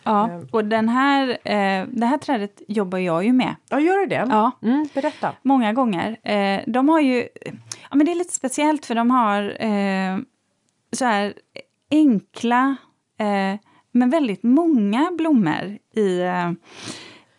Ja, 0.08 0.30
Eh. 0.30 0.40
och 0.52 0.64
den 0.64 0.88
här, 0.88 1.28
eh, 1.28 1.86
det 1.88 2.06
här 2.06 2.18
trädet 2.18 2.62
jobbar 2.68 2.98
jag 2.98 3.24
ju 3.24 3.32
med. 3.32 3.54
Ja, 3.70 3.80
gör 3.80 3.98
det 3.98 4.06
det? 4.06 4.26
Ja. 4.30 4.50
Mm, 4.62 4.88
berätta. 4.94 5.32
Många 5.42 5.72
gånger. 5.72 6.16
Eh, 6.22 6.60
de 6.66 6.88
har 6.88 7.00
ju... 7.00 7.28
Ja, 7.90 7.96
men 7.96 8.06
det 8.06 8.12
är 8.12 8.16
lite 8.16 8.34
speciellt 8.34 8.86
för 8.86 8.94
de 8.94 9.10
har 9.10 9.42
eh, 9.64 10.18
så 10.92 11.04
här 11.04 11.34
enkla 11.90 12.76
eh, 13.18 13.60
men 13.92 14.10
väldigt 14.10 14.42
många 14.42 15.10
blommor 15.18 15.78
i... 15.96 16.20
Eh, 16.20 16.50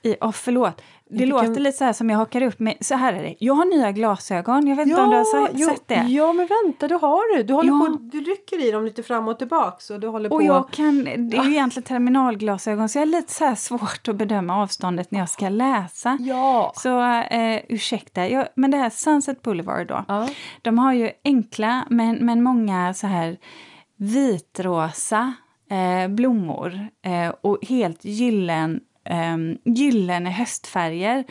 i 0.03 0.15
oh, 0.21 0.31
förlåt. 0.31 0.81
Det 1.11 1.17
Vilken- 1.17 1.29
låter 1.47 1.61
lite 1.61 1.77
så 1.77 1.83
här 1.83 1.93
som 1.93 2.09
jag 2.09 2.17
hakar 2.17 2.41
upp 2.41 2.59
mig. 2.59 2.77
Så 2.81 2.95
här 2.95 3.13
är 3.13 3.23
det. 3.23 3.35
Jag 3.39 3.53
har 3.53 3.65
nya 3.65 3.91
glasögon. 3.91 4.67
Jag 4.67 4.75
vet 4.75 4.87
inte 4.87 5.01
om 5.01 5.09
du 5.09 5.15
har 5.15 5.49
jo, 5.53 5.67
sett 5.69 5.87
det. 5.87 5.95
Ja, 6.09 6.33
men 6.33 6.47
vänta, 6.63 6.87
du 6.87 6.95
har 6.95 7.37
du. 7.37 7.43
Du, 7.43 7.53
håller 7.53 7.69
Ja. 7.69 7.85
på, 7.87 7.97
du 8.01 8.19
rycker 8.19 8.67
i 8.67 8.71
dem 8.71 8.85
lite 8.85 9.03
fram 9.03 9.27
och 9.27 9.39
tillbaks. 9.39 9.89
Och 9.89 9.99
du 9.99 10.07
håller 10.07 10.33
Och 10.33 10.39
på... 10.39 10.45
jag 10.45 10.71
kan, 10.71 11.03
det 11.03 11.37
är 11.37 11.43
ju 11.43 11.51
egentligen 11.51 11.83
terminalglasögon 11.87 12.89
så 12.89 12.97
jag 12.97 13.01
har 13.01 13.05
lite 13.11 13.33
så 13.33 13.45
här 13.45 13.55
svårt 13.55 14.07
att 14.07 14.15
bedöma 14.15 14.61
avståndet 14.63 15.11
när 15.11 15.19
jag 15.19 15.29
ska 15.29 15.49
läsa. 15.49 16.17
Ja. 16.21 16.73
Så 16.75 17.01
eh, 17.11 17.59
ursäkta, 17.69 18.27
jag, 18.29 18.47
men 18.55 18.71
det 18.71 18.77
här 18.77 18.89
Sunset 18.89 19.41
Boulevard 19.41 19.87
då. 19.87 20.05
Ja. 20.07 20.27
De 20.61 20.79
har 20.79 20.93
ju 20.93 21.11
enkla 21.25 21.85
men, 21.89 22.15
men 22.25 22.43
många 22.43 22.93
så 22.93 23.07
här 23.07 23.37
vitrosa 23.97 25.33
eh, 25.71 26.07
blommor 26.09 26.87
eh, 27.05 27.33
och 27.41 27.57
helt 27.69 28.05
gyllen, 28.05 28.79
eh, 29.09 29.37
gyllene 29.65 30.29
höstfärger. 30.29 31.23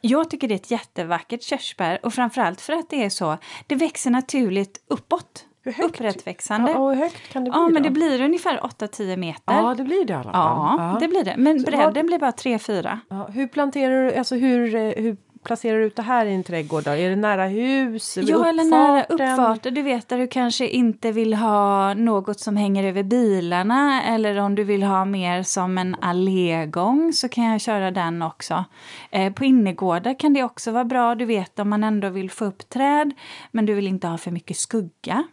Jag 0.00 0.30
tycker 0.30 0.48
det 0.48 0.54
är 0.54 0.56
ett 0.56 0.70
jättevackert 0.70 1.42
körsbär 1.42 1.98
och 2.02 2.14
framförallt 2.14 2.60
för 2.60 2.72
att 2.72 2.90
det 2.90 3.04
är 3.04 3.10
så, 3.10 3.36
det 3.66 3.74
växer 3.74 4.10
naturligt 4.10 4.84
uppåt. 4.88 5.44
Hur 5.62 5.72
högt? 5.72 5.88
Upprättväxande. 5.88 6.70
Ja, 6.70 6.88
hur 6.88 6.96
högt 6.96 7.32
kan 7.32 7.44
det 7.44 7.50
bli 7.50 7.58
Ja, 7.60 7.68
men 7.68 7.82
då? 7.82 7.88
det 7.88 7.90
blir 7.90 8.22
ungefär 8.22 8.58
8-10 8.58 9.16
meter. 9.16 9.54
Ja, 9.54 9.74
det 9.74 9.84
blir 9.84 10.04
det 10.04 10.12
i 10.12 10.16
alla 10.16 10.32
fall. 10.32 10.78
Ja, 10.78 10.96
det 11.00 11.08
blir 11.08 11.24
det. 11.24 11.34
Men 11.38 11.60
Så 11.60 11.66
bredden 11.66 12.06
blir 12.06 12.18
bara 12.18 12.30
3-4. 12.30 12.98
Ja, 13.08 13.26
hur 13.32 13.46
planterar 13.46 14.04
du, 14.04 14.14
alltså 14.14 14.34
hur, 14.34 14.74
eh, 14.74 14.92
hur 14.96 15.16
placerar 15.46 15.78
du 15.78 15.84
ut 15.84 15.96
det 15.96 16.02
här 16.02 16.26
i 16.26 16.34
en 16.34 16.44
trädgård 16.44 16.84
då? 16.84 16.90
Är 16.90 17.10
det 17.10 17.16
nära 17.16 17.46
hus? 17.46 18.18
Ja, 18.22 18.48
eller 18.48 18.64
nära 18.64 19.02
uppfarten? 19.02 19.30
uppfarten. 19.30 19.74
Du 19.74 19.82
vet 19.82 20.08
där 20.08 20.18
du 20.18 20.26
kanske 20.26 20.68
inte 20.68 21.12
vill 21.12 21.34
ha 21.34 21.94
något 21.94 22.40
som 22.40 22.56
hänger 22.56 22.84
över 22.84 23.02
bilarna 23.02 24.02
eller 24.02 24.36
om 24.36 24.54
du 24.54 24.64
vill 24.64 24.82
ha 24.82 25.04
mer 25.04 25.42
som 25.42 25.78
en 25.78 25.96
allégång 26.00 27.12
så 27.12 27.28
kan 27.28 27.44
jag 27.44 27.60
köra 27.60 27.90
den 27.90 28.22
också. 28.22 28.64
Eh, 29.10 29.32
på 29.32 29.44
innergårdar 29.44 30.18
kan 30.18 30.32
det 30.32 30.42
också 30.42 30.70
vara 30.70 30.84
bra. 30.84 31.14
Du 31.14 31.24
vet 31.24 31.58
om 31.58 31.68
man 31.68 31.84
ändå 31.84 32.08
vill 32.08 32.30
få 32.30 32.44
upp 32.44 32.68
träd 32.68 33.12
men 33.50 33.66
du 33.66 33.74
vill 33.74 33.86
inte 33.86 34.06
ha 34.08 34.18
för 34.18 34.30
mycket 34.30 34.56
skugga. 34.56 35.24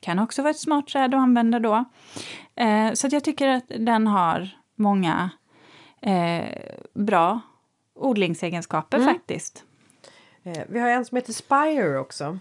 Kan 0.00 0.18
också 0.18 0.42
vara 0.42 0.50
ett 0.50 0.58
smart 0.58 0.86
träd 0.86 1.14
att 1.14 1.20
använda 1.20 1.58
då. 1.58 1.84
Eh, 2.56 2.92
så 2.92 3.08
jag 3.10 3.24
tycker 3.24 3.48
att 3.48 3.64
den 3.78 4.06
har 4.06 4.48
många 4.76 5.30
eh, 6.02 6.44
bra 6.94 7.40
odlingsegenskaper 7.98 9.00
faktiskt. 9.04 9.64
Eh, 10.42 10.62
Vi 10.68 10.78
har 10.80 10.88
en 10.88 11.04
som 11.04 11.16
heter 11.16 11.32
Spire 11.32 11.98
också. 11.98 12.38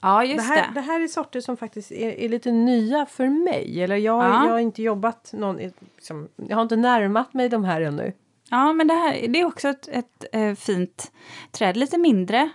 Ja, 0.00 0.18
Det 0.20 0.26
just 0.26 0.48
här, 0.48 0.68
det. 0.68 0.74
det 0.74 0.80
här 0.80 1.00
är 1.00 1.08
sorter 1.08 1.40
som 1.40 1.56
faktiskt 1.56 1.92
är, 1.92 2.10
är 2.10 2.28
lite 2.28 2.52
nya 2.52 3.06
för 3.06 3.28
mig. 3.28 3.82
Eller 3.82 3.96
jag, 3.96 4.24
Ja. 4.24 4.44
jag 4.44 4.52
har 4.52 4.58
inte 4.58 4.82
jobbat 4.82 5.32
någon, 5.32 5.56
liksom, 5.56 6.28
jag 6.36 6.56
har 6.56 6.62
inte 6.62 6.76
närmat 6.76 7.34
mig 7.34 7.48
de 7.48 7.64
här 7.64 7.80
ännu. 7.80 8.12
Ja, 8.50 8.72
men 8.72 8.86
det, 8.88 8.94
här, 8.94 9.28
det 9.28 9.40
är 9.40 9.44
också 9.44 9.68
ett, 9.68 9.88
ett 9.88 10.24
eh, 10.32 10.54
fint 10.54 11.12
träd. 11.50 11.76
Lite 11.76 11.98
mindre, 11.98 12.50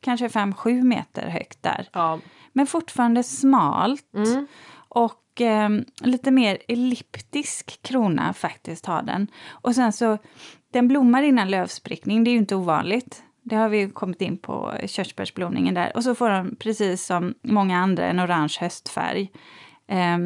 kanske 0.00 0.28
5-7 0.28 0.82
meter 0.82 1.28
högt 1.28 1.62
där. 1.62 1.88
Ja. 1.92 2.18
Men 2.52 2.66
fortfarande 2.66 3.22
smalt. 3.22 4.14
Mm. 4.14 4.46
Och 4.88 5.40
eh, 5.40 5.68
lite 6.00 6.30
mer 6.30 6.58
elliptisk 6.68 7.82
krona 7.82 8.32
faktiskt 8.32 8.86
har 8.86 9.02
den. 9.02 9.26
Och 9.50 9.74
sen 9.74 9.92
så, 9.92 10.18
den 10.72 10.88
blommar 10.88 11.22
innan 11.22 11.50
lövsprickning, 11.50 12.24
det 12.24 12.30
är 12.30 12.32
ju 12.32 12.38
inte 12.38 12.54
ovanligt. 12.56 13.22
Det 13.42 13.56
har 13.56 13.68
vi 13.68 13.90
kommit 13.90 14.20
in 14.20 14.38
på 14.38 14.74
körsbärsblomningen 14.86 15.74
där. 15.74 15.92
Och 15.96 16.04
så 16.04 16.14
får 16.14 16.28
den 16.30 16.56
precis 16.56 17.04
som 17.06 17.34
många 17.42 17.78
andra 17.78 18.06
en 18.06 18.20
orange 18.20 18.56
höstfärg. 18.60 19.30
Eh, 19.86 20.18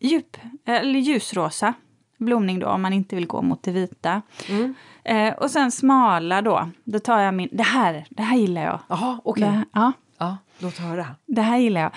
djup, 0.00 0.36
eller 0.66 1.00
ljusrosa 1.00 1.74
blomning 2.18 2.58
då 2.58 2.66
om 2.66 2.82
man 2.82 2.92
inte 2.92 3.16
vill 3.16 3.26
gå 3.26 3.42
mot 3.42 3.62
det 3.62 3.70
vita. 3.70 4.22
Mm. 4.48 4.74
Eh, 5.04 5.34
och 5.34 5.50
sen 5.50 5.70
smala 5.70 6.42
då, 6.42 6.70
då 6.84 6.98
tar 6.98 7.20
jag 7.20 7.34
min, 7.34 7.48
det 7.52 7.62
här, 7.62 8.06
det 8.10 8.22
här 8.22 8.36
gillar 8.36 8.62
jag. 8.62 8.80
Jaha, 8.88 9.20
okej. 9.24 9.42
Det, 9.44 9.64
ja, 9.72 9.92
Ja, 10.18 10.36
låt 10.58 10.78
höra. 10.78 11.06
det 11.26 11.42
här 11.42 11.58
gillar 11.58 11.80
jag. 11.80 11.92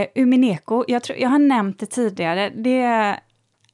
Eh, 0.00 0.06
Umineko, 0.14 0.84
jag, 0.88 1.02
tror, 1.02 1.18
jag 1.18 1.28
har 1.28 1.38
nämnt 1.38 1.78
det 1.78 1.86
tidigare. 1.86 2.50
Det 2.50 2.82
är, 2.82 3.20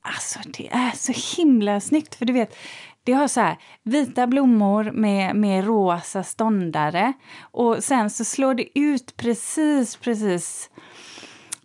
alltså, 0.01 0.39
det 0.59 0.69
är 0.73 0.91
så 0.91 1.37
himla 1.37 1.81
snyggt. 1.81 2.15
För 2.15 2.25
du 2.25 2.33
vet, 2.33 2.57
det 3.05 3.13
har 3.13 3.29
så 3.29 3.41
här 3.41 3.59
vita 3.83 4.27
blommor 4.27 4.91
med, 4.93 5.37
med 5.37 5.65
rosa 5.65 6.23
ståndare. 6.23 7.13
Och 7.41 7.85
sen 7.85 8.11
så 8.11 8.25
slår 8.25 8.55
det 8.55 8.79
ut 8.79 9.17
precis, 9.17 9.97
precis 9.97 10.71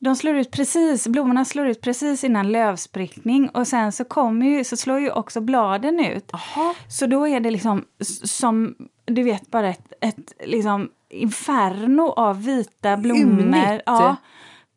de 0.06 0.16
slår 0.16 0.36
ut 0.36 0.52
precis, 0.52 1.08
blommorna 1.08 1.46
slår 1.46 1.68
ut 1.68 1.82
precis 1.82 2.24
innan 2.24 2.52
lövsprickning 2.52 3.50
och 3.50 3.68
sen 3.68 3.92
så, 3.92 4.06
kommer 4.06 4.46
ju, 4.46 4.64
så 4.64 4.78
slår 4.78 5.00
ju 5.00 5.12
också 5.12 5.42
bladen 5.42 6.00
ut. 6.00 6.34
Aha. 6.34 6.76
Så 6.88 7.06
då 7.06 7.28
är 7.28 7.40
det 7.40 7.52
liksom 7.52 7.86
som, 8.24 8.76
du 9.06 9.24
vet, 9.24 9.52
bara 9.52 9.70
ett, 9.70 9.94
ett 10.02 10.34
liksom 10.46 10.90
inferno 11.10 12.10
av 12.10 12.44
vita 12.44 12.98
blommor. 12.98 13.42
Ymnigt. 13.42 13.84
Ja, 13.86 14.16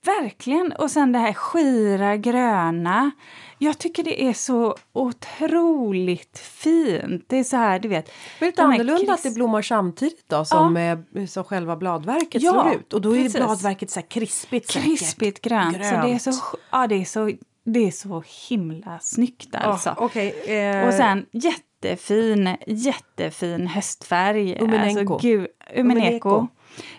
verkligen. 0.04 0.72
Och 0.72 0.90
sen 0.90 1.12
det 1.12 1.18
här 1.18 1.32
skira 1.32 2.16
gröna. 2.16 3.10
Jag 3.58 3.78
tycker 3.78 4.02
det 4.04 4.22
är 4.24 4.32
så 4.32 4.76
otroligt 4.92 6.38
fint. 6.38 7.24
Det 7.26 7.36
är 7.38 7.44
så 7.44 7.56
här, 7.56 7.78
du 7.78 7.88
vet. 7.88 8.08
Är 8.40 8.46
lite 8.46 8.62
annorlunda 8.62 9.12
att 9.12 9.22
kris- 9.22 9.22
det 9.22 9.34
blommar 9.34 9.62
samtidigt 9.62 10.24
då 10.28 10.44
som, 10.44 10.76
eh, 10.76 10.98
som 11.26 11.44
själva 11.44 11.76
bladverket 11.76 12.42
Ja, 12.42 12.52
slår 12.52 12.74
ut. 12.74 12.92
Och 12.92 13.00
då 13.00 13.16
är 13.16 13.22
precis. 13.22 13.36
bladverket 13.36 13.90
så 13.90 14.00
här 14.00 14.06
krispigt 14.06 14.70
krispigt 14.70 15.40
grönt. 15.42 15.72
Så 15.74 15.78
det 15.80 15.86
är 15.86 16.02
Grönt. 16.08 16.22
så, 16.22 16.32
ja, 16.70 16.86
det 16.86 16.94
är 16.94 17.04
så, 17.04 17.30
det 17.64 17.86
är 17.86 17.90
så 17.90 18.22
himla 18.48 18.98
snyggt 19.02 19.54
alltså. 19.54 19.88
Ja, 19.88 20.04
Okej. 20.04 20.28
eh, 20.58 20.86
Och 20.88 20.94
sen 20.94 21.26
jättefin, 21.32 22.56
jättefin 22.66 23.66
höstfärg. 23.66 24.58
Uminenko. 24.60 25.14
Alltså 25.14 25.28
gul, 25.28 25.48
umineko. 25.76 26.46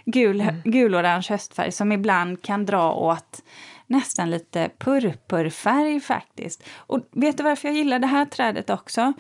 Gul, 0.06 0.46
Gul-orange 0.66 1.30
höstfärg 1.30 1.72
som 1.72 1.92
ibland 1.92 2.42
kan 2.42 2.66
dra 2.66 2.94
åt 2.94 3.44
nästan 3.90 4.30
lite 4.30 4.70
purpurfärg 4.78 6.00
faktiskt. 6.00 6.64
Och 6.76 7.00
vet 7.12 7.38
du 7.38 7.44
varför 7.44 7.68
jag 7.68 7.78
gillar 7.78 8.00
det 8.00 8.08
här 8.08 8.26
trädet 8.26 8.70
också? 8.70 9.14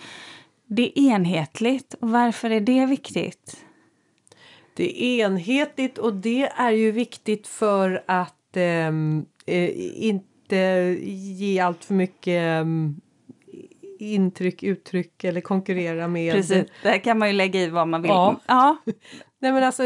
Det 0.67 0.99
är 0.99 1.11
enhetligt. 1.11 1.93
Och 1.93 2.09
varför 2.09 2.49
är 2.49 2.61
det 2.61 2.85
viktigt? 2.85 3.65
Det 4.73 5.03
är 5.03 5.25
enhetligt 5.25 5.97
och 5.97 6.13
det 6.13 6.49
är 6.55 6.71
ju 6.71 6.91
viktigt 6.91 7.47
för 7.47 8.03
att 8.07 8.57
ehm, 8.57 9.25
eh, 9.45 9.71
inte 10.05 10.55
ge 11.03 11.59
allt 11.59 11.85
för 11.85 11.93
mycket 11.93 12.41
ehm, 12.41 13.01
intryck, 13.99 14.63
uttryck 14.63 15.23
eller 15.23 15.41
konkurrera 15.41 16.07
med. 16.07 16.33
Precis, 16.33 16.65
där 16.83 16.97
kan 16.97 17.19
man 17.19 17.27
ju 17.27 17.33
lägga 17.33 17.61
i 17.61 17.69
vad 17.69 17.87
man 17.87 18.01
vill. 18.01 18.09
Ja. 18.09 18.39
ja 18.47 18.77
Nej 19.41 19.51
men 19.51 19.63
alltså 19.63 19.83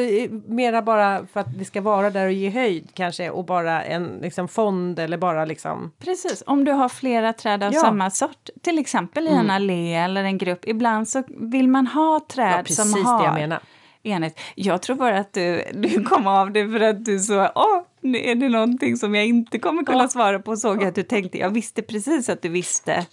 mera 0.47 0.81
bara 0.81 1.25
för 1.33 1.39
att 1.39 1.59
det 1.59 1.65
ska 1.65 1.81
vara 1.81 2.09
där 2.09 2.25
och 2.25 2.31
ge 2.31 2.49
höjd 2.49 2.89
kanske 2.93 3.29
och 3.29 3.45
bara 3.45 3.83
en 3.83 4.19
liksom 4.21 4.47
fond 4.47 4.99
eller 4.99 5.17
bara 5.17 5.45
liksom. 5.45 5.91
Precis, 5.99 6.43
om 6.45 6.63
du 6.65 6.71
har 6.71 6.89
flera 6.89 7.33
träd 7.33 7.63
av 7.63 7.73
Ja. 7.73 7.81
samma 7.81 8.09
sort, 8.11 8.49
till 8.61 8.79
exempel 8.79 9.27
i 9.27 9.31
en 9.31 9.49
allé 9.49 9.93
eller 9.93 10.23
en 10.23 10.37
grupp. 10.37 10.67
Ibland 10.67 11.09
så 11.09 11.23
vill 11.27 11.67
man 11.69 11.87
ha 11.87 12.19
träd 12.29 12.53
Ja, 12.59 12.63
precis 12.63 12.91
som 12.91 13.05
har 13.05 13.19
det 13.19 13.25
jag 13.25 13.33
menar. 13.33 13.59
enhet. 14.03 14.39
Jag 14.55 14.81
tror 14.81 14.95
bara 14.95 15.19
att 15.19 15.33
du, 15.33 15.63
du 15.73 16.03
kom 16.03 16.27
av 16.27 16.51
det 16.51 16.69
för 16.69 16.79
att 16.79 17.05
du 17.05 17.19
så, 17.19 17.49
åh, 17.55 17.81
nu 18.01 18.17
är 18.17 18.35
det 18.35 18.49
någonting 18.49 18.97
som 18.97 19.15
jag 19.15 19.25
inte 19.25 19.59
kommer 19.59 19.83
kunna 19.83 20.03
Ja. 20.03 20.07
svara 20.09 20.39
på. 20.39 20.55
Såg 20.57 20.81
jag 20.81 20.87
att 20.87 20.95
du 20.95 21.03
tänkte, 21.03 21.37
jag 21.37 21.49
visste 21.49 21.81
precis 21.81 22.29
att 22.29 22.41
du 22.41 22.49
visste. 22.49 23.05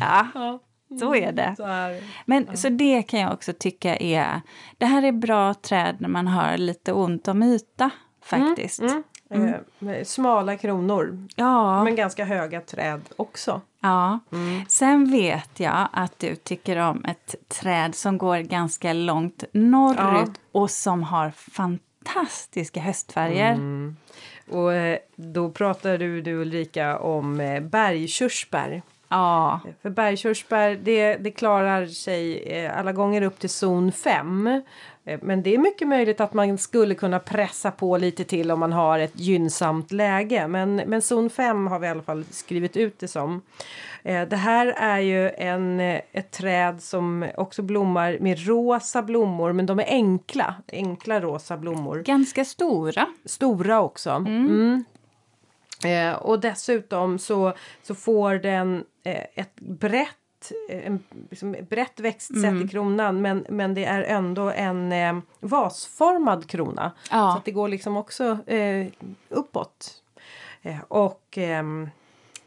Ja, 0.00 0.58
så 1.00 1.14
är 1.14 1.32
det. 1.32 1.54
Så 1.56 1.66
här. 1.66 2.00
Men 2.26 2.56
så 2.56 2.68
det 2.68 3.02
kan 3.02 3.20
jag 3.20 3.32
också 3.32 3.52
tycka 3.52 3.96
är, 3.96 4.40
det 4.78 4.86
här 4.86 5.02
är 5.02 5.12
bra 5.12 5.54
träd 5.54 5.96
när 5.98 6.08
man 6.08 6.26
har 6.26 6.56
lite 6.56 6.92
ont 6.92 7.28
om 7.28 7.42
yta 7.42 7.90
faktiskt. 8.24 8.82
Eh, 9.30 9.50
med 9.78 10.06
smala 10.06 10.56
kronor 10.56 11.26
Ja. 11.36 11.84
men 11.84 11.96
ganska 11.96 12.24
höga 12.24 12.60
träd 12.60 13.00
också. 13.16 13.60
Ja. 13.80 14.18
Sen 14.68 15.10
vet 15.10 15.60
jag 15.60 15.88
att 15.92 16.18
du 16.18 16.36
tycker 16.36 16.76
om 16.76 17.04
ett 17.04 17.34
träd 17.48 17.94
som 17.94 18.18
går 18.18 18.38
ganska 18.38 18.92
långt 18.92 19.44
norrut 19.52 20.40
och 20.52 20.70
som 20.70 21.02
har 21.02 21.30
fantastiska 21.30 22.80
höstfärger. 22.80 23.58
Och 24.50 24.72
eh, 24.72 24.98
då 25.16 25.50
pratar 25.50 25.98
du, 25.98 26.22
du 26.22 26.32
Ulrika 26.34 26.98
om 26.98 27.40
eh, 27.40 27.60
bergkörsbär. 27.60 28.82
Ja, 29.12 29.60
För 29.82 29.90
bergkörsbär 29.90 30.78
det, 30.82 31.16
det 31.16 31.30
klarar 31.30 31.86
sig 31.86 32.42
eh, 32.42 32.78
alla 32.78 32.92
gånger 32.92 33.22
upp 33.22 33.38
till 33.38 33.50
zon 33.50 33.92
5. 33.92 34.46
Eh, 35.04 35.18
Men 35.22 35.42
det 35.42 35.54
är 35.54 35.58
mycket 35.58 35.88
möjligt 35.88 36.20
att 36.20 36.34
man 36.34 36.58
skulle 36.58 36.94
kunna 36.94 37.18
pressa 37.18 37.70
på 37.70 37.96
lite 37.98 38.24
till 38.24 38.50
om 38.50 38.60
man 38.60 38.72
har 38.72 38.98
ett 38.98 39.12
gynnsamt 39.20 39.92
läge. 39.92 40.48
Men, 40.48 40.76
men 40.76 41.02
zon 41.02 41.30
5 41.30 41.66
har 41.66 41.78
vi 41.78 41.86
i 41.86 41.90
alla 41.90 42.02
fall 42.02 42.24
skrivit 42.30 42.76
ut 42.76 42.98
det 42.98 43.08
som. 43.08 43.42
Eh, 44.02 44.28
Det 44.28 44.36
här 44.36 44.66
är 44.66 44.98
ju 44.98 45.30
en, 45.30 45.80
ett 46.12 46.30
träd 46.30 46.82
som 46.82 47.26
också 47.36 47.62
blommar 47.62 48.18
med 48.20 48.46
rosa 48.46 49.02
blommor 49.02 49.52
men 49.52 49.66
de 49.66 49.78
är 49.78 49.86
enkla. 49.86 50.54
Enkla 50.72 51.20
rosa 51.20 51.56
blommor. 51.56 52.02
ganska 52.06 52.44
stora. 52.44 53.06
Stora 53.24 53.80
också. 53.80 54.10
Mm. 54.10 54.84
Eh, 55.84 56.12
och 56.12 56.40
dessutom 56.40 57.18
så, 57.18 57.52
så 57.82 57.94
får 57.94 58.34
den 58.34 58.84
eh, 59.04 59.24
ett 59.34 59.60
brett, 59.60 60.52
eh, 60.68 60.86
en, 60.86 61.02
liksom 61.30 61.54
ett 61.54 61.68
brett 61.68 62.00
växtsätt 62.00 62.64
i 62.64 62.68
kronan 62.68 63.20
men, 63.20 63.46
men 63.48 63.74
det 63.74 63.84
är 63.84 64.02
ändå 64.02 64.50
en 64.50 64.92
eh, 64.92 65.18
vasformad 65.40 66.50
krona. 66.50 66.92
Ja. 67.10 67.32
Så 67.32 67.38
att 67.38 67.44
det 67.44 67.50
går 67.50 67.68
liksom 67.68 67.96
också 67.96 68.38
eh, 68.46 68.86
uppåt. 69.28 70.02
Eh, 70.62 70.80
och, 70.88 71.38
ehm, 71.38 71.90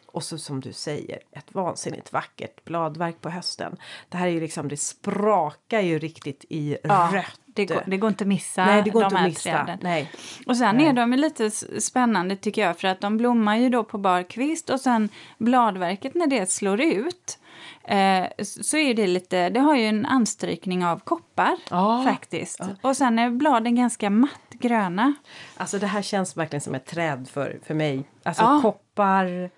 och 0.06 0.24
så 0.24 0.38
som 0.38 0.62
du 0.62 0.74
säger, 0.74 1.20
ett 1.32 1.54
vansinnigt 1.54 2.14
vackert 2.14 2.66
bladverk 2.66 3.22
på 3.22 3.30
hösten. 3.30 3.78
Det 4.10 4.18
här 4.18 4.28
är 4.28 4.32
ju 4.32 4.40
liksom, 4.40 4.68
det 4.68 4.78
sprakar 4.78 5.82
ju 5.82 6.00
riktigt 6.00 6.46
i 6.50 6.78
rött. 6.84 7.40
Det 7.56 7.66
går, 7.66 7.84
det 7.88 7.98
går 7.98 8.08
inte 8.10 8.24
att 8.24 8.28
missa 8.28 8.66
Nej, 8.66 8.82
det 8.84 8.90
går 8.90 9.02
de 9.02 9.06
inte 9.06 9.18
här 9.18 9.28
missa. 9.28 9.50
träden. 9.50 9.80
Nej. 9.82 10.12
Och 10.48 10.58
sen 10.58 10.76
Nej. 10.78 10.86
är 10.88 10.94
de 10.94 11.12
lite 11.14 11.52
spännande 11.82 12.36
tycker 12.36 12.62
jag 12.62 12.80
för 12.80 12.88
att 12.88 13.02
de 13.02 13.18
blommar 13.18 13.56
ju 13.58 13.70
då 13.70 13.84
på 13.84 13.98
bar 13.98 14.24
kvist 14.24 14.70
och 14.70 14.80
sen 14.80 15.10
bladverket 15.38 16.16
när 16.16 16.28
det 16.28 16.52
slår 16.52 16.82
ut 16.82 17.40
eh, 17.84 18.26
så 18.44 18.78
är 18.78 18.94
det 18.94 19.08
lite, 19.08 19.50
det 19.50 19.60
har 19.60 19.76
ju 19.76 19.86
en 19.86 20.06
anstrykning 20.06 20.86
av 20.86 21.00
koppar 21.00 21.56
Ja. 21.70 22.04
faktiskt. 22.08 22.60
Och 22.82 22.98
sen 22.98 23.20
är 23.20 23.30
bladen 23.30 23.76
ganska 23.76 24.10
matt 24.10 24.50
gröna. 24.52 25.14
Alltså 25.58 25.80
det 25.80 25.88
här 25.88 26.02
känns 26.02 26.38
verkligen 26.38 26.62
som 26.62 26.76
ett 26.76 26.86
träd 26.86 27.28
för, 27.34 27.60
för 27.66 27.74
mig. 27.74 28.04
Alltså 28.24 28.44
Ja. 28.44 28.60
koppar, 28.62 29.50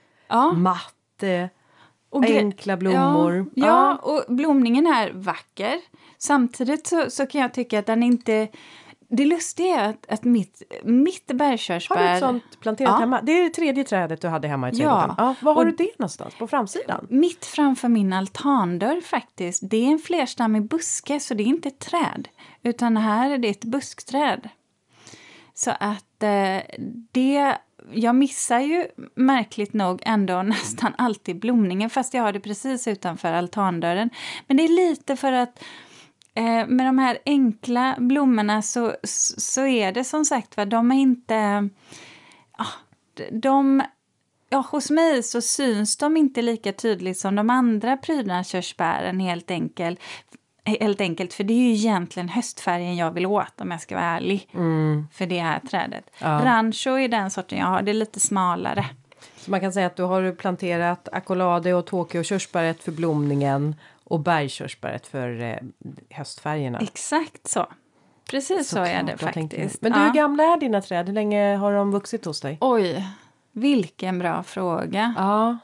matt, 0.55 1.23
Och 2.09 2.25
enkla 2.25 2.77
blommor. 2.77 3.45
Ja, 3.55 3.67
ja, 3.67 3.95
och 3.95 4.35
blomningen 4.35 4.87
är 4.87 5.11
vacker. 5.13 5.75
Samtidigt 6.17 6.87
så, 6.87 7.09
så 7.09 7.25
kan 7.25 7.41
jag 7.41 7.53
tycka 7.53 7.79
att 7.79 7.85
den 7.85 8.03
inte... 8.03 8.47
Det 9.09 9.25
lustiga 9.25 9.79
är 9.81 9.89
att, 9.89 10.05
att 10.09 10.23
mitt, 10.23 10.61
mitt 10.83 11.27
bergkörsbär... 11.27 11.95
Har 11.95 12.03
du 12.03 12.09
ett 12.09 12.19
sånt 12.19 12.59
planterat 12.59 12.91
Ja. 12.91 12.97
hemma? 12.99 13.21
Det 13.21 13.31
är 13.31 13.43
det 13.43 13.49
tredje 13.49 13.83
trädet 13.83 14.21
du 14.21 14.27
hade 14.27 14.47
hemma 14.47 14.69
i 14.69 14.71
Ja. 14.73 14.77
trädgården. 14.77 15.15
Ja. 15.17 15.35
Var 15.41 15.53
har 15.53 15.61
Och- 15.61 15.65
du 15.65 15.71
det 15.85 15.99
någonstans? 15.99 16.35
På 16.35 16.47
framsidan? 16.47 17.07
Mitt 17.09 17.45
framför 17.45 17.87
min 17.89 18.13
altandörr 18.13 19.01
faktiskt. 19.01 19.69
Det 19.69 19.77
är 19.77 19.91
en 19.91 19.99
flerstammig 19.99 20.63
buske 20.69 21.19
så 21.19 21.33
det 21.33 21.43
är 21.43 21.47
inte 21.47 21.67
ett 21.67 21.79
träd. 21.79 22.27
Utan 22.63 22.97
här 22.97 23.29
är 23.29 23.37
det 23.37 23.47
ett 23.49 23.65
buskträd. 23.65 24.49
Så 25.53 25.71
att 25.71 26.23
eh, 26.23 26.57
det... 27.11 27.57
Jag 27.91 28.15
missar 28.15 28.59
ju 28.59 28.87
märkligt 29.15 29.73
nog 29.73 30.01
ändå 30.05 30.41
nästan 30.43 30.93
alltid 30.97 31.39
blomningen 31.39 31.89
fast 31.89 32.13
jag 32.13 32.23
har 32.23 32.33
det 32.33 32.39
precis 32.39 32.87
utanför 32.87 33.33
altandörren. 33.33 34.09
Men 34.47 34.57
det 34.57 34.63
är 34.63 34.89
lite 34.89 35.15
för 35.15 35.31
att 35.31 35.63
eh, 36.33 36.67
med 36.67 36.85
de 36.85 36.97
här 36.97 37.17
enkla 37.25 37.95
blommorna 37.99 38.61
så, 38.61 38.95
så 39.37 39.65
är 39.65 39.91
det 39.91 40.03
som 40.03 40.25
sagt 40.25 40.57
va, 40.57 40.65
de 40.65 40.91
är 40.91 40.95
inte... 40.95 41.69
ah, 42.51 42.73
de, 43.31 43.83
ja, 44.49 44.65
hos 44.71 44.89
mig 44.89 45.23
så 45.23 45.41
syns 45.41 45.97
de 45.97 46.17
inte 46.17 46.41
lika 46.41 46.73
tydligt 46.73 47.17
som 47.17 47.35
de 47.35 47.49
andra 47.49 47.97
prydnadskörsbären 47.97 49.19
helt 49.19 49.51
enkelt. 49.51 49.99
Helt 50.67 51.01
enkelt, 51.01 51.33
för 51.33 51.43
det 51.43 51.53
är 51.53 51.57
ju 51.67 51.73
egentligen 51.73 52.29
höstfärgen 52.29 52.95
jag 52.95 53.11
vill 53.11 53.25
åt 53.25 53.61
om 53.61 53.71
jag 53.71 53.81
ska 53.81 53.95
vara 53.95 54.05
ärlig. 54.05 54.49
För 55.11 55.25
det 55.25 55.39
här 55.39 55.59
trädet. 55.59 56.09
Ja. 56.21 56.27
Rancho 56.27 56.89
är 56.89 57.07
den 57.07 57.31
sorten 57.31 57.57
jag 57.59 57.65
har, 57.65 57.81
det 57.81 57.91
är 57.91 57.93
lite 57.93 58.19
smalare. 58.19 58.85
Så 59.37 59.51
man 59.51 59.59
kan 59.59 59.73
säga 59.73 59.87
att 59.87 59.95
du 59.95 60.03
har 60.03 60.31
planterat 60.31 61.09
akolade 61.11 61.73
och 61.73 61.85
Tokyo 61.85 62.23
körsbäret 62.23 62.83
för 62.83 62.91
blomningen 62.91 63.75
och 64.03 64.19
bergkörsbäret 64.19 65.07
för 65.07 65.41
eh, 65.41 65.55
höstfärgerna. 66.09 66.79
Exakt 66.79 67.47
så. 67.47 67.65
Precis 68.29 68.69
så, 68.69 68.79
är 68.79 68.99
Såklart, 68.99 69.19
det 69.19 69.25
faktiskt. 69.25 69.81
Men 69.81 69.91
du, 69.91 69.99
Ja. 69.99 70.05
hur 70.05 70.13
gamla 70.13 70.43
är 70.43 70.57
dina 70.59 70.81
träd? 70.81 71.05
Hur 71.07 71.13
länge 71.13 71.55
har 71.55 71.73
de 71.73 71.91
vuxit 71.91 72.25
hos 72.25 72.41
dig? 72.41 72.57
Oj, 72.61 73.07
vilken 73.51 74.19
bra 74.19 74.43
fråga. 74.43 75.13
Ja, 75.17 75.57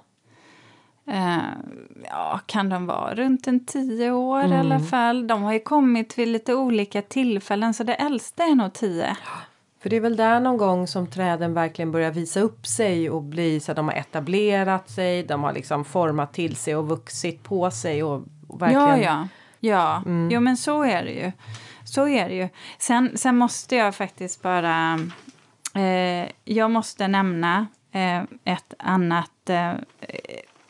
Eh, 1.07 1.37
ja, 2.13 2.39
kan 2.45 2.69
de 2.69 2.85
vara 2.85 3.15
runt 3.15 3.47
en 3.47 3.65
tio 3.65 4.11
år 4.11 4.39
Mm. 4.39 4.51
i 4.53 4.59
alla 4.59 4.79
fall? 4.79 5.27
De 5.27 5.43
har 5.43 5.53
ju 5.53 5.59
kommit 5.59 6.17
vid 6.17 6.27
lite 6.27 6.53
olika 6.55 7.01
tillfällen, 7.01 7.73
så 7.73 7.83
det 7.83 7.93
äldsta 7.93 8.43
är 8.43 8.55
nog 8.55 8.73
tio. 8.73 9.17
För 9.81 9.89
det 9.89 9.95
är 9.95 9.99
väl 9.99 10.15
där 10.15 10.39
någon 10.39 10.57
gång 10.57 10.87
som 10.87 11.07
träden 11.07 11.53
verkligen 11.53 11.91
börjar 11.91 12.11
visa 12.11 12.39
upp 12.39 12.67
sig 12.67 13.09
och 13.09 13.21
bli 13.23 13.59
så 13.59 13.71
att 13.71 13.75
de 13.75 13.87
har 13.87 13.95
etablerat 13.95 14.89
sig, 14.89 15.23
de 15.23 15.43
har 15.43 15.53
liksom 15.53 15.85
format 15.85 16.33
till 16.33 16.55
sig 16.55 16.75
och 16.75 16.87
vuxit 16.87 17.43
på 17.43 17.71
sig 17.71 18.03
och, 18.03 18.23
och 18.47 18.61
verkligen. 18.61 18.89
Ja, 18.89 18.97
ja. 18.99 19.27
Ja, 19.59 20.03
jo 20.31 20.39
men 20.39 20.57
så 20.57 20.83
är 20.83 21.03
det 21.03 21.11
ju. 21.11 21.31
Så 21.85 22.07
är 22.07 22.29
det 22.29 22.35
ju. 22.35 22.49
Sen, 22.77 23.17
sen 23.17 23.37
måste 23.37 23.75
jag 23.75 23.95
faktiskt 23.95 24.41
bara 24.41 24.99
Eh, 25.75 26.29
jag 26.43 26.71
måste 26.71 27.07
nämna 27.07 27.67
eh, 27.91 28.21
ett 28.43 28.73
annat 28.79 29.49
eh, 29.49 29.71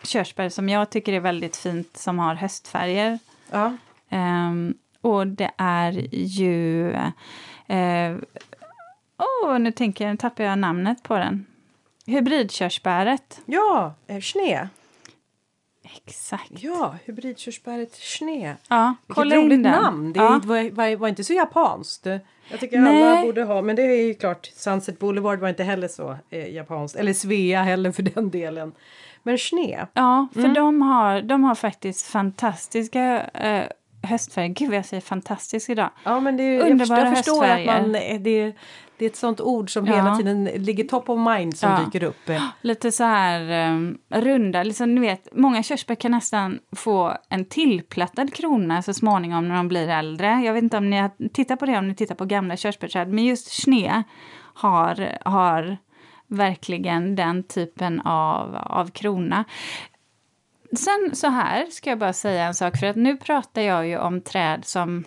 körsbär 0.03 0.49
som 0.49 0.69
jag 0.69 0.89
tycker 0.89 1.13
är 1.13 1.19
väldigt 1.19 1.55
fint 1.55 1.97
som 1.97 2.19
har 2.19 2.35
höstfärger. 2.35 3.19
Ja. 3.51 3.77
Ehm, 4.09 4.73
och 5.01 5.27
det 5.27 5.51
är 5.57 5.91
ju... 6.13 6.91
Eh, 7.67 8.15
oh, 9.17 9.59
nu 9.59 9.71
tänker 9.71 10.05
jag, 10.05 10.11
nu 10.11 10.17
tappar 10.17 10.43
jag 10.43 10.59
namnet 10.59 11.03
på 11.03 11.17
den. 11.17 11.45
Hybridkörsbäret. 12.05 13.41
Ja, 13.45 13.93
eh, 14.07 14.19
Schnee. 14.21 14.69
Exakt. 15.95 16.51
Ja, 16.63 16.95
hybridkörsbäret 17.05 17.95
Schnee. 17.95 18.55
Ja, 18.69 18.95
Vilket 19.01 19.15
kolla 19.15 19.35
roligt 19.35 19.51
in 19.51 19.63
den. 19.63 19.71
namn. 19.71 20.13
Det 20.13 20.19
ja. 20.19 20.41
var, 20.43 20.71
var, 20.71 20.95
var 20.95 21.07
inte 21.07 21.23
så 21.23 21.33
japanskt. 21.33 22.05
Jag 22.51 22.59
tycker 22.59 22.79
Nej. 22.79 23.03
alla 23.03 23.21
borde 23.21 23.43
ha, 23.43 23.61
men 23.61 23.75
det 23.75 23.81
är 23.81 24.05
ju 24.05 24.13
klart. 24.13 24.45
Sunset 24.55 24.99
Boulevard 24.99 25.39
var 25.39 25.49
inte 25.49 25.63
heller 25.63 25.87
så 25.87 26.17
eh, 26.29 26.53
japanskt. 26.53 26.97
Eller 26.97 27.13
Svea 27.13 27.63
heller 27.63 27.91
för 27.91 28.03
den 28.03 28.29
delen. 28.29 28.71
Men 29.23 29.37
Schnee. 29.37 29.87
Ja, 29.93 30.27
för 30.33 30.39
Mm. 30.39 30.53
de, 30.53 30.81
har, 30.81 31.21
de 31.21 31.43
har 31.43 31.55
faktiskt 31.55 32.05
fantastiska 32.07 33.21
eh, 33.33 33.63
höstfärger. 34.09 34.47
Gud 34.49 34.69
vad 34.69 34.77
jag 34.77 34.85
säger 34.85 35.01
fantastisk 35.01 35.69
idag. 35.69 35.89
Ja, 36.03 36.19
men 36.19 36.37
det 36.37 36.43
är, 36.43 36.53
jag, 36.59 36.71
Underbara 36.71 37.15
förstår, 37.15 37.45
jag 37.45 37.57
förstår 37.57 37.73
att 37.73 37.81
man, 37.83 37.91
det, 37.91 38.53
det 38.97 39.05
är 39.05 39.09
ett 39.09 39.15
sånt 39.15 39.41
ord 39.41 39.73
som 39.73 39.85
Ja. 39.85 39.95
hela 39.95 40.15
tiden 40.15 40.43
ligger 40.43 40.83
top 40.83 41.09
of 41.09 41.19
mind 41.37 41.57
som 41.57 41.71
Ja. 41.71 41.79
dyker 41.85 42.03
upp. 42.07 42.29
Lite 42.61 42.91
så 42.91 43.03
här 43.03 43.69
um, 43.71 43.97
runda, 44.09 44.63
liksom, 44.63 44.95
ni 44.95 45.01
vet, 45.01 45.27
många 45.31 45.63
körsbär 45.63 45.95
kan 45.95 46.11
nästan 46.11 46.59
få 46.75 47.17
en 47.29 47.45
tillplattad 47.45 48.33
krona 48.33 48.81
så 48.81 48.93
småningom 48.93 49.47
när 49.47 49.55
de 49.55 49.67
blir 49.67 49.87
äldre. 49.89 50.41
Jag 50.45 50.53
vet 50.53 50.63
inte 50.63 50.77
om 50.77 50.89
ni 50.89 50.97
har 50.97 51.29
tittat 51.33 51.59
på 51.59 51.65
det 51.65 51.77
om 51.77 51.87
ni 51.87 51.95
tittar 51.95 52.15
på 52.15 52.25
gamla 52.25 52.57
körsbärsträd, 52.57 53.07
men 53.13 53.23
just 53.25 53.51
Schnee 53.63 54.03
har, 54.55 55.17
har 55.29 55.77
verkligen 56.33 57.15
den 57.15 57.43
typen 57.43 57.99
av, 57.99 58.55
av 58.55 58.91
krona. 58.91 59.45
Sen 60.77 61.11
så 61.13 61.27
här 61.27 61.65
ska 61.65 61.89
jag 61.89 61.99
bara 61.99 62.13
säga 62.13 62.45
en 62.45 62.53
sak, 62.53 62.77
för 62.77 62.87
att 62.87 62.95
nu 62.95 63.17
pratar 63.17 63.61
jag 63.61 63.87
ju 63.87 63.97
om 63.97 64.21
träd 64.21 64.65
som 64.65 65.03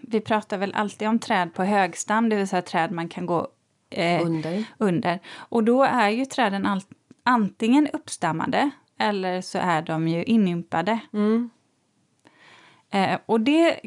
vi 0.00 0.20
pratar 0.20 0.58
väl 0.58 0.74
alltid 0.74 1.08
om 1.08 1.18
träd 1.18 1.54
på 1.54 1.64
högstam, 1.64 2.28
det 2.28 2.36
vill 2.36 2.48
säga 2.48 2.62
träd 2.62 2.90
man 2.90 3.08
kan 3.08 3.26
gå 3.26 3.48
eh, 3.90 4.26
Under. 4.26 4.64
under. 4.78 5.18
Och 5.36 5.64
då 5.64 5.82
är 5.82 6.08
ju 6.08 6.24
träden 6.24 6.66
all, 6.66 6.80
antingen 7.22 7.88
uppstammade 7.92 8.70
eller 8.98 9.40
så 9.40 9.58
är 9.58 9.82
de 9.82 10.08
ju 10.08 10.24
inympade. 10.24 10.98
Mm. 11.12 11.50
Eh, 12.90 13.18
och 13.26 13.40
det, 13.40 13.80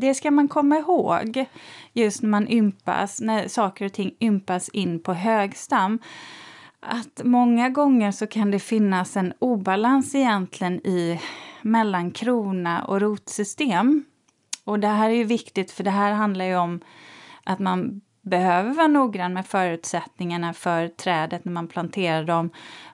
det 0.00 0.14
ska 0.14 0.30
man 0.30 0.48
komma 0.48 0.78
ihåg 0.78 1.44
just 1.92 2.22
när 2.22 2.28
man 2.28 2.48
ympas, 2.48 3.20
när 3.20 3.48
saker 3.48 3.84
och 3.84 3.92
ting 3.92 4.14
ympas 4.20 4.68
in 4.68 5.02
på 5.02 5.12
högstam. 5.14 5.98
Att 6.80 7.20
många 7.24 7.68
gånger 7.68 8.12
så 8.12 8.26
kan 8.26 8.50
det 8.50 8.58
finnas 8.58 9.16
en 9.16 9.32
obalans 9.38 10.14
egentligen 10.14 10.86
i 10.86 11.20
mellan 11.62 12.10
krona 12.10 12.84
och 12.84 13.00
rotsystem. 13.00 14.04
Och 14.64 14.80
det 14.80 14.88
här 14.88 15.10
är 15.10 15.14
ju 15.14 15.24
viktigt 15.24 15.70
för 15.70 15.84
det 15.84 15.90
här 15.90 16.12
handlar 16.12 16.44
ju 16.44 16.56
om 16.56 16.80
att 17.44 17.58
man 17.58 18.00
behöver 18.22 18.74
vara 18.74 18.86
noggrann 18.86 19.32
med 19.32 19.46
förutsättningarna 19.46 20.54
för 20.54 20.88
trädet 20.88 21.44
när 21.44 21.52
man 21.52 21.68
planterar 21.68 22.24
dem 22.24 22.50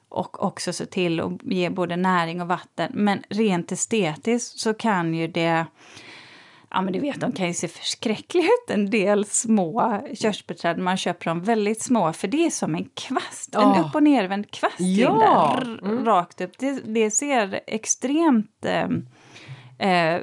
och 0.09 0.45
också 0.45 0.73
se 0.73 0.87
till 0.87 1.21
att 1.21 1.43
ge 1.43 1.71
både 1.71 1.97
näring 1.97 2.41
och 2.41 2.49
vatten. 2.49 2.91
Men 2.95 3.23
rent 3.29 3.73
estetiskt 3.73 4.59
så 4.59 4.75
kan 4.75 5.15
ju 5.15 5.27
det 5.27 5.67
Ja 6.75 6.81
men 6.83 6.93
du 6.93 7.01
vet, 7.01 7.21
de 7.21 7.33
kan 7.33 7.47
ju 7.47 7.55
se 7.55 7.69
förskräckliga 7.69 8.45
ut 8.45 8.71
en 8.75 8.91
del 8.91 9.25
små 9.25 10.01
körsbärsträd. 10.15 10.79
Man 10.79 10.97
köper 10.97 11.25
dem 11.25 11.41
väldigt 11.43 11.83
små 11.83 12.13
för 12.13 12.29
det 12.29 12.47
är 12.47 12.51
som 12.51 12.75
en 12.75 12.89
kvast, 12.95 13.55
en 13.55 13.61
Ja. 13.61 13.85
upp 13.89 13.95
och 13.95 14.03
nervänd 14.03 14.51
kvast 14.51 14.75
Ja. 14.81 15.11
Linda, 15.11 15.59
r- 15.63 16.05
rakt 16.05 16.41
upp. 16.41 16.53
Det, 16.59 16.81
det 16.85 17.11
ser 17.11 17.61
extremt 17.67 18.65
eh, 18.65 18.89
eh, 19.91 20.21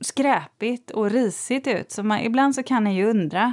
skräpigt 0.00 0.90
och 0.90 1.10
risigt 1.10 1.66
ut. 1.66 1.90
Så 1.92 2.02
man, 2.02 2.20
ibland 2.20 2.54
så 2.54 2.62
kan 2.62 2.86
en 2.86 2.94
ju 2.94 3.10
undra 3.10 3.52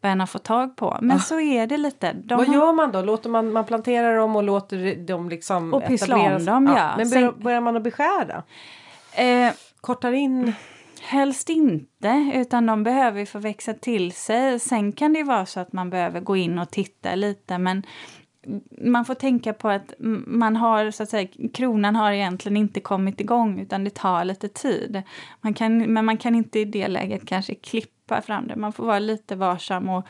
vad 0.00 0.12
en 0.12 0.20
har 0.20 0.26
fått 0.26 0.44
tag 0.44 0.76
på. 0.76 0.98
Men 1.02 1.20
så 1.20 1.40
är 1.40 1.66
det 1.66 1.76
lite. 1.76 2.12
De 2.12 2.34
Vad 2.38 2.46
har- 2.46 2.54
gör 2.54 2.72
man 2.72 2.92
då? 2.92 3.02
Låter 3.02 3.30
man, 3.30 3.52
man 3.52 3.64
planterar 3.64 4.16
dem 4.16 4.36
och 4.36 4.42
låter 4.42 4.94
dem 5.06 5.28
liksom 5.28 5.74
Och 5.74 5.86
pyssla 5.86 6.16
om 6.36 6.44
dem, 6.44 6.74
ja. 6.76 6.94
Men 6.96 7.06
Sen- 7.06 7.20
börjar, 7.20 7.32
börjar 7.32 7.60
man 7.60 7.76
att 7.76 7.82
beskära? 7.82 8.42
eh, 9.12 9.52
Kortar 9.80 10.12
in? 10.12 10.52
Helst 11.08 11.48
inte, 11.48 12.30
utan 12.34 12.66
de 12.66 12.82
behöver 12.82 13.20
ju 13.20 13.26
få 13.26 13.38
växa 13.38 13.74
till 13.74 14.12
sig. 14.12 14.60
Sen 14.60 14.92
kan 14.92 15.12
det 15.12 15.18
ju 15.18 15.24
vara 15.24 15.46
så 15.46 15.60
att 15.60 15.72
man 15.72 15.90
behöver 15.90 16.20
gå 16.20 16.36
in 16.36 16.58
och 16.58 16.70
titta 16.70 17.14
lite, 17.14 17.58
men 17.58 17.82
man 18.80 19.04
får 19.04 19.14
tänka 19.14 19.52
på 19.52 19.68
att 19.68 19.94
man 20.26 20.56
har, 20.56 20.90
så 20.90 21.02
att 21.02 21.08
säga, 21.08 21.28
kronan 21.54 21.96
har 21.96 22.12
egentligen 22.12 22.56
inte 22.56 22.80
kommit 22.80 23.20
igång, 23.20 23.60
utan 23.60 23.84
det 23.84 23.94
tar 23.94 24.24
lite 24.24 24.48
tid. 24.48 25.02
Man 25.40 25.54
kan, 25.54 25.92
men 25.92 26.04
man 26.04 26.16
kan 26.16 26.34
inte 26.34 26.58
i 26.58 26.64
det 26.64 26.88
läget 26.88 27.26
kanske 27.26 27.54
klippa 27.54 28.22
fram 28.22 28.46
det. 28.46 28.56
Man 28.56 28.72
får 28.72 28.86
vara 28.86 28.98
lite 28.98 29.36
varsam 29.36 29.88
och 29.88 30.06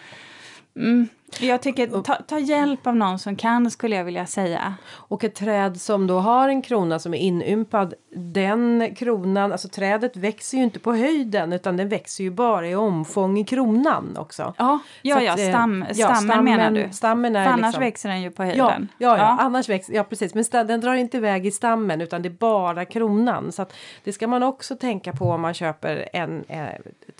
mm, 0.76 1.08
jag 1.40 1.62
tycker, 1.62 2.02
ta, 2.02 2.14
ta 2.14 2.38
hjälp 2.38 2.86
av 2.86 2.96
någon 2.96 3.18
som 3.18 3.36
kan, 3.36 3.70
skulle 3.70 3.96
jag 3.96 4.04
vilja 4.04 4.26
säga. 4.26 4.74
Och 4.90 5.24
ett 5.24 5.34
träd 5.34 5.80
som 5.80 6.06
då 6.06 6.18
har 6.18 6.48
en 6.48 6.62
krona 6.62 6.98
som 6.98 7.14
är 7.14 7.18
inympad. 7.18 7.94
Den 8.14 8.94
kronan, 8.96 9.52
alltså 9.52 9.68
trädet 9.68 10.16
växer 10.16 10.58
ju 10.58 10.64
inte 10.64 10.78
på 10.78 10.92
höjden 10.92 11.52
utan 11.52 11.76
den 11.76 11.88
växer 11.88 12.24
ju 12.24 12.30
bara 12.30 12.68
i 12.68 12.74
omfång 12.74 13.38
i 13.38 13.44
kronan 13.44 14.16
också. 14.16 14.54
Ja, 14.58 14.78
ja, 15.02 15.22
ja, 15.22 15.32
att, 15.32 15.38
eh, 15.38 15.48
stam, 15.48 15.84
ja, 15.94 16.14
stammen, 16.14 16.44
menar 16.44 16.70
du? 16.70 16.88
Stammen 16.92 17.36
är 17.36 17.44
För 17.44 17.52
annars 17.52 17.66
liksom, 17.66 17.80
växer 17.82 18.08
den 18.08 18.22
ju 18.22 18.30
på 18.30 18.42
Ja, 18.42 18.46
höjden. 18.46 18.88
ja, 18.98 19.18
ja, 19.18 19.36
annars 19.40 19.68
växer, 19.68 19.94
ja 19.94 20.04
precis. 20.04 20.34
Men 20.34 20.42
sta- 20.44 20.64
den 20.64 20.80
drar 20.80 20.94
inte 20.94 21.16
iväg 21.16 21.46
i 21.46 21.50
stammen 21.50 22.00
utan 22.00 22.22
det 22.22 22.28
är 22.28 22.30
bara 22.30 22.84
kronan. 22.84 23.52
Så 23.52 23.62
att 23.62 23.72
det 24.04 24.12
ska 24.12 24.26
man 24.28 24.42
också 24.42 24.76
tänka 24.76 25.12
på 25.12 25.24
om 25.30 25.40
man 25.40 25.54
köper 25.54 26.08
en 26.12 26.44
eh, 26.48 26.66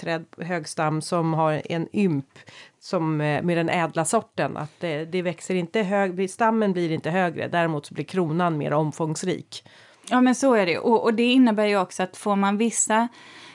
träd 0.00 0.24
högstam 0.38 1.02
som 1.02 1.34
har 1.34 1.62
en 1.64 1.88
ymp 1.92 2.26
som 2.86 3.20
eh, 3.20 3.42
med 3.42 3.56
den 3.56 3.68
ädla 3.68 4.04
sorten. 4.04 4.56
Att 4.56 4.80
det, 4.80 5.04
det 5.04 5.22
växer 5.22 5.54
inte 5.54 5.82
hög, 5.82 6.30
stammen 6.30 6.72
blir 6.72 6.92
inte 6.92 7.10
högre. 7.10 7.48
Däremot 7.48 7.86
så 7.86 7.94
blir 7.94 8.04
kronan 8.04 8.58
mer 8.58 8.72
omfångsrik. 8.72 9.64
Ja, 10.10 10.20
men 10.20 10.34
så 10.34 10.54
är 10.54 10.66
det. 10.66 10.78
Och, 10.78 11.02
och 11.02 11.14
det 11.14 11.22
innebär 11.22 11.66
ju 11.66 11.80
också 11.80 12.02
att 12.02 12.16
får 12.16 12.36
man 12.36 12.56
vissa, 12.56 13.08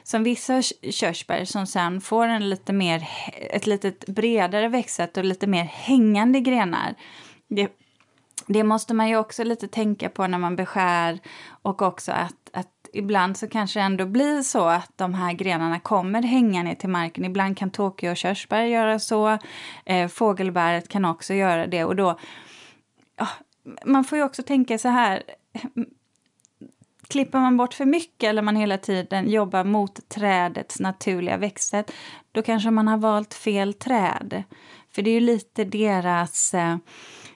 som 0.04 0.24
vissa 0.24 0.62
körsbär 0.92 1.46
som 1.46 1.68
sen 1.68 2.02
får 2.02 2.28
en 2.28 2.50
lite 2.50 2.74
mer, 2.74 3.08
ett 3.50 3.68
lite 3.68 4.12
bredare 4.12 4.68
växtsätt 4.68 5.18
och 5.18 5.24
lite 5.24 5.48
mer 5.48 5.64
hängande 5.64 6.40
grenar. 6.40 6.96
Det, 7.48 7.72
det 8.48 8.64
måste 8.64 8.94
man 8.94 9.10
ju 9.10 9.18
också 9.18 9.44
lite 9.44 9.68
tänka 9.68 10.10
på 10.10 10.28
när 10.28 10.38
man 10.38 10.56
beskär 10.56 11.20
och 11.62 11.82
också 11.82 12.12
att, 12.12 12.50
att 12.54 12.81
ibland 12.94 13.38
så 13.38 13.48
kanske 13.48 13.80
det 13.80 13.84
ändå 13.84 14.06
blir 14.06 14.42
så 14.42 14.66
att 14.66 14.92
de 14.96 15.14
här 15.14 15.34
grenarna 15.34 15.80
kommer 15.80 16.22
hänga 16.22 16.64
ner 16.64 16.76
till 16.76 16.90
marken. 16.90 17.26
Ibland 17.26 17.58
kan 17.58 17.70
Tokyo 17.70 18.12
och 18.12 18.18
körsbär 18.18 18.64
göra 18.64 19.00
så. 19.00 19.38
Eh, 19.86 20.08
fågelbäret 20.08 20.88
kan 20.88 21.06
också 21.06 21.34
göra 21.34 21.68
det 21.68 21.86
och 21.86 21.96
då 21.96 22.20
ja, 23.18 23.28
man 23.86 24.04
får 24.04 24.18
ju 24.18 24.24
också 24.24 24.44
tänka 24.44 24.78
så 24.78 24.88
här 24.88 25.24
klipper 27.08 27.40
man 27.40 27.58
bort 27.58 27.74
för 27.74 27.86
mycket 27.86 28.30
eller 28.30 28.42
man 28.42 28.56
hela 28.56 28.78
tiden 28.78 29.30
jobbar 29.30 29.64
mot 29.64 30.10
trädets 30.10 30.80
naturliga 30.80 31.38
växtsätt, 31.38 31.92
då 32.32 32.42
kanske 32.42 32.72
man 32.72 32.88
har 32.88 32.98
valt 32.98 33.34
fel 33.34 33.74
träd. 33.74 34.44
För 34.92 35.02
det 35.02 35.10
är 35.10 35.14
ju 35.14 35.20
lite 35.20 35.64
deras 35.64 36.54
eh, 36.54 36.78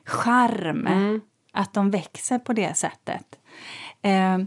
charm 0.05 0.87
Mm. 0.87 1.21
att 1.51 1.73
de 1.73 1.91
växer 1.91 2.39
på 2.39 2.53
det 2.53 2.77
sättet. 2.77 3.39
Eh, 4.01 4.37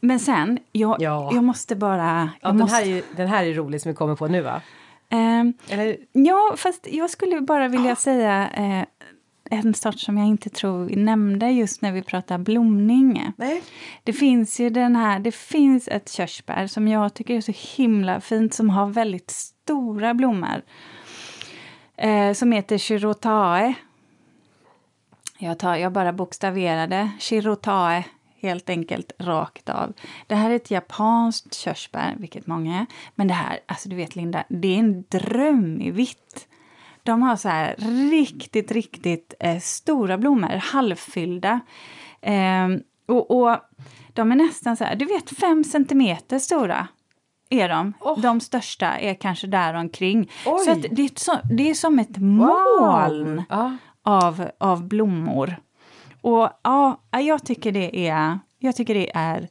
men 0.00 0.20
sen, 0.20 0.58
jag, 0.72 0.96
Ja. 1.02 1.30
jag 1.34 1.44
måste 1.44 1.76
bara... 1.76 2.06
Ja, 2.06 2.28
jag 2.40 2.50
den, 2.50 2.58
måste, 2.58 2.76
här 2.76 2.86
är, 2.86 3.02
den 3.16 3.28
här 3.28 3.44
är 3.44 3.54
rolig 3.54 3.80
som 3.80 3.90
vi 3.90 3.94
kommer 3.96 4.16
på 4.16 4.26
nu 4.28 4.40
va? 4.42 4.60
eh, 5.08 5.44
Eller, 5.68 5.96
Ja, 6.12 6.54
fast 6.56 6.86
jag 6.90 7.10
skulle 7.10 7.40
bara 7.40 7.68
vilja 7.68 7.96
säga 7.96 8.50
eh, 8.50 8.84
en 9.50 9.74
sort 9.74 9.98
som 10.00 10.18
jag 10.18 10.26
inte 10.26 10.50
tror 10.50 10.84
vi 10.84 10.96
nämnde 10.96 11.50
just 11.50 11.82
när 11.82 11.92
vi 11.92 12.02
pratar 12.02 12.38
blomning. 12.38 13.32
nej. 13.36 13.62
Det 14.04 14.12
finns 14.12 14.60
ju 14.60 14.70
den 14.70 14.96
här, 14.96 15.18
det 15.18 15.34
finns 15.34 15.88
ett 15.88 16.12
körsbär 16.12 16.66
som 16.66 16.88
jag 16.88 17.14
tycker 17.14 17.34
är 17.36 17.40
så 17.40 17.52
himla 17.76 18.20
fint 18.20 18.54
som 18.54 18.70
har 18.70 18.86
väldigt 18.86 19.30
stora 19.30 20.14
blommor. 20.14 20.62
Eh, 21.96 22.32
som 22.32 22.52
heter 22.52 22.78
Chirotae. 22.78 23.74
Jag, 25.38 25.58
tar, 25.58 25.76
jag 25.76 25.92
bara 25.92 26.12
bokstaverade 26.12 27.10
Chirotae 27.20 28.04
helt 28.46 28.70
enkelt 28.70 29.12
rakt 29.18 29.68
av. 29.68 29.92
Det 30.26 30.34
här 30.34 30.50
är 30.50 30.54
ett 30.56 30.70
japanskt 30.70 31.54
körsbär, 31.54 32.14
vilket 32.18 32.46
många 32.46 32.78
är. 32.80 32.86
Men 33.14 33.28
det 33.28 33.34
här, 33.34 33.58
alltså 33.66 33.88
du 33.88 33.96
vet 33.96 34.16
Linda, 34.16 34.44
det 34.48 34.74
är 34.74 34.78
en 34.78 35.04
dröm 35.08 35.80
i 35.80 35.90
vitt. 35.90 36.48
De 37.02 37.22
har 37.22 37.36
så 37.36 37.48
här 37.48 37.74
riktigt, 38.10 38.70
riktigt 38.72 39.34
eh, 39.40 39.58
stora 39.58 40.18
blommor, 40.18 40.56
halvfyllda. 40.62 41.60
Eh, 42.20 42.68
och, 43.06 43.30
och 43.30 43.56
de 44.12 44.32
är 44.32 44.36
nästan 44.36 44.76
så 44.76 44.84
här, 44.84 44.96
du 44.96 45.04
vet 45.04 45.30
fem 45.38 45.64
centimeter 45.64 46.38
stora. 46.38 46.88
är 47.50 47.68
de. 47.68 47.92
Åh. 48.00 48.20
De 48.20 48.40
största 48.40 48.86
är 48.98 49.14
kanske 49.14 49.46
där 49.46 49.74
omkring. 49.74 50.30
Oj. 50.46 50.64
Så 50.64 50.74
det, 50.90 51.02
är 51.02 51.10
så, 51.20 51.38
det 51.56 51.70
är 51.70 51.74
som 51.74 51.98
ett 51.98 52.16
moln 52.16 53.42
Ja. 53.48 53.76
av, 54.02 54.48
av 54.58 54.88
blommor. 54.88 55.56
Och 56.26 56.48
ja, 56.62 57.00
jag 57.10 57.44
tycker 57.44 57.72
det 57.72 58.08
är, 58.08 58.38
jag 58.58 58.76
tycker 58.76 58.94
det 58.94 59.10
är 59.16 59.48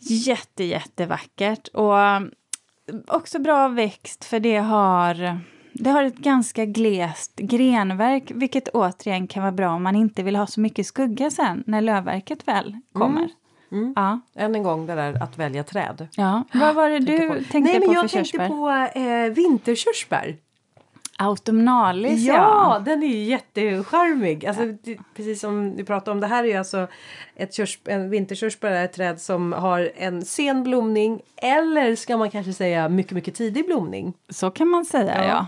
jätte, 0.00 0.64
jättevackert. 0.64 1.68
Och 1.68 1.94
um, 1.94 2.30
också 3.08 3.38
bra 3.38 3.68
växt 3.68 4.24
för 4.24 4.40
det 4.40 4.56
har, 4.56 5.38
det 5.72 5.90
har 5.90 6.02
ett 6.04 6.16
ganska 6.16 6.64
glest 6.64 7.36
grenverk, 7.36 8.30
vilket 8.34 8.68
återigen 8.68 9.26
kan 9.26 9.42
vara 9.42 9.52
bra 9.52 9.70
om 9.70 9.82
man 9.82 9.96
inte 9.96 10.22
vill 10.22 10.36
ha 10.36 10.46
så 10.46 10.60
mycket 10.60 10.86
skugga 10.86 11.30
sen 11.30 11.64
när 11.66 11.80
lövverket 11.80 12.48
väl 12.48 12.76
kommer. 12.92 13.28
Mm. 13.72 13.92
Ja, 13.96 14.20
Än 14.36 14.54
en 14.54 14.62
gång 14.62 14.86
det 14.86 14.94
där 14.94 15.22
att 15.22 15.38
välja 15.38 15.64
träd. 15.64 16.08
ja. 16.16 16.44
Vad 16.52 16.74
var 16.74 16.88
det 16.88 16.98
du 16.98 17.28
på- 17.28 17.34
tänkte 17.34 17.58
Nej, 17.60 17.78
men 17.80 17.88
på 17.88 17.94
jag 17.94 18.10
för 18.10 18.16
tänkte 18.16 18.38
körsbär? 18.38 18.48
på 18.48 18.98
eh, 19.00 19.32
vinterkörsbär. 19.34 20.36
Autumnalis, 21.20 22.20
Ja, 22.20 22.34
ja. 22.34 22.82
den 22.84 23.02
är 23.02 23.06
ju 23.06 23.22
jättecharmig. 23.22 24.46
Alltså, 24.46 24.66
det, 24.82 24.98
precis 25.16 25.40
som 25.40 25.76
vi 25.76 25.84
pratade 25.84 26.10
om, 26.10 26.20
det 26.20 26.26
här 26.26 26.44
är 26.44 26.48
ju 26.48 26.54
alltså 26.54 26.88
ett 27.36 27.54
körs, 27.54 27.78
en 27.84 28.10
vinterkörsbär 28.10 28.70
är 28.70 28.84
ett 28.84 28.92
träd 28.92 29.20
som 29.20 29.52
har 29.52 29.90
en 29.96 30.22
sen 30.24 30.62
blomning 30.62 31.20
eller 31.36 31.96
ska 31.96 32.16
man 32.16 32.30
kanske 32.30 32.52
säga 32.52 32.88
mycket, 32.88 33.12
mycket 33.12 33.34
tidig 33.34 33.66
blomning. 33.66 34.14
Så 34.28 34.50
kan 34.50 34.68
man 34.68 34.84
säga, 34.84 35.24
ja. 35.24 35.46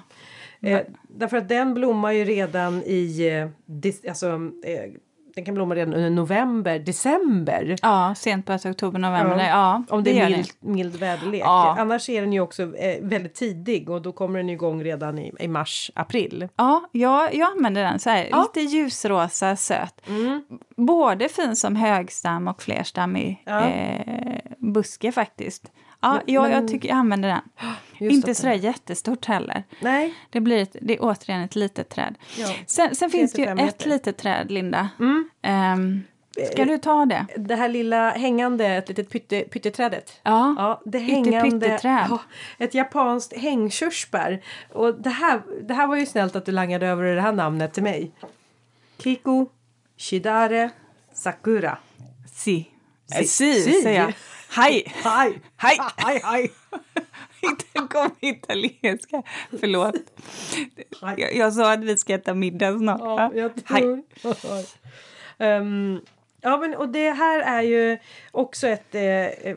ja. 0.61 0.69
Eh, 0.69 0.81
därför 1.09 1.37
att 1.37 1.49
den 1.49 1.75
blommar 1.75 2.13
ju 2.13 2.25
redan 2.25 2.83
i, 2.83 3.29
eh, 3.29 3.49
dis, 3.67 4.05
alltså, 4.09 4.27
eh, 4.65 4.93
den 5.35 5.45
kan 5.45 5.55
blomma 5.55 5.75
redan 5.75 5.95
under 5.95 6.11
november, 6.11 6.79
december. 6.79 7.77
Ja, 7.83 8.15
sent 8.17 8.47
på 8.47 8.53
oktober, 8.53 8.99
november. 8.99 9.39
Ja. 9.39 9.45
Ja, 9.49 9.83
Om 9.97 10.05
det 10.05 10.11
är 10.21 10.29
gör 10.31 10.37
mild, 10.37 10.49
mild 10.61 10.97
väderlek. 10.97 11.43
Ja. 11.45 11.77
Annars 11.79 12.09
är 12.09 12.21
den 12.21 12.33
ju 12.33 12.41
också 12.41 12.63
eh, 12.77 13.03
väldigt 13.03 13.35
tidig 13.35 13.91
och 13.91 14.03
då 14.03 14.13
kommer 14.13 14.39
den 14.39 14.51
igång 14.51 14.85
redan 14.85 15.19
i, 15.19 15.33
i 15.41 15.49
mars, 15.49 15.91
april. 15.95 16.49
Ja, 16.57 16.89
jag, 16.93 17.35
jag 17.35 17.51
använder 17.57 17.83
den 17.83 17.99
så 17.99 18.11
här, 18.11 18.29
Ja. 18.31 18.43
lite 18.43 18.61
ljusrosa, 18.77 19.57
söt. 19.57 20.01
Både 20.77 21.29
fin 21.29 21.57
som 21.57 21.77
högstam 21.77 22.49
och 22.49 22.63
flerstammig 22.63 23.43
Ja. 23.47 23.69
eh, 23.69 24.37
buske 24.59 25.13
faktiskt. 25.13 25.73
Ja, 26.03 26.13
Men- 26.13 26.35
jag, 26.35 26.51
jag, 26.51 26.69
tycker, 26.69 26.89
jag 26.89 26.99
använder 26.99 27.29
den. 27.29 27.41
Inte 28.11 28.31
att 28.31 28.37
så 28.37 28.47
där 28.47 28.55
jättestort 28.55 29.25
heller. 29.25 29.65
Nej. 29.81 30.15
Det, 30.31 30.41
blir 30.41 30.63
ett, 30.63 30.77
det 30.81 30.95
är 30.95 30.99
återigen 31.01 31.43
ett 31.43 31.57
litet 31.57 31.89
träd. 31.89 32.15
Ja. 32.39 32.55
Sen, 32.67 32.95
sen 32.95 33.11
finns 33.11 33.33
det 33.33 33.43
ju 33.43 33.49
ett. 33.49 33.59
Mm. 33.87 33.95
litet 33.95 34.17
träd, 34.17 34.51
Linda. 34.51 34.89
Ehm, 35.43 36.03
ska 36.53 36.65
du 36.65 36.79
ta 36.79 37.05
det? 37.05 37.27
Det 37.37 37.57
här 37.57 37.69
lilla 37.69 38.11
hängande, 38.11 38.67
ett 38.67 38.89
litet 38.89 39.11
pytte, 39.11 39.41
pytteträdet. 39.41 40.21
Ja. 40.23 40.55
Ja, 40.59 40.83
det 40.85 40.99
hängande, 40.99 41.61
pytteträd. 41.67 42.07
ja, 42.11 42.19
ett 42.59 42.75
japanskt 42.75 43.37
hängkörsbär. 43.37 44.43
Och 44.73 44.95
det 45.03 45.11
här, 45.11 45.43
det 45.63 45.75
här 45.75 45.87
var 45.87 45.97
ju 45.97 46.07
snällt 46.07 46.37
att 46.37 46.47
du 46.47 46.53
langade 46.53 46.87
över 46.87 47.05
det 47.15 47.21
här 47.21 47.33
namnet 47.33 47.73
till 47.75 47.83
mig. 47.83 48.11
Kiko 48.99 49.47
Shidare 49.97 50.71
Sakura. 51.13 51.79
Si. 52.35 52.69
Si. 53.07 53.19
Eh, 53.19 53.25
Si, 53.25 53.55
Si. 53.55 53.83
säger 53.83 54.01
jag. 54.01 54.15
Hej! 54.55 54.85
Hej! 54.87 55.41
Hej! 55.57 55.79
Hej, 55.97 56.21
hej! 56.25 56.53
Inte 57.41 57.95
kom 57.95 58.11
italienska. 58.21 59.23
Förlåt. 59.61 59.95
Jag, 61.01 61.37
jag 61.37 61.53
sa 61.53 61.73
att 61.73 61.85
vi 61.85 61.97
ska 61.97 62.15
äta 62.15 62.35
middag 62.35 62.79
snart. 62.79 63.01
Ja, 63.01 63.33
jag 63.35 63.53
Hej. 63.65 63.83
tror. 63.83 64.03
Ja, 66.45 66.57
men 66.57 66.75
och 66.75 66.89
det 66.89 67.11
här 67.11 67.41
är 67.41 67.63
ju 67.63 67.99
också 68.31 68.69
ett... 68.69 68.95
Eh, 68.95 69.03
eh, 69.03 69.57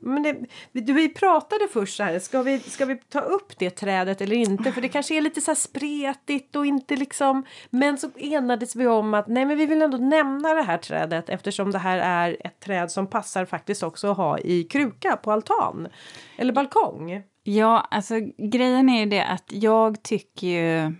men 0.00 0.22
det, 0.22 0.36
vi, 0.72 0.92
vi 0.92 1.08
pratade 1.08 1.68
först 1.72 1.96
så 1.96 2.02
här, 2.02 2.18
ska 2.18 2.42
vi, 2.42 2.58
ska 2.58 2.84
vi 2.84 2.96
ta 2.96 3.20
upp 3.20 3.58
det 3.58 3.70
trädet 3.70 4.20
eller 4.20 4.36
inte? 4.36 4.72
För 4.72 4.80
det 4.80 4.88
kanske 4.88 5.16
är 5.16 5.20
lite 5.20 5.40
så 5.40 5.50
här 5.50 5.56
spretigt 5.56 6.56
och 6.56 6.66
inte 6.66 6.96
liksom... 6.96 7.44
Men 7.70 7.98
så 7.98 8.10
enades 8.16 8.76
vi 8.76 8.86
om 8.86 9.14
att 9.14 9.28
nej, 9.28 9.44
men 9.44 9.58
vi 9.58 9.66
vill 9.66 9.82
ändå 9.82 9.98
nämna 9.98 10.54
det 10.54 10.62
här 10.62 10.78
trädet 10.78 11.28
eftersom 11.28 11.70
det 11.70 11.78
här 11.78 11.98
är 11.98 12.36
ett 12.46 12.60
träd 12.60 12.90
som 12.90 13.06
passar 13.06 13.44
faktiskt 13.44 13.82
också 13.82 14.10
att 14.10 14.16
ha 14.16 14.38
i 14.38 14.64
kruka 14.64 15.16
på 15.16 15.32
altan. 15.32 15.88
Eller 16.36 16.52
balkong. 16.52 17.22
Ja, 17.42 17.86
alltså 17.90 18.14
grejen 18.38 18.88
är 18.88 19.00
ju 19.00 19.06
det 19.06 19.24
att 19.24 19.44
jag 19.46 20.02
tycker 20.02 20.46
ju... 20.46 20.94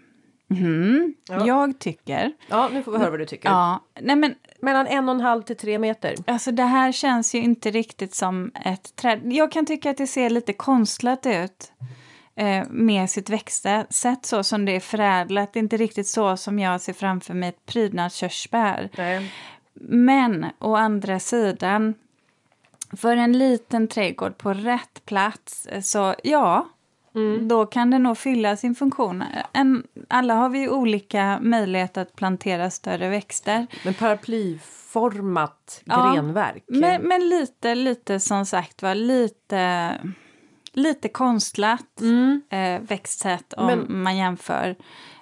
Mhm, 0.50 1.14
Ja. 1.28 1.46
Jag 1.46 1.78
tycker... 1.78 2.32
Ja, 2.48 2.68
nu 2.72 2.82
får 2.82 2.92
vi 2.92 2.98
höra 2.98 3.10
vad 3.10 3.18
du 3.20 3.26
tycker. 3.26 3.48
Ja, 3.48 3.84
nej 4.00 4.16
men 4.16 4.34
Mellan 4.60 4.86
en 4.86 5.08
och 5.08 5.14
en 5.14 5.20
halv 5.20 5.42
till 5.42 5.56
tre 5.56 5.78
meter. 5.78 6.14
alltså 6.26 6.52
det 6.52 6.62
här 6.64 6.92
känns 6.92 7.34
ju 7.34 7.38
inte 7.38 7.70
riktigt 7.70 8.14
som 8.14 8.50
ett 8.64 8.96
träd. 8.96 9.20
Jag 9.24 9.52
kan 9.52 9.66
tycka 9.66 9.90
att 9.90 9.96
det 9.96 10.06
ser 10.06 10.30
lite 10.30 10.52
konstlat 10.52 11.26
ut 11.26 11.72
eh, 12.36 12.64
med 12.70 13.10
sitt 13.10 13.30
växtsätt 13.30 14.26
så 14.26 14.42
som 14.42 14.64
det 14.64 14.72
är 14.76 14.80
förädlat. 14.80 15.52
Det 15.52 15.58
är 15.58 15.62
inte 15.62 15.76
riktigt 15.76 16.06
så 16.08 16.36
som 16.36 16.58
jag 16.58 16.80
ser 16.80 16.92
framför 16.92 17.34
mig 17.34 17.48
ett 17.48 17.66
prydnadskörsbär. 17.66 18.90
Nej. 18.96 19.32
Men 19.80 20.46
å 20.58 20.74
andra 20.76 21.18
sidan, 21.20 21.94
för 22.96 23.16
en 23.16 23.38
liten 23.38 23.88
trädgård 23.88 24.38
på 24.38 24.52
rätt 24.54 25.04
plats, 25.06 25.66
eh, 25.66 25.80
så 25.80 26.14
ja, 26.24 26.68
då 27.48 27.66
kan 27.66 27.90
det 27.90 27.98
nog 27.98 28.18
fylla 28.18 28.56
sin 28.56 28.74
funktion. 28.74 29.24
En, 29.52 29.82
alla 30.08 30.34
har 30.34 30.48
vi 30.48 30.68
olika 30.68 31.38
möjligheter 31.42 32.02
att 32.02 32.16
plantera 32.16 32.70
större 32.70 33.08
växter. 33.08 33.66
Men 33.84 33.94
paraplyformat 33.94 35.82
Ja, 35.84 36.12
grenverk. 36.14 36.64
Men, 36.66 37.02
men 37.02 37.28
lite, 37.28 37.74
lite 37.74 38.20
som 38.20 38.46
sagt 38.46 38.82
var, 38.82 38.94
lite, 38.94 39.92
lite 40.72 41.08
konstlat 41.08 42.00
eh, 42.50 42.80
växtsätt 42.80 43.52
om 43.52 43.66
Men- 43.66 44.02
man 44.02 44.16
jämför 44.16 44.76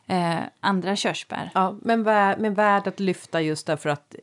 eh, 0.06 0.36
andra 0.60 0.96
körsbär. 0.96 1.50
Ja, 1.54 1.76
men, 1.82 2.04
vä- 2.08 2.36
men 2.38 2.54
värd 2.54 2.86
att 2.86 3.00
lyfta 3.00 3.40
just 3.40 3.66
därför 3.66 3.88
att 3.90 4.14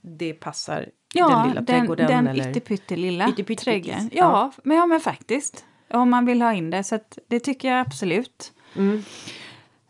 det 0.00 0.32
passar 0.32 0.88
Ja, 1.14 1.28
den 1.28 1.48
lilla 1.48 1.60
den, 1.60 1.66
trädgården. 1.66 2.06
den 2.06 2.26
eller? 2.26 2.50
Ytterpyttelittis, 2.50 3.64
trädgården. 3.64 4.10
ja. 4.12 4.18
Ja, 4.24 4.52
men, 4.64 4.76
ja, 4.76 4.86
men 4.86 5.00
faktiskt. 5.00 5.64
Om 5.92 6.10
man 6.10 6.24
vill 6.26 6.42
ha 6.42 6.52
in 6.52 6.70
det. 6.70 6.84
Så 6.84 6.98
det 7.28 7.40
tycker 7.40 7.68
jag 7.68 7.80
absolut. 7.80 8.52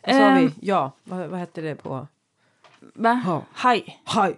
Och 0.07 0.11
så 0.15 0.21
har 0.21 0.37
vi, 0.37 0.45
Ehm. 0.45 0.53
ja, 0.61 0.93
vad, 1.05 1.27
vad 1.29 1.41
hette 1.41 1.61
det 1.61 1.75
på? 1.75 2.07
Va? 2.95 3.23
Ja. 3.27 3.43
Haj, 3.53 4.01
Haj. 4.05 4.37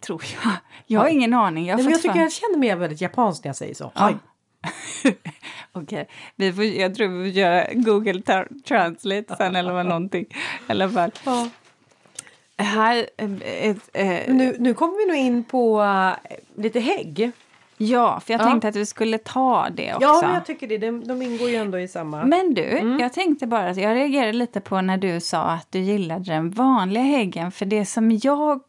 tror 0.00 0.22
jag. 0.44 0.52
Jag 0.86 1.00
har 1.00 1.08
ingen 1.08 1.34
aning. 1.34 1.66
Jag, 1.66 1.76
Nej, 1.76 1.84
men 1.84 1.92
jag 1.92 2.02
tycker 2.02 2.20
jag 2.20 2.32
känner 2.32 2.58
mig 2.58 2.74
väldigt 2.76 3.00
japanskt 3.00 3.44
när 3.44 3.48
jag 3.48 3.56
säger 3.56 3.74
så. 3.74 3.92
Haj. 3.94 4.16
Okej, 5.72 6.08
vi 6.36 6.52
får, 6.52 6.64
jag 6.64 6.94
tror 6.94 7.08
vi 7.08 7.30
får 7.30 7.38
göra 7.38 7.66
Google 7.72 8.12
tra- 8.20 8.62
Translate 8.62 9.36
sen 9.36 9.56
eller 9.56 9.72
vad 9.72 9.86
någonting. 9.86 10.24
I 10.24 10.34
alla 10.66 10.88
fall. 10.90 11.10
Ja. 11.24 11.48
Här, 12.56 13.06
eh, 13.16 13.30
ett, 13.42 13.88
eh, 13.92 14.06
Men 14.06 14.36
Nu, 14.36 14.56
nu 14.58 14.74
kommer 14.74 14.98
vi 14.98 15.06
nog 15.06 15.16
in 15.26 15.44
på 15.44 15.82
eh, 15.82 16.36
lite 16.62 16.80
hägg. 16.80 17.30
Ja, 17.78 18.20
för 18.20 18.32
jag 18.32 18.40
Ja. 18.40 18.44
tänkte 18.44 18.68
att 18.68 18.76
vi 18.76 18.86
skulle 18.86 19.18
ta 19.18 19.68
det 19.70 19.94
också. 19.94 20.06
Ja, 20.06 20.20
men 20.22 20.34
jag 20.34 20.46
tycker 20.46 20.66
det. 20.68 20.78
De, 20.78 21.04
de 21.04 21.22
ingår 21.22 21.48
ju 21.50 21.56
ändå 21.56 21.78
i 21.78 21.88
samma. 21.88 22.24
Men 22.24 22.54
du, 22.54 22.64
Mm. 22.78 22.98
jag 23.00 23.12
tänkte 23.12 23.46
bara 23.46 23.68
att 23.68 23.76
jag 23.76 23.94
reagerade 23.96 24.32
lite 24.32 24.60
på 24.60 24.80
när 24.80 24.96
du 24.98 25.20
sa 25.20 25.42
att 25.42 25.66
du 25.72 25.78
gillade 25.78 26.24
den 26.24 26.50
vanliga 26.50 27.02
häggen. 27.04 27.52
För 27.52 27.66
det 27.66 27.86
som 27.86 28.18
jag... 28.22 28.60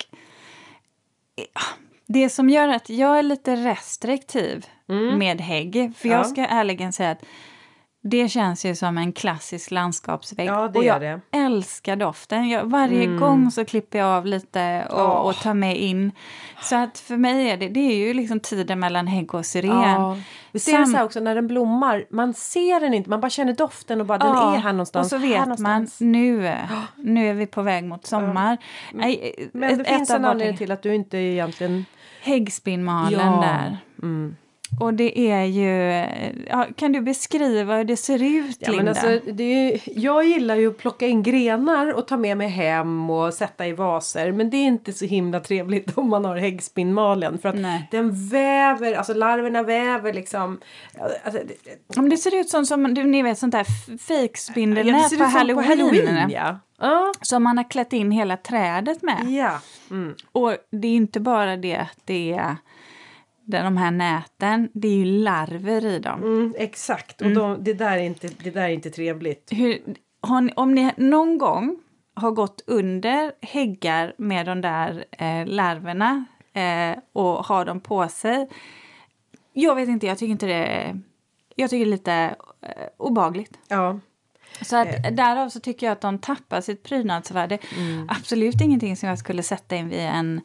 Det 2.07 2.29
som 2.29 2.49
gör 2.49 2.67
att 2.67 2.89
jag 2.89 3.19
är 3.19 3.23
lite 3.23 3.55
restriktiv 3.55 4.65
med 5.17 5.41
hägg. 5.41 5.73
För 5.73 6.05
Mm. 6.05 6.17
Ja. 6.17 6.23
jag 6.23 6.27
ska 6.27 6.45
ärligen 6.45 6.93
säga 6.93 7.11
att 7.11 7.23
det 8.01 8.29
känns 8.29 8.65
ju 8.65 8.75
som 8.75 8.97
en 8.97 9.11
klassisk 9.13 9.71
landskapsvägg. 9.71 10.47
Ja, 10.47 10.67
det 10.67 10.79
och 10.79 10.85
jag 10.85 11.01
det. 11.01 11.21
älskar 11.31 11.95
doften. 11.95 12.49
Jag, 12.49 12.63
varje 12.65 13.05
gång 13.05 13.51
så 13.51 13.65
klipper 13.65 13.99
jag 13.99 14.07
av 14.07 14.25
lite 14.25 14.87
och, 14.89 14.99
Åh. 14.99 15.09
och 15.09 15.35
tar 15.35 15.53
med 15.53 15.77
in. 15.77 16.11
Så 16.61 16.75
att 16.75 16.99
för 16.99 17.17
mig 17.17 17.49
är 17.49 17.57
det, 17.57 17.67
det 17.69 17.79
är 17.79 17.95
ju 17.95 18.13
liksom 18.13 18.39
tiden 18.39 18.79
mellan 18.79 19.07
hägg 19.07 19.33
och 19.33 19.45
syren. 19.45 19.69
Ja. 19.91 20.17
Vi 20.51 20.59
ser 20.59 20.71
Sam- 20.71 20.85
så 20.85 20.97
här 20.97 21.05
också 21.05 21.19
när 21.19 21.35
den 21.35 21.47
blommar. 21.47 22.05
Man 22.09 22.33
ser 22.33 22.79
den 22.79 22.93
inte, 22.93 23.09
man 23.09 23.21
bara 23.21 23.29
känner 23.29 23.53
doften 23.53 23.99
och 24.01 24.05
bara 24.07 24.17
den 24.17 24.27
Ja, 24.27 24.55
är 24.55 24.59
här 24.59 24.73
någonstans. 24.73 25.05
Och 25.13 25.19
så 25.21 25.27
vet 25.27 25.59
man, 25.59 25.87
nu, 25.99 26.55
nu 26.95 27.29
är 27.29 27.33
vi 27.33 27.45
på 27.47 27.61
väg 27.61 27.83
mot 27.83 28.05
sommar. 28.05 28.57
Nej, 28.93 29.49
Men 29.53 29.77
det 29.77 29.81
ett- 29.83 29.87
finns 29.97 30.09
ett 30.09 30.15
en 30.15 30.25
anledning 30.25 30.57
till 30.57 30.71
att 30.71 30.81
du 30.83 30.95
inte 30.95 31.17
egentligen... 31.17 31.85
Häggspinnmalen 32.21 33.11
Ja. 33.33 33.41
där. 33.41 33.77
Mm. 34.03 34.35
Och 34.79 34.93
det 34.93 35.19
är 35.31 35.43
ju... 35.43 36.05
Ja, 36.47 36.67
kan 36.75 36.91
du 36.91 37.01
beskriva 37.01 37.77
hur 37.77 37.83
det 37.83 37.97
ser 37.97 38.23
ut, 38.23 38.57
Ja, 38.59 38.71
Linda? 38.71 38.83
men 38.83 38.87
alltså, 38.87 39.31
det 39.33 39.43
är, 39.43 39.81
jag 39.85 40.23
gillar 40.25 40.55
ju 40.55 40.69
att 40.69 40.77
plocka 40.77 41.07
in 41.07 41.23
grenar 41.23 41.93
och 41.93 42.07
ta 42.07 42.17
med 42.17 42.37
mig 42.37 42.47
hem 42.47 43.09
och 43.09 43.33
sätta 43.33 43.67
i 43.67 43.73
vaser. 43.73 44.31
Men 44.31 44.49
det 44.49 44.57
är 44.57 44.65
inte 44.65 44.93
så 44.93 45.05
himla 45.05 45.39
trevligt 45.39 45.91
om 45.97 46.09
man 46.09 46.25
har 46.25 46.37
häggspinnmalen. 46.37 47.37
För 47.37 47.49
att 47.49 47.55
Nej. 47.55 47.87
den 47.91 48.29
väver, 48.29 48.93
alltså 48.93 49.13
larverna 49.13 49.63
väver 49.63 50.13
liksom. 50.13 50.59
Alltså, 51.23 51.41
det, 51.45 51.97
Om 51.99 52.09
det 52.09 52.17
ser 52.17 52.39
ut 52.39 52.49
som, 52.49 52.65
som 52.65 52.93
du, 52.93 53.03
ni 53.03 53.21
vet, 53.23 53.37
sånt 53.37 53.51
där 53.51 53.65
ja, 53.87 53.97
fejkspindelnät 53.97 55.09
ser 55.09 55.17
på, 55.17 55.23
halloween. 55.23 55.63
på 55.63 55.69
halloween. 55.69 56.29
Ja. 56.29 56.59
Ja. 56.81 57.13
Som 57.21 57.43
man 57.43 57.57
har 57.57 57.69
klätt 57.69 57.93
in 57.93 58.11
hela 58.11 58.37
trädet 58.37 59.01
med. 59.01 59.25
ja. 59.27 59.59
Mm. 59.91 60.15
Och 60.31 60.55
det 60.71 60.87
är 60.87 60.95
inte 60.95 61.19
bara 61.19 61.57
det 61.57 61.75
att 61.75 61.99
det 62.05 62.33
är 62.33 62.55
de 63.49 63.77
här 63.77 63.91
näten, 63.91 64.69
det 64.73 64.87
är 64.87 64.95
ju 64.95 65.05
larver 65.05 65.85
i 65.85 65.99
dem. 65.99 66.23
Mm, 66.23 66.53
exakt, 66.57 67.21
och 67.21 67.31
de, 67.31 67.63
det, 67.63 67.73
där 67.73 67.97
är 67.97 68.03
inte, 68.03 68.27
det 68.43 68.49
där 68.49 68.61
är 68.61 68.69
inte 68.69 68.89
trevligt. 68.89 69.49
Hur, 69.51 69.81
ni, 70.41 70.53
om 70.55 70.73
ni 70.75 70.91
någon 70.97 71.37
gång 71.37 71.79
har 72.13 72.31
gått 72.31 72.63
under 72.67 73.31
häggar 73.41 74.13
med 74.17 74.45
de 74.45 74.61
där 74.61 75.05
eh, 75.11 75.45
larverna 75.45 76.25
eh, 76.53 76.99
och 77.13 77.45
har 77.45 77.65
dem 77.65 77.79
på 77.79 78.07
sig. 78.07 78.49
Jag 79.53 79.75
vet 79.75 79.89
inte, 79.89 80.07
jag 80.07 80.17
tycker 80.17 80.31
inte 80.31 80.45
det 80.45 80.99
jag 81.59 81.69
tycker 81.69 81.85
det 81.85 81.89
är 81.89 81.91
lite 81.91 82.35
eh, 82.61 82.87
obagligt. 82.97 83.59
Ja. 83.67 83.99
Så 84.61 84.77
att, 84.77 84.87
därav 85.17 85.49
så 85.49 85.59
tycker 85.59 85.85
jag 85.85 85.91
att 85.91 86.01
de 86.01 86.19
tappar 86.19 86.61
sitt 86.61 86.83
prydnadsvärde. 86.83 87.57
Absolut 88.07 88.61
ingenting 88.61 88.97
som 88.97 89.09
jag 89.09 89.19
skulle 89.19 89.43
sätta 89.43 89.75
in 89.75 89.89
vid 89.89 89.99
en 89.99 90.41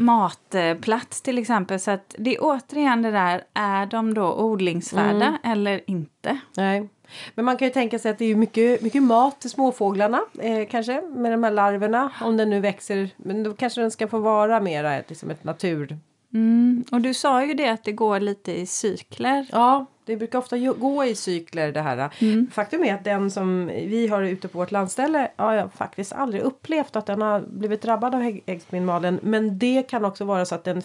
matplats 0.00 1.22
till 1.22 1.38
exempel. 1.38 1.80
Så 1.80 1.90
att 1.90 2.14
det 2.18 2.36
är 2.36 2.38
återigen 2.40 3.02
det 3.02 3.10
där, 3.10 3.44
är 3.54 3.86
de 3.86 4.14
då 4.14 4.34
odlingsvärda 4.34 5.38
eller 5.44 5.80
inte? 5.86 6.38
Nej. 6.56 6.88
Men 7.34 7.44
man 7.44 7.56
kan 7.56 7.68
ju 7.68 7.74
tänka 7.74 7.98
sig 7.98 8.10
att 8.10 8.18
det 8.18 8.24
är 8.24 8.36
mycket, 8.36 8.82
mycket 8.82 9.02
mat 9.02 9.40
till 9.40 9.50
småfåglarna 9.50 10.20
eh, 10.38 10.68
kanske 10.68 11.02
med 11.02 11.32
de 11.32 11.44
här 11.44 11.50
larverna 11.50 12.12
om 12.20 12.36
den 12.36 12.50
nu 12.50 12.60
växer. 12.60 13.10
Men 13.16 13.42
då 13.42 13.54
kanske 13.54 13.80
den 13.80 13.90
ska 13.90 14.08
få 14.08 14.18
vara 14.18 14.60
mera 14.60 14.94
ett, 14.94 15.08
liksom 15.08 15.30
ett 15.30 15.44
natur... 15.44 15.98
Mm. 16.32 16.84
Och 16.92 17.00
du 17.00 17.14
sa 17.14 17.44
ju 17.44 17.54
det 17.54 17.68
att 17.68 17.84
det 17.84 17.92
går 17.92 18.20
lite 18.20 18.60
i 18.60 18.66
cykler. 18.66 19.46
Ja, 19.52 19.86
det 20.10 20.16
brukar 20.16 20.38
ofta 20.38 20.58
gå 20.58 21.04
i 21.04 21.14
cykler 21.14 21.72
det 21.72 21.80
här. 21.82 22.10
Faktum 22.52 22.84
är 22.84 22.94
att 22.94 23.04
den 23.04 23.30
som 23.30 23.66
vi 23.66 24.08
har 24.08 24.22
ute 24.22 24.48
på 24.48 24.58
vårt 24.58 24.70
landställe 24.70 25.30
har 25.36 25.54
jag 25.54 25.72
faktiskt 25.72 26.12
aldrig 26.12 26.42
upplevt 26.42 26.96
att 26.96 27.06
den 27.06 27.22
har 27.22 27.40
blivit 27.40 27.82
drabbad 27.82 28.14
av 28.14 28.40
äggspinmalen. 28.46 29.20
Men 29.22 29.58
det 29.58 29.82
kan 29.90 30.04
också 30.04 30.24
vara 30.24 30.44
så 30.44 30.54
att 30.54 30.64
den, 30.64 30.82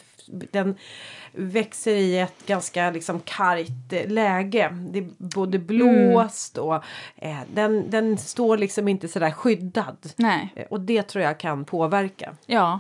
den 0.51 0.75
växer 1.31 1.95
i 1.95 2.19
ett 2.19 2.45
ganska 2.45 2.91
liksom 2.91 3.19
kargt 3.19 3.93
eh, 3.93 4.07
läge. 4.11 4.69
Det 4.91 4.99
är 4.99 5.07
både 5.17 5.59
blåst 5.59 6.57
och 6.57 6.75
eh, 7.15 7.37
den, 7.53 7.89
den 7.89 8.17
står 8.17 8.57
liksom 8.57 8.87
inte 8.87 9.07
sådär 9.07 9.31
skyddad. 9.31 9.97
Nej, 10.15 10.53
Eh, 10.55 10.65
Och 10.69 10.81
det 10.81 11.03
tror 11.03 11.23
jag 11.23 11.37
kan 11.39 11.65
påverka. 11.65 12.33
ja. 12.45 12.79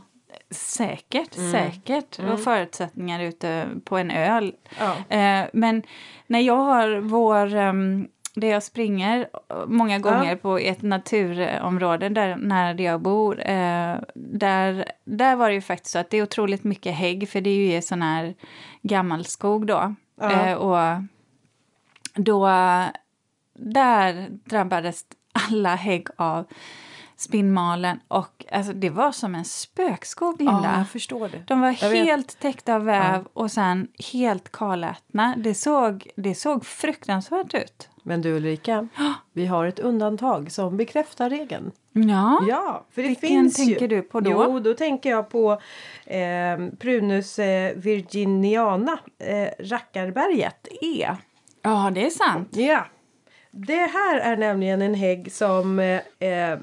Säkert, 0.57 1.33
säkert. 1.33 2.19
Och 2.19 2.39
förutsättningar 2.39 3.19
ute 3.19 3.67
på 3.85 3.97
en 3.97 4.11
öl. 4.11 4.53
Ja. 4.79 5.15
Eh, 5.17 5.47
men 5.53 5.83
när 6.27 6.39
jag 6.39 6.57
har 6.57 6.97
vår... 6.99 7.55
Um, 7.55 8.07
där 8.37 8.47
jag 8.47 8.63
springer 8.63 9.27
många 9.67 9.99
gånger 9.99 10.35
på 10.35 10.57
ett 10.57 10.81
naturområde 10.81 12.09
där, 12.09 12.35
nära 12.35 12.73
där 12.73 12.83
jag 12.83 13.01
bor. 13.01 13.39
Eh, 13.39 13.95
där, 14.15 14.91
där 15.03 15.35
var 15.35 15.49
det 15.49 15.55
ju 15.55 15.61
faktiskt 15.61 15.91
så 15.91 15.99
att 15.99 16.09
det 16.09 16.17
är 16.17 16.23
otroligt 16.23 16.63
mycket 16.63 16.95
hägg 16.95 17.29
för 17.29 17.41
det 17.41 17.49
är 17.49 17.75
ju 17.75 17.81
sån 17.81 18.01
här 18.01 18.33
gammalskog 18.81 19.67
då. 19.67 19.95
Ja. 20.21 20.31
Eh, 20.31 20.53
och 20.53 21.03
då... 22.13 22.49
Där 23.57 24.27
drabbades 24.29 25.05
alla 25.49 25.75
hägg 25.75 26.07
av 26.15 26.45
spinnmalen 27.17 27.99
och 28.07 28.45
alltså, 28.51 28.73
det 28.73 28.89
var 28.89 29.11
som 29.11 29.35
en 29.35 29.45
spökskog, 29.45 30.39
Linda. 30.41 30.61
Ja, 30.63 30.77
jag 30.77 30.89
förstår 30.89 31.29
det. 31.29 31.43
De 31.47 31.61
var 31.61 31.75
Jag 31.81 31.89
vet. 31.89 32.05
helt 32.05 32.39
täckta 32.39 32.75
av 32.75 32.83
väv 32.85 33.25
och 33.33 33.51
sen 33.51 33.87
helt 34.13 34.51
kalätna. 34.51 35.33
Det 35.37 35.53
såg, 35.53 36.07
det 36.15 36.35
såg 36.35 36.65
fruktansvärt 36.65 37.53
ut. 37.53 37.89
Men 38.03 38.21
du 38.21 38.31
Ulrika, 38.35 38.87
vi 39.33 39.45
har 39.45 39.65
ett 39.65 39.79
undantag 39.79 40.51
som 40.51 40.77
bekräftar 40.77 41.29
regeln. 41.29 41.71
Ja, 41.91 42.39
Ja, 42.47 42.85
för 42.91 43.01
det 43.01 43.07
Vilken 43.07 43.27
finns 43.29 43.55
tänker 43.55 43.81
ju. 43.81 43.87
du 43.87 44.01
på 44.01 44.19
då? 44.19 44.31
Jo, 44.31 44.59
då 44.59 44.73
tänker 44.73 45.09
jag 45.09 45.29
på 45.29 45.51
eh, 46.05 46.57
Prunus 46.79 47.39
eh, 47.39 47.75
virginiana, 47.75 48.99
eh, 49.19 49.49
Rackarberget 49.59 50.67
E. 50.81 51.09
ja 51.61 51.91
det 51.95 52.05
är 52.05 52.09
sant. 52.09 52.49
Ja. 52.51 52.85
Det 53.51 53.75
här 53.93 54.17
är 54.19 54.37
nämligen 54.37 54.81
en 54.81 54.93
hägg 54.95 55.31
som 55.31 55.79
eh, 55.79 55.99
eh, 56.29 56.59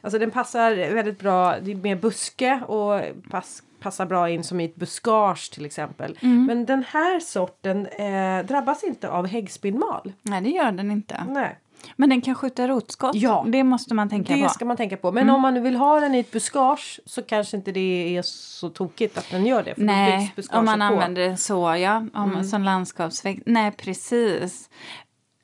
alltså 0.00 0.18
den 0.18 0.30
passar 0.30 0.94
väldigt 0.94 1.18
bra 1.18 1.54
det 1.60 1.70
är 1.70 1.76
med 1.76 2.00
buske 2.00 2.60
och 2.66 3.00
pass, 3.30 3.62
passar 3.80 4.06
bra 4.06 4.30
in 4.30 4.44
som 4.44 4.60
i 4.60 4.64
ett 4.64 4.76
buskage 4.76 5.50
till 5.52 5.64
exempel. 5.66 6.18
Mm. 6.22 6.46
Men 6.46 6.66
den 6.66 6.84
här 6.88 7.20
sorten 7.20 7.86
eh, 7.86 8.46
drabbas 8.46 8.84
inte 8.84 9.08
av 9.10 9.26
häggspinmal. 9.26 10.12
Nej, 10.22 10.40
det 10.40 10.50
gör 10.50 10.72
den 10.72 10.90
inte. 10.90 11.24
Nej. 11.28 11.58
Men 11.96 12.08
den 12.10 12.20
kan 12.20 12.34
skjuta 12.34 12.68
rotskott. 12.68 13.14
Ja. 13.14 13.44
Det 13.48 13.64
måste 13.64 13.94
man 13.94 14.08
tänka 14.08 14.34
Det 14.36 14.42
på. 14.42 14.48
ska 14.48 14.64
man 14.64 14.76
tänka 14.76 14.96
på. 14.96 15.12
Men 15.12 15.22
Mm. 15.22 15.34
om 15.34 15.40
man 15.42 15.54
nu 15.54 15.60
vill 15.60 15.76
ha 15.76 16.00
den 16.00 16.14
i 16.14 16.18
ett 16.18 16.30
buskage 16.30 17.00
så 17.06 17.22
kanske 17.22 17.56
inte 17.56 17.72
det 17.72 18.16
är 18.16 18.22
så 18.22 18.68
tokigt 18.68 19.18
att 19.18 19.30
den 19.30 19.46
gör 19.46 19.62
det. 19.62 19.74
Nej, 19.76 20.34
om 20.52 20.64
man 20.64 20.78
på. 20.78 20.84
Mm. 20.84 20.92
använder 20.92 21.28
det 21.28 21.36
så, 21.36 21.76
ja. 21.76 22.06
Om, 22.14 22.44
Som 22.44 22.62
landskapsväxt. 22.62 23.42
Nej, 23.46 23.70
precis. 23.70 24.70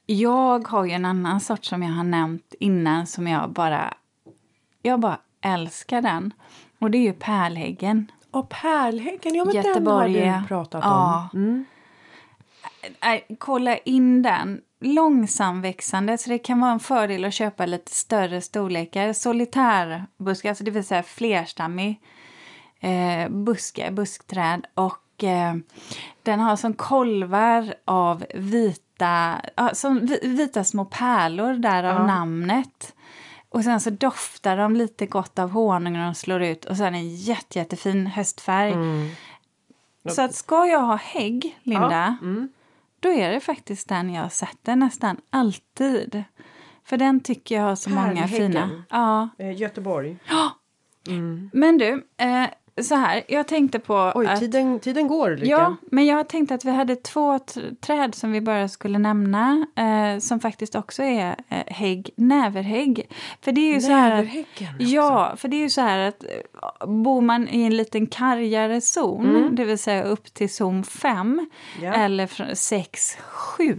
Jag 0.06 0.68
har 0.68 0.84
ju 0.84 0.90
en 0.92 1.04
annan 1.04 1.40
sort 1.40 1.64
som 1.64 1.82
jag 1.82 1.90
har 1.90 2.04
nämnt 2.04 2.54
innan 2.60 3.06
som 3.06 3.26
jag 3.28 3.50
bara... 3.50 3.94
Jag 4.82 5.00
bara 5.00 5.18
älskar 5.40 6.02
den. 6.02 6.32
Och 6.78 6.90
det 6.90 6.98
är 6.98 7.02
ju 7.02 7.12
pärlhäggen. 7.12 8.10
Och 8.30 8.48
pärlhäggen, 8.48 9.34
ja 9.34 9.44
men 9.44 9.54
Göteborg. 9.54 10.12
den 10.14 10.28
har 10.32 10.40
du 10.40 10.46
pratat 10.46 10.84
Ja. 10.84 11.28
om. 11.32 11.38
Mm. 11.40 11.64
Nej, 13.02 13.26
kolla 13.38 13.76
in 13.76 14.22
den. 14.22 14.60
Långsamväxande, 14.80 16.18
så 16.18 16.30
det 16.30 16.38
kan 16.38 16.60
vara 16.60 16.72
en 16.72 16.80
fördel 16.80 17.24
att 17.24 17.34
köpa 17.34 17.66
lite 17.66 17.90
större 17.94 18.40
storlekar. 18.40 19.12
Solitärbuske, 19.12 20.48
alltså 20.48 20.64
det 20.64 20.70
vill 20.70 20.84
säga 20.84 21.02
flerstammig 21.02 22.00
eh, 22.80 23.28
buske, 23.28 23.90
buskträd. 23.90 24.66
Och 24.74 25.24
eh, 25.24 25.54
den 26.22 26.40
har 26.40 26.56
som 26.56 26.74
kolvar 26.74 27.74
av 27.84 28.24
vita, 28.34 29.40
som 29.72 30.06
vi- 30.06 30.28
vita 30.28 30.64
små 30.64 30.84
pärlor, 30.84 31.54
därav 31.54 31.94
Ja. 32.00 32.06
namnet. 32.06 32.94
Och 33.50 33.64
sen 33.64 33.80
så 33.80 33.90
doftar 33.90 34.56
de 34.56 34.76
lite 34.76 35.06
gott 35.06 35.38
av 35.38 35.50
honung 35.50 35.92
när 35.92 36.04
de 36.04 36.14
slår 36.14 36.42
ut. 36.42 36.64
Och 36.64 36.76
sen 36.76 36.94
en 36.94 37.16
jätte, 37.16 37.58
jättefin 37.58 38.06
höstfärg. 38.06 38.72
Mm. 38.72 39.08
Så 40.08 40.22
att 40.22 40.34
ska 40.34 40.66
jag 40.66 40.80
ha 40.80 40.96
hägg, 40.96 41.58
Linda, 41.62 42.16
Ja, 42.20 42.26
mm. 42.26 42.48
då 43.00 43.08
är 43.08 43.30
det 43.30 43.40
faktiskt 43.40 43.88
den 43.88 44.14
jag 44.14 44.32
sätter 44.32 44.76
nästan 44.76 45.16
alltid. 45.30 46.24
För 46.84 46.96
den 46.96 47.20
tycker 47.20 47.54
jag 47.54 47.62
har 47.62 47.76
så 47.76 47.90
många 47.90 48.06
Pärlhäggen. 48.06 48.52
fina. 48.52 48.84
Ja. 48.90 49.28
Eh, 49.38 49.56
Göteborg. 49.60 50.16
Men 51.52 51.78
du, 51.78 52.06
eh, 52.16 52.46
så 52.82 52.94
här, 52.94 53.22
jag 53.28 53.48
tänkte 53.48 53.78
på 53.78 54.12
Oj, 54.14 54.26
att... 54.26 54.40
tiden, 54.40 54.80
tiden 54.80 55.08
går 55.08 55.30
Ulrika. 55.30 55.50
Ja, 55.50 55.76
men 55.90 56.06
jag 56.06 56.28
tänkte 56.28 56.54
att 56.54 56.64
vi 56.64 56.70
hade 56.70 56.96
två 56.96 57.38
träd 57.80 58.14
som 58.14 58.32
vi 58.32 58.40
bara 58.40 58.68
skulle 58.68 58.98
nämna 58.98 59.66
eh, 59.76 60.18
som 60.18 60.40
faktiskt 60.40 60.74
också 60.74 61.02
är 61.02 61.36
eh, 61.48 61.62
hägg, 61.66 62.10
näverhägg. 62.16 63.10
För 63.40 63.52
det 63.52 63.60
är 63.60 63.74
ju 63.74 63.80
så 63.80 63.92
här 63.92 64.22
att. 64.22 64.28
Ja, 64.78 65.34
för 65.36 65.48
det 65.48 65.56
är 65.56 65.60
ju 65.60 65.70
så 65.70 65.80
här 65.80 66.08
att 66.08 66.24
eh, 66.24 66.88
bor 66.88 67.20
man 67.20 67.48
i 67.48 67.62
en 67.62 67.76
liten 67.76 68.06
kargare 68.06 68.80
zon, 68.80 69.54
det 69.54 69.64
vill 69.64 69.78
säga 69.78 70.02
upp 70.02 70.34
till 70.34 70.54
zon 70.54 70.84
5 70.84 71.50
Ja. 71.82 71.92
eller 71.92 72.54
6, 72.54 73.16
7 73.20 73.76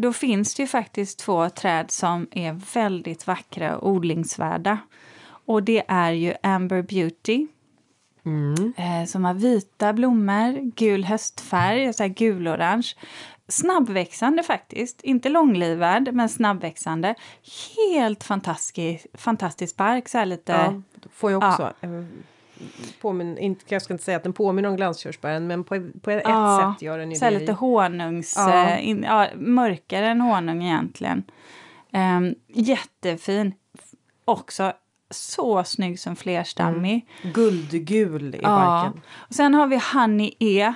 då 0.00 0.12
finns 0.12 0.54
det 0.54 0.62
ju 0.62 0.66
faktiskt 0.66 1.18
två 1.18 1.50
träd 1.50 1.90
som 1.90 2.28
är 2.30 2.74
väldigt 2.74 3.26
vackra 3.26 3.76
och 3.76 3.90
odlingsvärda. 3.90 4.78
Och 5.24 5.62
det 5.62 5.84
är 5.88 6.12
ju 6.12 6.34
Amber 6.42 6.82
Beauty 6.82 7.46
Mm. 8.28 8.72
eh, 8.76 9.06
som 9.06 9.24
har 9.24 9.34
vita 9.34 9.92
blommor, 9.92 10.70
gul 10.74 11.04
höstfärg, 11.04 11.92
så 11.92 12.02
här 12.02 12.10
gulorange. 12.10 12.94
Snabbväxande 13.48 14.42
faktiskt, 14.42 15.00
inte 15.02 15.28
långlivad 15.28 16.14
men 16.14 16.28
snabbväxande. 16.28 17.14
Helt 17.86 18.24
fantastisk, 18.24 19.06
fantastisk 19.14 19.76
bark, 19.76 20.08
så 20.08 20.24
lite... 20.24 20.52
Ja, 20.52 20.82
får 21.12 21.30
jag 21.30 21.44
också. 21.44 21.72
eh, 21.80 21.90
Påmin, 23.00 23.38
inte, 23.38 23.64
jag 23.68 23.82
ska 23.82 23.94
inte 23.94 24.04
säga 24.04 24.16
att 24.16 24.22
den 24.22 24.32
påminner 24.32 24.68
om 24.68 24.76
glanskörsbären 24.76 25.46
men 25.46 25.64
på, 25.64 25.90
på 26.02 26.10
ett 26.10 26.22
Ja, 26.24 26.74
sätt 26.76 26.82
gör 26.82 26.98
den 26.98 27.10
ju 27.10 27.16
så 27.16 27.24
det. 27.24 27.30
lite 27.38 27.52
honungs... 27.52 28.34
Ja. 28.36 28.68
eh, 28.68 28.88
In, 28.88 29.02
ja, 29.02 29.26
mörkare 29.36 30.08
än 30.08 30.20
honung 30.20 30.62
egentligen. 30.64 31.24
Um, 31.92 32.34
jättefin. 32.48 33.54
Också 34.24 34.72
så 35.10 35.64
snygg 35.64 36.00
som 36.00 36.16
flerstammig. 36.16 37.06
Guldgul 37.34 38.34
i 38.34 38.38
Ja. 38.42 38.92
Och 39.16 39.34
sen 39.34 39.54
har 39.54 39.66
vi 39.66 39.80
Honey 39.92 40.32
E. 40.38 40.72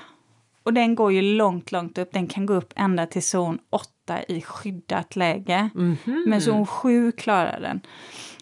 Och 0.63 0.73
den 0.73 0.95
går 0.95 1.13
ju 1.13 1.23
långt, 1.23 1.73
långt 1.73 1.99
upp. 1.99 2.13
Den 2.13 2.27
kan 2.27 2.47
gå 2.47 2.55
upp 2.55 2.73
ända 2.77 3.07
till 3.07 3.23
zon 3.23 3.59
8 3.71 3.89
i 4.29 4.43
skyddat 4.43 5.17
läge. 5.17 5.71
Mhm. 5.75 6.25
Men 6.27 6.41
zon 6.41 6.67
7 6.67 7.13
klarar 7.13 7.61
den. 7.61 7.81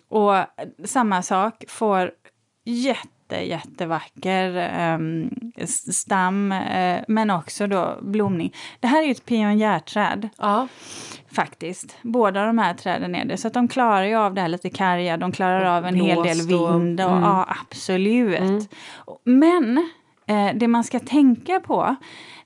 Och 0.08 0.34
samma 0.88 1.22
sak, 1.22 1.64
får 1.68 2.10
jätte, 2.64 3.08
jättevacker 3.36 4.56
ehm, 4.56 5.30
stam, 5.92 6.52
eh, 6.52 7.00
men 7.08 7.30
också 7.30 7.66
då 7.66 7.98
blomning. 8.02 8.54
Det 8.80 8.86
här 8.86 9.02
är 9.02 9.06
ju 9.06 9.12
ett 9.12 9.24
pionjärträd 9.24 10.28
Ja. 10.38 10.68
faktiskt. 11.32 11.96
Båda 12.02 12.46
de 12.46 12.58
här 12.58 12.74
träden 12.74 13.14
är 13.14 13.24
det. 13.24 13.36
Så 13.36 13.48
att 13.48 13.54
de 13.54 13.68
klarar 13.68 14.04
ju 14.04 14.14
av 14.14 14.34
det 14.34 14.40
här 14.40 14.48
lite 14.48 14.70
karga, 14.70 15.16
de 15.16 15.32
klarar 15.32 15.64
Och 15.64 15.72
av 15.76 15.86
en 15.86 15.94
hel 15.94 16.22
del 16.22 16.46
vind. 16.46 17.00
Och, 17.00 17.10
mm. 17.10 17.22
Ja, 17.22 17.56
absolut. 17.60 18.70
Men 19.24 19.90
eh, 20.26 20.50
det 20.54 20.68
man 20.68 20.84
ska 20.84 21.00
tänka 21.00 21.60
på 21.60 21.96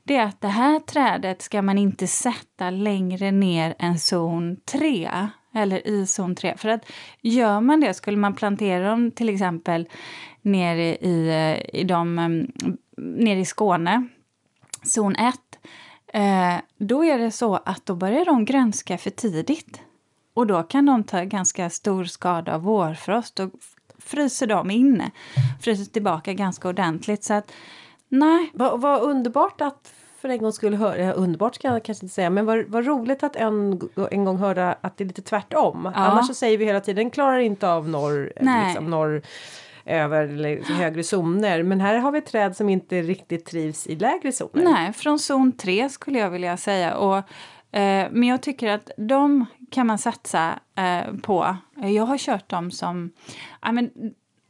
det 0.06 0.16
är 0.16 0.24
att 0.24 0.40
det 0.40 0.48
här 0.48 0.80
trädet 0.80 1.42
ska 1.42 1.62
man 1.62 1.78
inte 1.78 2.06
sätta 2.06 2.70
längre 2.70 3.30
ner 3.30 3.74
än 3.78 3.98
zon 3.98 4.56
3 4.72 5.28
eller 5.54 5.88
i 5.88 6.06
zon 6.06 6.34
3. 6.34 6.54
För 6.56 6.68
att 6.68 6.90
gör 7.20 7.60
man 7.60 7.80
det, 7.80 7.94
skulle 7.94 8.16
man 8.16 8.34
plantera 8.34 8.90
dem 8.90 9.10
till 9.10 9.28
exempel 9.28 9.88
nere 10.44 10.96
i, 10.96 11.58
i, 11.72 11.84
de, 11.84 12.18
mm, 12.18 12.52
nere 12.96 13.38
i 13.38 13.44
Skåne, 13.44 14.08
zon 14.82 15.16
1, 15.16 15.34
eh, 16.06 16.54
då 16.78 17.04
är 17.04 17.18
det 17.18 17.30
så 17.30 17.54
att 17.54 17.86
då 17.86 17.94
börjar 17.94 18.24
de 18.24 18.44
grönska 18.44 18.98
för 18.98 19.10
tidigt. 19.10 19.80
Och 20.34 20.46
då 20.46 20.62
kan 20.62 20.86
de 20.86 21.04
ta 21.04 21.24
ganska 21.24 21.70
stor 21.70 22.04
skada 22.04 22.54
av 22.54 22.62
vårfrost. 22.62 23.40
och 23.40 23.50
fryser 23.98 24.46
de 24.46 24.70
inne, 24.70 25.10
fryser 25.60 25.92
tillbaka 25.92 26.32
ganska 26.32 26.68
ordentligt. 26.68 27.24
Så 27.24 27.34
att, 27.34 27.52
nej. 28.08 28.50
Vad, 28.54 28.80
vad 28.80 29.02
underbart 29.02 29.60
att 29.60 29.92
för 30.20 30.28
en 30.28 30.38
gång 30.38 30.52
skulle 30.52 30.76
höra, 30.76 31.12
underbart 31.12 31.54
ska 31.54 31.68
jag 31.68 31.84
kanske 31.84 32.04
inte 32.04 32.14
säga, 32.14 32.30
men 32.30 32.46
vad, 32.46 32.64
vad 32.68 32.86
roligt 32.86 33.22
att 33.22 33.36
en, 33.36 33.80
en 34.10 34.24
gång 34.24 34.38
höra 34.38 34.76
att 34.80 34.96
det 34.96 35.04
är 35.04 35.06
lite 35.06 35.22
tvärtom. 35.22 35.92
Ja. 35.94 36.00
Annars 36.00 36.26
så 36.26 36.34
säger 36.34 36.58
vi 36.58 36.64
hela 36.64 36.80
tiden, 36.80 37.10
klarar 37.10 37.38
inte 37.38 37.68
av 37.68 37.88
norr, 37.88 38.32
liksom, 38.36 38.90
norr 38.90 39.22
över 39.84 40.24
eller 40.24 40.62
högre 40.62 41.02
zoner. 41.02 41.62
Men 41.62 41.80
här 41.80 41.98
har 41.98 42.12
vi 42.12 42.20
träd 42.20 42.56
som 42.56 42.68
inte 42.68 43.02
riktigt 43.02 43.44
trivs 43.44 43.86
i 43.86 43.96
lägre 43.96 44.32
zoner. 44.32 44.64
Nej, 44.64 44.92
från 44.92 45.18
zon 45.18 45.52
3 45.52 45.88
skulle 45.88 46.18
jag 46.18 46.30
vilja 46.30 46.56
säga. 46.56 46.96
Och, 46.96 47.16
eh, 47.78 48.08
men 48.10 48.22
jag 48.22 48.42
tycker 48.42 48.68
att 48.68 48.90
de 48.96 49.46
kan 49.70 49.86
man 49.86 49.98
satsa 49.98 50.58
eh, 50.76 51.14
på. 51.22 51.56
Jag 51.74 52.06
har 52.06 52.18
kört 52.18 52.48
dem 52.48 52.70
som... 52.70 53.10
I 53.68 53.72
men, 53.72 53.90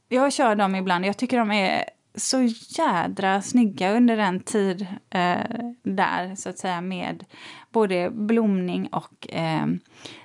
jag 0.09 0.33
kör 0.33 0.55
dem 0.55 0.75
ibland. 0.75 1.07
Jag 1.07 1.17
tycker 1.17 1.39
de 1.39 1.51
är 1.51 1.85
så 2.15 2.43
jädra 2.69 3.43
snygga 3.43 3.97
under 3.97 4.19
en 4.19 4.41
tid 4.41 4.87
eh, 5.11 5.65
där, 5.83 6.35
så 6.35 6.49
att 6.49 6.59
säga, 6.59 6.81
med 6.81 7.25
både 7.71 8.11
blomning 8.11 8.87
och 8.87 9.35
eh, 9.35 9.67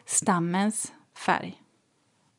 stammens 0.05 0.93
färg. 1.25 1.61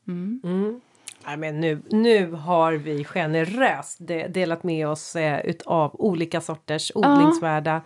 Mm. 0.07 0.41
Mm. 0.43 0.81
Ja, 1.25 1.37
men 1.37 1.59
nu, 1.59 1.81
nu 1.89 2.31
har 2.31 2.73
vi 2.73 3.03
generöst 3.03 3.97
delat 4.29 4.63
med 4.63 4.87
oss 4.87 5.15
eh, 5.15 5.55
av 5.65 5.95
olika 6.01 6.41
sorters 6.41 6.91
odlingsvärda 6.95 7.81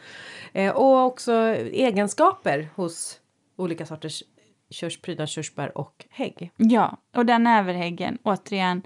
eh, 0.54 0.72
och 0.76 1.06
också 1.06 1.34
egenskaper 1.72 2.70
hos 2.76 3.20
olika 3.56 3.86
sorters 3.86 4.24
körs, 4.70 5.02
prydnadskörsbär 5.02 5.78
och 5.78 6.06
hägg. 6.10 6.52
Ja, 6.58 6.98
och 7.16 7.26
den 7.26 7.48
överhäggen, 7.48 8.18
återigen, 8.24 8.82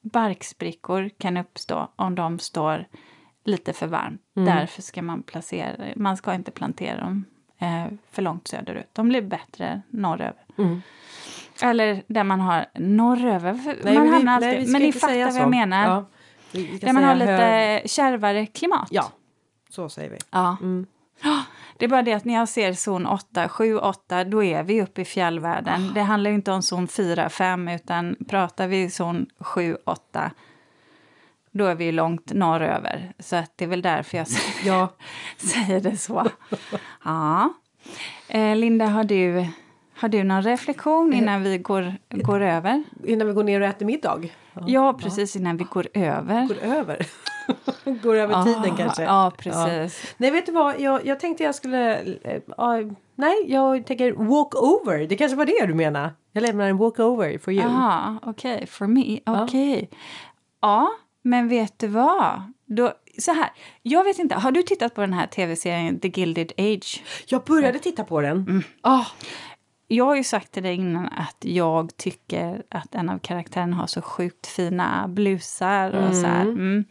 barksprickor 0.00 1.10
kan 1.18 1.36
uppstå 1.36 1.88
om 1.96 2.14
de 2.14 2.38
står 2.38 2.86
lite 3.44 3.72
för 3.72 3.86
varmt. 3.86 4.20
Mm. 4.36 4.56
Därför 4.56 4.82
ska 4.82 5.02
man 5.02 5.22
placera, 5.22 5.76
man 5.96 6.16
ska 6.16 6.34
inte 6.34 6.50
plantera 6.50 7.00
dem 7.00 7.24
eh, 7.58 7.86
för 8.10 8.22
långt 8.22 8.48
söderut. 8.48 8.88
De 8.92 9.08
blir 9.08 9.22
bättre 9.22 9.82
norröver. 9.88 10.44
Mm. 10.58 10.82
Eller 11.62 12.02
där 12.06 12.24
man 12.24 12.40
har 12.40 12.66
norröver. 12.74 13.60
Nej, 13.84 13.94
man 13.94 14.20
vi, 14.20 14.28
alltid, 14.28 14.50
nej, 14.50 14.66
men 14.66 14.82
ni 14.82 14.92
fattar 14.92 15.24
vad 15.24 15.42
jag 15.42 15.50
menar. 15.50 15.86
Ja, 15.86 16.04
där 16.80 16.92
man 16.92 17.04
har 17.04 17.14
lite 17.14 17.32
hög... 17.32 17.90
kärvare 17.90 18.46
klimat. 18.46 18.88
Ja, 18.90 19.12
så 19.70 19.88
säger 19.88 20.10
vi. 20.10 20.18
Ja. 20.30 20.56
Mm. 20.60 20.86
Det 21.78 21.84
är 21.84 21.88
bara 21.88 22.02
det 22.02 22.12
att 22.12 22.24
när 22.24 22.34
jag 22.34 22.48
ser 22.48 22.72
zon 22.72 23.06
8, 23.06 23.48
7, 23.48 23.78
8, 23.78 24.24
då 24.24 24.44
är 24.44 24.62
vi 24.62 24.82
uppe 24.82 25.00
i 25.00 25.04
fjällvärlden. 25.04 25.88
Oh. 25.88 25.94
Det 25.94 26.00
handlar 26.00 26.30
inte 26.30 26.52
om 26.52 26.62
zon 26.62 26.88
4, 26.88 27.28
5, 27.28 27.68
utan 27.68 28.16
pratar 28.28 28.66
vi 28.66 28.90
zon 28.90 29.26
7, 29.38 29.76
8, 29.84 30.30
då 31.50 31.66
är 31.66 31.74
vi 31.74 31.92
långt 31.92 32.32
norröver. 32.32 33.12
Så 33.18 33.36
att 33.36 33.52
det 33.56 33.64
är 33.64 33.68
väl 33.68 33.82
därför 33.82 34.18
jag 34.18 34.26
ja. 34.64 34.88
säger 35.36 35.80
det 35.80 35.96
så. 35.96 36.26
Ja. 37.04 37.52
Eh, 38.28 38.56
Linda, 38.56 38.86
har 38.86 39.04
du, 39.04 39.46
har 40.04 40.08
du 40.08 40.24
någon 40.24 40.42
reflektion 40.42 41.12
eh, 41.12 41.18
innan 41.18 41.42
vi 41.42 41.58
går, 41.58 41.94
går 42.10 42.40
över? 42.40 42.82
Innan 43.04 43.26
vi 43.26 43.32
går 43.32 43.44
ner 43.44 43.60
och 43.60 43.66
äter 43.66 43.86
middag? 43.86 44.20
Ja, 44.52 44.62
ja 44.66 44.92
precis, 44.92 45.36
innan 45.36 45.56
vi 45.56 45.64
går 45.64 45.88
över. 45.94 46.48
Går 46.48 46.58
över? 46.62 47.06
Går 48.02 48.14
över 48.14 48.34
ah, 48.34 48.44
tiden 48.44 48.76
kanske. 48.76 49.02
Ja, 49.02 49.32
precis. 49.38 50.04
Ja. 50.04 50.14
Nej, 50.16 50.30
vet 50.30 50.46
du 50.46 50.52
vad? 50.52 50.80
Jag, 50.80 51.06
jag 51.06 51.20
tänkte 51.20 51.44
jag 51.44 51.54
skulle... 51.54 52.02
Uh, 52.02 52.92
nej, 53.14 53.34
jag 53.46 53.86
tänker 53.86 54.12
walk 54.12 54.54
over. 54.54 55.06
Det 55.06 55.16
kanske 55.16 55.36
var 55.36 55.46
det 55.46 55.66
du 55.66 55.74
menar? 55.74 56.10
Jag 56.32 56.42
lämnar 56.42 56.68
en 56.68 56.76
walk 56.76 56.98
over 56.98 57.38
for 57.38 57.52
you. 57.52 57.62
Jaha, 57.62 58.18
okej. 58.22 58.54
Okay. 58.54 58.66
For 58.66 58.86
me. 58.86 59.20
Okej. 59.26 59.72
Okay. 59.72 59.80
Ja. 59.80 59.88
ja, 60.60 60.90
men 61.22 61.48
vet 61.48 61.78
du 61.78 61.86
vad? 61.86 62.42
Då, 62.66 62.92
så 63.18 63.32
här, 63.32 63.50
jag 63.82 64.04
vet 64.04 64.18
inte, 64.18 64.34
har 64.34 64.52
du 64.52 64.62
tittat 64.62 64.94
på 64.94 65.00
den 65.00 65.12
här 65.12 65.26
tv-serien 65.26 66.00
The 66.00 66.08
Gilded 66.08 66.52
Age? 66.58 67.02
Jag 67.26 67.44
började 67.44 67.78
titta 67.78 68.04
på 68.04 68.20
den. 68.20 68.36
Mm. 68.36 68.62
Oh. 68.82 69.06
Jag 69.86 70.04
har 70.04 70.16
ju 70.16 70.24
sagt 70.24 70.52
till 70.52 70.62
dig 70.62 70.74
innan 70.74 71.06
att 71.06 71.36
jag 71.40 71.96
tycker 71.96 72.62
att 72.68 72.94
en 72.94 73.08
av 73.08 73.18
karaktärerna 73.18 73.76
har 73.76 73.86
så 73.86 74.02
sjukt 74.02 74.46
fina 74.46 75.08
blusar 75.08 75.90
och 75.90 76.02
mm. 76.02 76.14
så 76.14 76.26
här. 76.26 76.42
Mm 76.42 76.84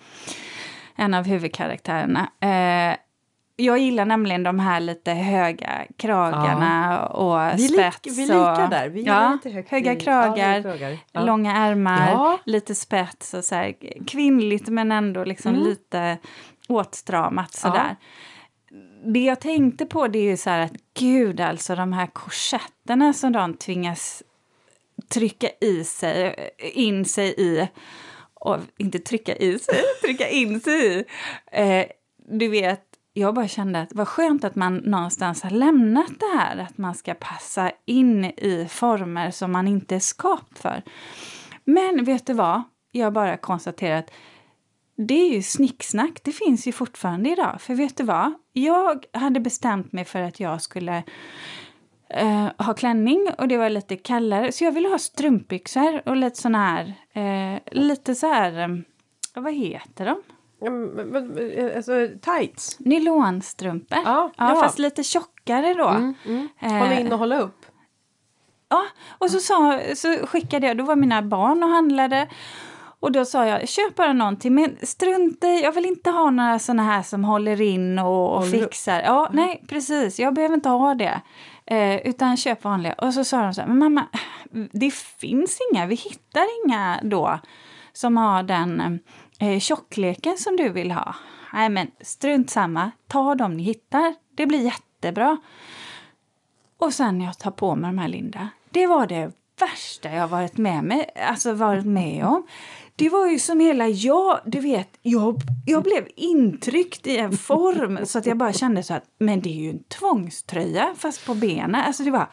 en 0.95 1.13
av 1.13 1.25
huvudkaraktärerna. 1.25 2.29
Eh, 2.39 2.97
jag 3.55 3.77
gillar 3.77 4.05
nämligen 4.05 4.43
de 4.43 4.59
här 4.59 4.79
lite 4.79 5.11
höga 5.11 5.85
kragarna 5.97 6.99
ja. 7.01 7.07
och 7.07 7.59
vi 7.59 7.67
spets. 7.67 8.17
Vi 8.17 8.21
lika 8.21 8.67
där. 8.71 8.89
Vi 8.89 9.03
ja, 9.03 9.37
höga 9.67 9.95
kragar, 9.95 10.77
ja, 10.79 10.97
ja. 11.11 11.25
långa 11.25 11.57
ärmar, 11.57 12.39
lite 12.45 12.75
spets 12.75 13.33
och 13.33 13.43
så 13.43 13.55
här, 13.55 13.73
kvinnligt 14.07 14.69
men 14.69 14.91
ändå 14.91 15.23
liksom 15.23 15.55
mm. 15.55 15.67
lite 15.67 16.17
åtstramat 16.67 17.53
sådär. 17.53 17.95
Det 19.05 19.19
jag 19.23 19.41
tänkte 19.41 19.85
på 19.85 20.07
det 20.07 20.19
är 20.19 20.23
ju 20.23 20.37
så 20.37 20.49
här 20.49 20.59
att 20.59 20.73
gud 20.93 21.41
alltså 21.41 21.75
de 21.75 21.93
här 21.93 22.07
korsetterna 22.07 23.13
som 23.13 23.31
de 23.31 23.53
tvingas 23.53 24.23
trycka 25.09 25.49
i 25.61 25.83
sig, 25.83 26.49
in 26.57 27.05
sig 27.05 27.33
i 27.37 27.67
och 28.33 28.57
inte 28.77 28.99
trycka 28.99 29.35
i 29.35 29.59
sig, 29.59 29.75
trycka 30.01 30.29
in 30.29 30.59
sig 30.59 30.99
i. 30.99 31.05
Eh, 31.51 31.85
du 32.17 32.47
vet, 32.47 32.83
jag 33.13 33.35
bara 33.35 33.47
kände 33.47 33.81
att 33.81 33.93
vad 33.93 34.07
skönt 34.07 34.43
att 34.43 34.55
man 34.55 34.77
någonstans 34.77 35.43
har 35.43 35.49
lämnat 35.49 36.19
det 36.19 36.37
här 36.37 36.57
att 36.57 36.77
man 36.77 36.95
ska 36.95 37.13
passa 37.13 37.71
in 37.85 38.25
i 38.25 38.67
former 38.69 39.31
som 39.31 39.51
man 39.51 39.67
inte 39.67 39.95
är 39.95 39.99
skapt 39.99 40.59
för. 40.59 40.81
Men 41.63 42.03
vet 42.03 42.25
du 42.25 42.33
vad? 42.33 42.63
Jag 42.91 43.13
bara 43.13 43.37
konstaterar 43.37 43.99
att 43.99 44.11
det 44.95 45.13
är 45.13 45.33
ju 45.33 45.41
snicksnack. 45.41 46.19
Det 46.23 46.31
finns 46.31 46.67
ju 46.67 46.71
fortfarande 46.71 47.29
idag. 47.29 47.61
För 47.61 47.75
vet 47.75 47.97
du 47.97 48.03
vad? 48.03 48.33
Jag 48.53 49.05
hade 49.13 49.39
bestämt 49.39 49.91
mig 49.91 50.05
för 50.05 50.21
att 50.21 50.39
jag 50.39 50.61
skulle 50.61 51.03
uh, 52.21 52.49
ha 52.57 52.73
klänning 52.73 53.27
och 53.37 53.47
det 53.47 53.57
var 53.57 53.69
lite 53.69 53.95
kallare. 53.95 54.51
Så 54.51 54.63
jag 54.63 54.71
ville 54.71 54.89
ha 54.89 54.97
strumpbyxor 54.97 56.09
och 56.09 56.15
lite 56.15 56.41
såna 56.41 56.57
här, 56.57 56.93
uh, 57.17 57.59
lite 57.71 58.15
så 58.15 58.27
här, 58.27 58.63
um, 58.63 58.83
vad 59.33 59.53
heter 59.53 60.05
de? 60.05 60.21
Alltså 61.75 62.07
tights? 62.21 62.79
Nylonstrumpor. 62.79 63.99
Ja, 64.05 64.31
ja, 64.37 64.49
ja, 64.49 64.61
fast 64.61 64.79
lite 64.79 65.03
tjockare 65.03 65.73
då. 65.73 65.87
Mm, 65.87 66.13
mm. 66.25 66.47
Hålla 66.59 66.99
in 66.99 67.11
och 67.11 67.19
hålla 67.19 67.39
upp. 67.39 67.65
Ja, 68.69 68.85
och 69.17 69.31
så, 69.31 69.39
sa, 69.39 69.79
så 69.95 70.27
skickade 70.27 70.67
jag, 70.67 70.77
då 70.77 70.83
var 70.83 70.95
mina 70.95 71.21
barn 71.21 71.63
och 71.63 71.69
handlade. 71.69 72.27
Och 73.03 73.11
då 73.11 73.25
sa 73.25 73.45
jag, 73.45 73.69
köp 73.69 73.95
bara 73.95 74.13
någonting, 74.13 74.55
men 74.55 74.77
strunta 74.81 75.47
i, 75.47 75.63
jag 75.63 75.71
vill 75.71 75.85
inte 75.85 76.09
ha 76.09 76.29
några 76.29 76.59
såna 76.59 76.83
här 76.83 77.01
som 77.01 77.23
håller 77.23 77.61
in 77.61 77.99
och, 77.99 78.37
och 78.37 78.47
fixar. 78.47 79.01
Ja, 79.01 79.27
mm. 79.27 79.45
nej, 79.45 79.63
precis, 79.67 80.19
jag 80.19 80.33
behöver 80.33 80.55
inte 80.55 80.69
ha 80.69 80.95
det. 80.95 81.21
Eh, 81.65 81.95
utan 81.95 82.37
köp 82.37 82.63
vanliga. 82.63 82.93
Och 82.93 83.13
så 83.13 83.23
sa 83.23 83.41
de 83.41 83.53
så 83.53 83.61
här, 83.61 83.67
men 83.67 83.79
mamma, 83.79 84.07
det 84.71 84.93
finns 84.93 85.59
inga, 85.71 85.85
vi 85.85 85.95
hittar 85.95 86.45
inga 86.65 86.99
då 87.03 87.39
som 87.93 88.17
har 88.17 88.43
den 88.43 88.99
eh, 89.39 89.59
tjockleken 89.59 90.37
som 90.37 90.57
du 90.57 90.69
vill 90.69 90.91
ha. 90.91 91.15
Nej 91.53 91.69
men 91.69 91.91
strunt 92.01 92.49
samma, 92.49 92.91
ta 93.07 93.35
dem 93.35 93.57
ni 93.57 93.63
hittar, 93.63 94.15
det 94.35 94.45
blir 94.45 94.61
jättebra. 94.61 95.37
Och 96.77 96.93
sen 96.93 97.21
jag 97.21 97.39
tar 97.39 97.51
på 97.51 97.75
mig 97.75 97.89
de 97.91 97.97
här 97.97 98.07
Linda, 98.07 98.49
det 98.69 98.87
var 98.87 99.07
det 99.07 99.31
värsta 99.65 100.11
jag 100.11 100.27
varit 100.27 100.57
med, 100.57 100.83
med, 100.83 101.05
alltså 101.15 101.53
varit 101.53 101.85
med 101.85 102.25
om. 102.25 102.47
Det 102.95 103.09
var 103.09 103.27
ju 103.27 103.39
som 103.39 103.59
hela 103.59 103.87
jag, 103.87 104.39
du 104.45 104.59
vet, 104.59 104.89
jag, 105.01 105.41
jag 105.65 105.83
blev 105.83 106.07
intryckt 106.15 107.07
i 107.07 107.17
en 107.17 107.37
form 107.37 108.05
så 108.05 108.19
att 108.19 108.25
jag 108.25 108.37
bara 108.37 108.53
kände 108.53 108.83
så 108.83 108.93
att 108.93 109.03
men 109.19 109.41
det 109.41 109.49
är 109.49 109.61
ju 109.61 109.69
en 109.69 109.83
tvångströja 109.83 110.95
fast 110.97 111.25
på 111.25 111.33
benen. 111.33 111.75
Alltså 111.75 112.03
det 112.03 112.11
var 112.11 112.29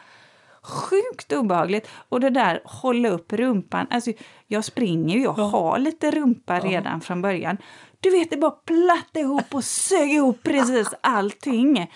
sjukt 0.61 1.33
obehagligt. 1.33 1.87
Och 2.09 2.19
det 2.19 2.29
där 2.29 2.61
hålla 2.65 3.09
upp 3.09 3.33
rumpan, 3.33 3.87
alltså 3.89 4.11
jag 4.47 4.65
springer 4.65 5.15
ju, 5.15 5.23
jag 5.23 5.31
har 5.31 5.79
lite 5.79 6.11
rumpa 6.11 6.59
redan 6.59 7.01
från 7.01 7.21
början. 7.21 7.57
Du 7.99 8.09
vet, 8.09 8.29
det 8.29 8.37
bara 8.37 8.51
plattade 8.51 9.19
ihop 9.19 9.55
och 9.55 9.63
sög 9.63 10.11
ihop 10.11 10.43
precis 10.43 10.87
allting. 11.01 11.91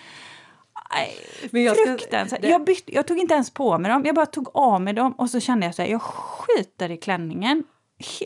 Men 1.50 1.62
jag, 1.62 1.76
det... 2.10 2.48
jag, 2.48 2.64
bytte, 2.64 2.94
jag 2.94 3.06
tog 3.06 3.18
inte 3.18 3.34
ens 3.34 3.50
på 3.50 3.78
mig 3.78 3.90
dem, 3.90 4.02
jag 4.06 4.14
bara 4.14 4.26
tog 4.26 4.48
av 4.54 4.80
mig 4.80 4.94
dem 4.94 5.12
och 5.12 5.30
så 5.30 5.40
kände 5.40 5.66
jag 5.66 5.74
så 5.74 5.82
här, 5.82 5.88
jag 5.88 6.02
skiter 6.02 6.90
i 6.90 6.96
klänningen 6.96 7.64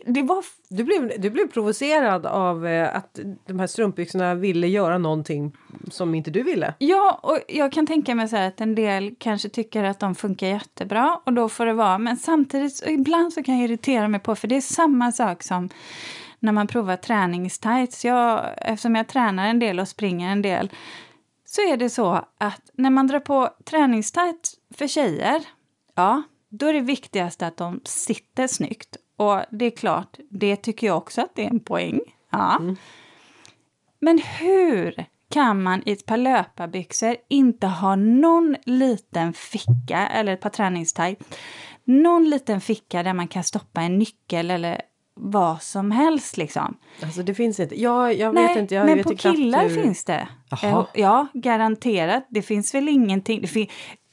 det 0.06 0.22
var... 0.22 0.44
Du 0.68 0.84
blev, 0.84 1.20
du 1.20 1.30
blev 1.30 1.46
provocerad 1.46 2.26
av 2.26 2.66
eh, 2.66 2.96
att 2.96 3.20
de 3.46 3.58
här 3.58 3.66
strumpbyxorna 3.66 4.34
ville 4.34 4.66
göra 4.66 4.98
någonting 4.98 5.52
som 5.90 6.14
inte 6.14 6.30
du 6.30 6.42
ville. 6.42 6.74
Ja, 6.78 7.20
och 7.22 7.38
jag 7.48 7.72
kan 7.72 7.86
tänka 7.86 8.14
mig 8.14 8.28
så 8.28 8.36
här 8.36 8.48
att 8.48 8.60
en 8.60 8.74
del 8.74 9.14
kanske 9.18 9.48
tycker 9.48 9.84
att 9.84 10.00
de 10.00 10.14
funkar 10.14 10.46
jättebra 10.46 11.20
och 11.24 11.32
då 11.32 11.48
får 11.48 11.66
det 11.66 11.72
vara. 11.72 11.98
Men 11.98 12.16
samtidigt, 12.16 12.82
ibland 12.86 13.32
så 13.32 13.42
kan 13.42 13.58
jag 13.58 13.64
irritera 13.64 14.08
mig 14.08 14.20
på, 14.20 14.34
för 14.34 14.48
det 14.48 14.56
är 14.56 14.60
samma 14.60 15.12
sak 15.12 15.42
som 15.42 15.68
när 16.38 16.52
man 16.52 16.66
provar 16.66 16.96
träningstights. 16.96 18.04
Jag, 18.04 18.44
eftersom 18.56 18.94
jag 18.94 19.08
tränar 19.08 19.46
en 19.46 19.58
del 19.58 19.80
och 19.80 19.88
springer 19.88 20.32
en 20.32 20.42
del 20.42 20.70
så 21.50 21.60
är 21.60 21.76
det 21.76 21.90
så 21.90 22.24
att 22.38 22.70
när 22.74 22.90
man 22.90 23.06
drar 23.06 23.20
på 23.20 23.48
träningstights 23.64 24.54
för 24.74 24.86
tjejer, 24.86 25.44
ja, 25.94 26.22
då 26.48 26.66
är 26.66 26.72
det 26.72 26.80
viktigaste 26.80 27.46
att 27.46 27.56
de 27.56 27.80
sitter 27.84 28.46
snyggt. 28.46 28.96
Och 29.16 29.40
det 29.50 29.64
är 29.64 29.70
klart, 29.70 30.16
det 30.30 30.56
tycker 30.56 30.86
jag 30.86 30.96
också 30.96 31.20
att 31.20 31.34
det 31.34 31.44
är 31.44 31.50
en 31.50 31.60
poäng. 31.60 32.00
Ja. 32.30 32.56
Mm. 32.56 32.76
Men 34.00 34.18
hur 34.18 35.04
kan 35.30 35.62
man 35.62 35.82
i 35.86 35.92
ett 35.92 36.06
par 36.06 36.16
löparbyxor 36.16 37.16
inte 37.28 37.66
ha 37.66 37.96
någon 37.96 38.56
liten 38.64 39.32
ficka, 39.32 40.08
eller 40.08 40.32
ett 40.32 40.40
par 40.40 40.50
träningstights, 40.50 41.26
någon 41.84 42.30
liten 42.30 42.60
ficka 42.60 43.02
där 43.02 43.14
man 43.14 43.28
kan 43.28 43.44
stoppa 43.44 43.80
en 43.80 43.98
nyckel 43.98 44.50
eller 44.50 44.82
vad 45.22 45.62
som 45.62 45.90
helst 45.90 46.36
liksom. 46.36 46.76
Alltså 47.02 47.22
det 47.22 47.34
finns 47.34 47.60
inte. 47.60 47.80
Ja, 47.80 48.12
jag 48.12 48.34
Nej, 48.34 48.48
vet 48.48 48.56
inte. 48.56 48.74
Jag 48.74 48.86
men 48.86 48.96
vet 48.96 49.06
på 49.06 49.16
killar 49.16 49.68
hur... 49.68 49.82
finns 49.82 50.04
det. 50.04 50.28
Jaha. 50.50 50.86
Ja, 50.94 51.26
garanterat. 51.34 52.26
Det 52.28 52.42
finns 52.42 52.74
väl 52.74 52.88
ingenting. 52.88 53.48
Fin... 53.48 53.66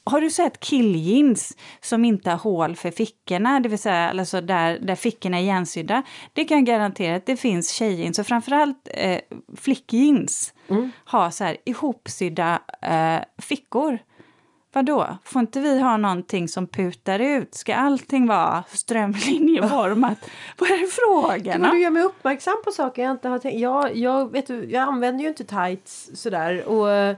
Har 0.04 0.20
du 0.20 0.30
sett 0.30 0.60
killjeans 0.60 1.56
som 1.80 2.04
inte 2.04 2.30
har 2.30 2.38
hål 2.38 2.76
för 2.76 2.90
fickorna, 2.90 3.60
det 3.60 3.68
vill 3.68 3.78
säga 3.78 4.10
alltså 4.10 4.40
där, 4.40 4.78
där 4.78 4.94
fickorna 4.94 5.38
är 5.38 5.42
igensydda? 5.42 6.02
Det 6.32 6.44
kan 6.44 6.56
jag 6.56 6.66
garantera 6.66 7.16
att 7.16 7.26
det 7.26 7.36
finns 7.36 7.70
tjejjeans 7.70 8.18
och 8.18 8.26
framförallt 8.26 8.88
eh, 8.94 9.18
flickjeans 9.56 10.54
mm. 10.68 10.90
har 11.04 11.30
så 11.30 11.44
här 11.44 11.56
ihopsydda 11.64 12.62
eh, 12.82 13.20
fickor. 13.42 13.98
Vadå, 14.78 15.18
får 15.24 15.40
inte 15.40 15.60
vi 15.60 15.80
ha 15.80 15.96
någonting 15.96 16.48
som 16.48 16.66
putar 16.66 17.18
ut? 17.18 17.54
Ska 17.54 17.74
allting 17.74 18.26
vara 18.26 18.64
strömlinjeformat? 18.68 20.18
Vad 20.58 20.70
är 20.70 20.78
det 20.78 20.92
frågan 20.92 21.64
om? 21.64 21.70
Du 21.70 21.80
gör 21.80 21.90
mig 21.90 22.02
uppmärksam 22.02 22.54
på 22.64 22.70
saker 22.70 23.02
jag 23.02 23.10
inte 23.10 23.28
har 23.28 23.38
tänkt. 23.38 23.60
Jag, 23.60 23.96
jag, 23.96 24.32
vet 24.32 24.46
du, 24.46 24.64
jag 24.70 24.82
använder 24.82 25.22
ju 25.22 25.28
inte 25.28 25.44
tights 25.44 26.10
sådär. 26.14 26.64
Och 26.64 27.16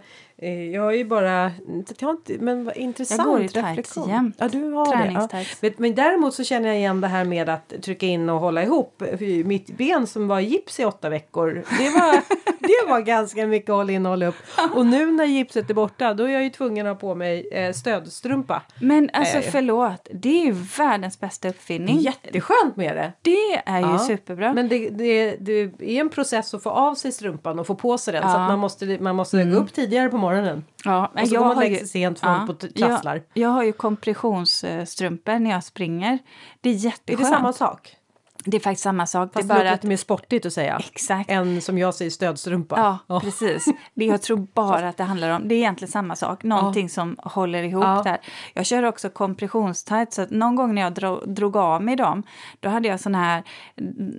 jag 0.48 0.82
har 0.82 0.92
ju 0.92 1.04
bara, 1.04 1.52
jag 1.98 2.08
har 2.08 2.10
inte, 2.10 2.38
men 2.38 2.64
vad 2.64 2.76
intressant 2.76 3.18
jag 3.18 3.26
går 3.26 3.42
i 3.42 3.46
reflektion. 3.46 4.08
Jämt. 4.08 4.36
Ja, 4.38 4.48
du 4.48 4.70
har 4.70 4.96
det. 4.96 5.44
Ja. 5.60 5.70
Men 5.76 5.94
däremot 5.94 6.34
så 6.34 6.44
känner 6.44 6.68
jag 6.68 6.78
igen 6.78 7.00
det 7.00 7.08
här 7.08 7.24
med 7.24 7.48
att 7.48 7.74
trycka 7.82 8.06
in 8.06 8.28
och 8.28 8.40
hålla 8.40 8.62
ihop. 8.62 9.02
Mitt 9.44 9.76
ben 9.76 10.06
som 10.06 10.28
var 10.28 10.40
i 10.40 10.44
gips 10.44 10.80
i 10.80 10.84
åtta 10.84 11.08
veckor. 11.08 11.64
Det 11.78 11.90
var, 11.90 12.12
det 12.58 12.90
var 12.90 13.00
ganska 13.00 13.46
mycket 13.46 13.70
att 13.70 13.76
hålla 13.76 13.92
in 13.92 14.06
och 14.06 14.10
hålla 14.10 14.26
upp. 14.26 14.34
Och 14.74 14.86
nu 14.86 15.12
när 15.12 15.24
gipset 15.24 15.70
är 15.70 15.74
borta 15.74 16.14
då 16.14 16.24
är 16.24 16.28
jag 16.28 16.42
ju 16.42 16.50
tvungen 16.50 16.86
att 16.86 16.92
ha 16.92 17.00
på 17.00 17.14
mig 17.14 17.48
eh, 17.52 17.72
stödstrumpa. 17.72 18.62
Men 18.80 19.10
alltså 19.12 19.38
eh. 19.38 19.44
förlåt, 19.50 20.08
det 20.12 20.40
är 20.42 20.44
ju 20.44 20.52
världens 20.78 21.20
bästa 21.20 21.48
uppfinning. 21.48 21.98
Jätteskönt 21.98 22.76
med 22.76 22.96
det. 22.96 23.12
Det 23.22 23.62
är 23.66 23.80
ju 23.80 23.86
ja. 23.86 23.98
superbra. 23.98 24.52
Men 24.54 24.68
det, 24.68 24.88
det, 24.90 25.36
det, 25.36 25.52
är 25.80 26.00
en 26.00 26.08
process 26.08 26.54
att 26.54 26.62
få 26.62 26.70
av 26.70 26.94
sig 26.94 27.12
strumpan 27.12 27.58
och 27.58 27.66
få 27.66 27.74
på 27.74 27.98
sig 27.98 28.12
den. 28.12 28.22
Ja. 28.22 28.28
Så 28.28 28.38
att 28.38 28.48
man 28.48 28.58
måste, 28.58 28.98
man 29.00 29.16
måste 29.16 29.40
mm. 29.40 29.54
gå 29.54 29.60
upp 29.60 29.72
tidigare 29.72 30.08
på 30.08 30.16
morgonen 30.16 30.29
morgonen. 30.30 30.64
Ja, 30.84 31.12
och 31.14 31.28
så 31.28 31.34
jag 31.34 31.42
går 31.42 31.54
man 31.54 31.58
lägger 31.64 31.78
sig 31.78 31.86
sent 31.86 32.20
folk 32.20 32.32
ja, 32.32 32.46
på 32.46 32.54
trasslar. 32.54 33.14
Jag, 33.14 33.24
jag 33.44 33.48
har 33.48 33.62
ju 33.62 33.72
kompressionsstrumpor 33.72 35.38
när 35.38 35.50
jag 35.50 35.64
springer. 35.64 36.18
Det 36.60 36.70
är 36.70 36.74
jätteskönt. 36.74 37.20
Är 37.20 37.24
det 37.24 37.36
samma 37.36 37.52
sak? 37.52 37.96
Det 38.44 38.56
är 38.56 38.60
faktiskt 38.60 38.82
samma 38.82 39.06
sak. 39.06 39.32
Fast 39.32 39.48
det 39.48 39.54
är 39.54 39.58
bara 39.58 39.72
lite 39.72 39.86
mer 39.86 39.96
sportigt 39.96 40.46
att 40.46 40.52
säga. 40.52 40.80
Exakt. 40.92 41.30
Än 41.30 41.60
som 41.60 41.78
jag 41.78 41.94
säger 41.94 42.10
stödstrumpa. 42.10 42.98
Ja, 43.08 43.16
oh. 43.16 43.20
precis. 43.20 43.64
Det 43.94 44.04
jag 44.04 44.22
tror 44.22 44.46
bara 44.54 44.88
att 44.88 44.96
det 44.96 45.04
handlar 45.04 45.30
om, 45.30 45.48
det 45.48 45.54
är 45.54 45.56
egentligen 45.56 45.92
samma 45.92 46.16
sak. 46.16 46.42
Någonting 46.42 46.86
oh. 46.86 46.90
som 46.90 47.16
håller 47.22 47.62
ihop 47.62 47.84
oh. 47.84 48.02
där. 48.02 48.18
Jag 48.54 48.66
kör 48.66 48.82
också 48.82 49.10
kompressionstights, 49.10 50.16
så 50.16 50.22
att 50.22 50.30
någon 50.30 50.56
gång 50.56 50.74
när 50.74 50.82
jag 50.82 50.94
drog, 50.94 51.34
drog 51.34 51.56
av 51.56 51.82
mig 51.82 51.96
dem, 51.96 52.22
då 52.60 52.68
hade 52.68 52.88
jag 52.88 53.00
såna 53.00 53.18
här 53.18 53.42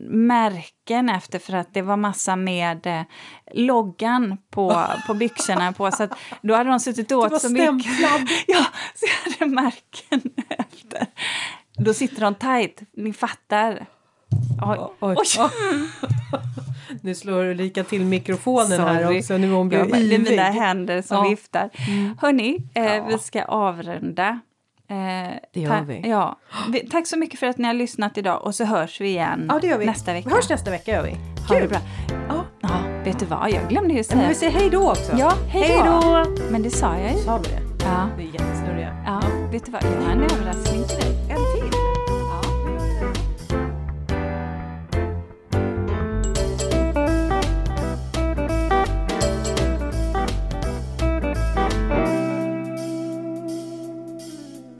märken 0.09 1.09
efter 1.09 1.39
för 1.39 1.53
att 1.53 1.73
det 1.73 1.81
var 1.81 1.97
massa 1.97 2.35
med 2.35 2.87
eh, 2.87 3.01
loggan 3.53 4.37
på, 4.49 4.83
på 5.07 5.13
byxorna 5.13 5.73
på. 5.73 5.91
Så 5.91 6.03
att 6.03 6.13
då 6.41 6.55
hade 6.55 6.69
de 6.69 6.79
suttit 6.79 7.11
åt 7.11 7.41
så 7.41 7.49
mycket. 7.49 7.91
Ja, 8.47 8.65
så 8.95 9.05
jag 9.05 9.31
hade 9.31 9.55
märken 9.55 10.21
efter. 10.49 11.07
Då 11.77 11.93
sitter 11.93 12.21
de 12.21 12.35
tight, 12.35 12.81
ni 12.93 13.13
fattar. 13.13 13.85
Oj. 14.61 14.77
Oj. 14.99 15.15
Oj. 15.17 15.49
nu 17.01 17.15
slår 17.15 17.45
Ulrika 17.45 17.83
till 17.83 18.05
mikrofonen 18.05 18.67
Sorry. 18.67 18.81
här 18.81 19.17
också. 19.17 19.37
Nu 19.37 19.51
hon 19.51 19.71
ja, 19.71 19.85
Det 19.85 19.97
är 20.15 20.19
mina 20.19 20.43
händer 20.43 21.01
som 21.01 21.17
ja. 21.17 21.29
viftar. 21.29 21.69
Mm. 21.87 22.17
Hörni, 22.21 22.57
eh, 22.73 22.83
ja. 22.83 23.05
vi 23.09 23.17
ska 23.17 23.43
avrunda. 23.43 24.39
Eh, 24.87 24.95
det 25.53 25.59
gör 25.59 25.81
vi. 25.81 26.09
Ja. 26.09 26.37
Tack 26.91 27.07
så 27.07 27.17
mycket 27.17 27.39
för 27.39 27.47
att 27.47 27.57
ni 27.57 27.67
har 27.67 27.73
lyssnat 27.73 28.17
idag 28.17 28.43
och 28.43 28.55
så 28.55 28.65
hörs 28.65 29.01
vi 29.01 29.07
igen 29.07 29.45
ja, 29.49 29.59
det 29.61 29.67
gör 29.67 29.77
vi. 29.77 29.85
nästa 29.85 30.13
vecka. 30.13 30.29
Vi 30.29 30.35
hörs 30.35 30.49
nästa 30.49 30.71
vecka 30.71 30.91
gör 30.91 31.03
vi. 31.03 31.15
Ha 31.47 31.59
det 31.59 31.67
bra. 31.67 31.79
Ja. 32.29 32.45
ja, 32.61 32.69
vet 33.03 33.19
du 33.19 33.25
vad? 33.25 33.51
Jag 33.51 33.69
glömde 33.69 33.93
ju 33.93 34.03
säga. 34.03 34.17
Men 34.17 34.29
vi 34.29 34.35
säger 34.35 34.51
hej 34.51 34.69
då 34.69 34.91
också. 34.91 35.15
Ja, 35.17 35.33
hej 35.47 35.81
då. 35.85 36.25
Men 36.51 36.63
det 36.63 36.69
sa 36.69 36.97
jag 36.97 37.11
ju. 37.11 37.17
Sa 37.17 37.37
vi 37.37 37.43
det? 37.43 37.85
Ja. 37.85 38.09
Vi 38.17 38.23
är 38.23 38.33
jättesnurriga. 38.33 39.03
Ja, 39.05 39.21
vet 39.51 39.65
du 39.65 39.71
vad? 39.71 39.83
Jag 39.83 40.01
har 40.01 40.11
en 40.11 40.23
överraskning 40.23 40.83
till 40.87 40.97
dig. 40.97 41.20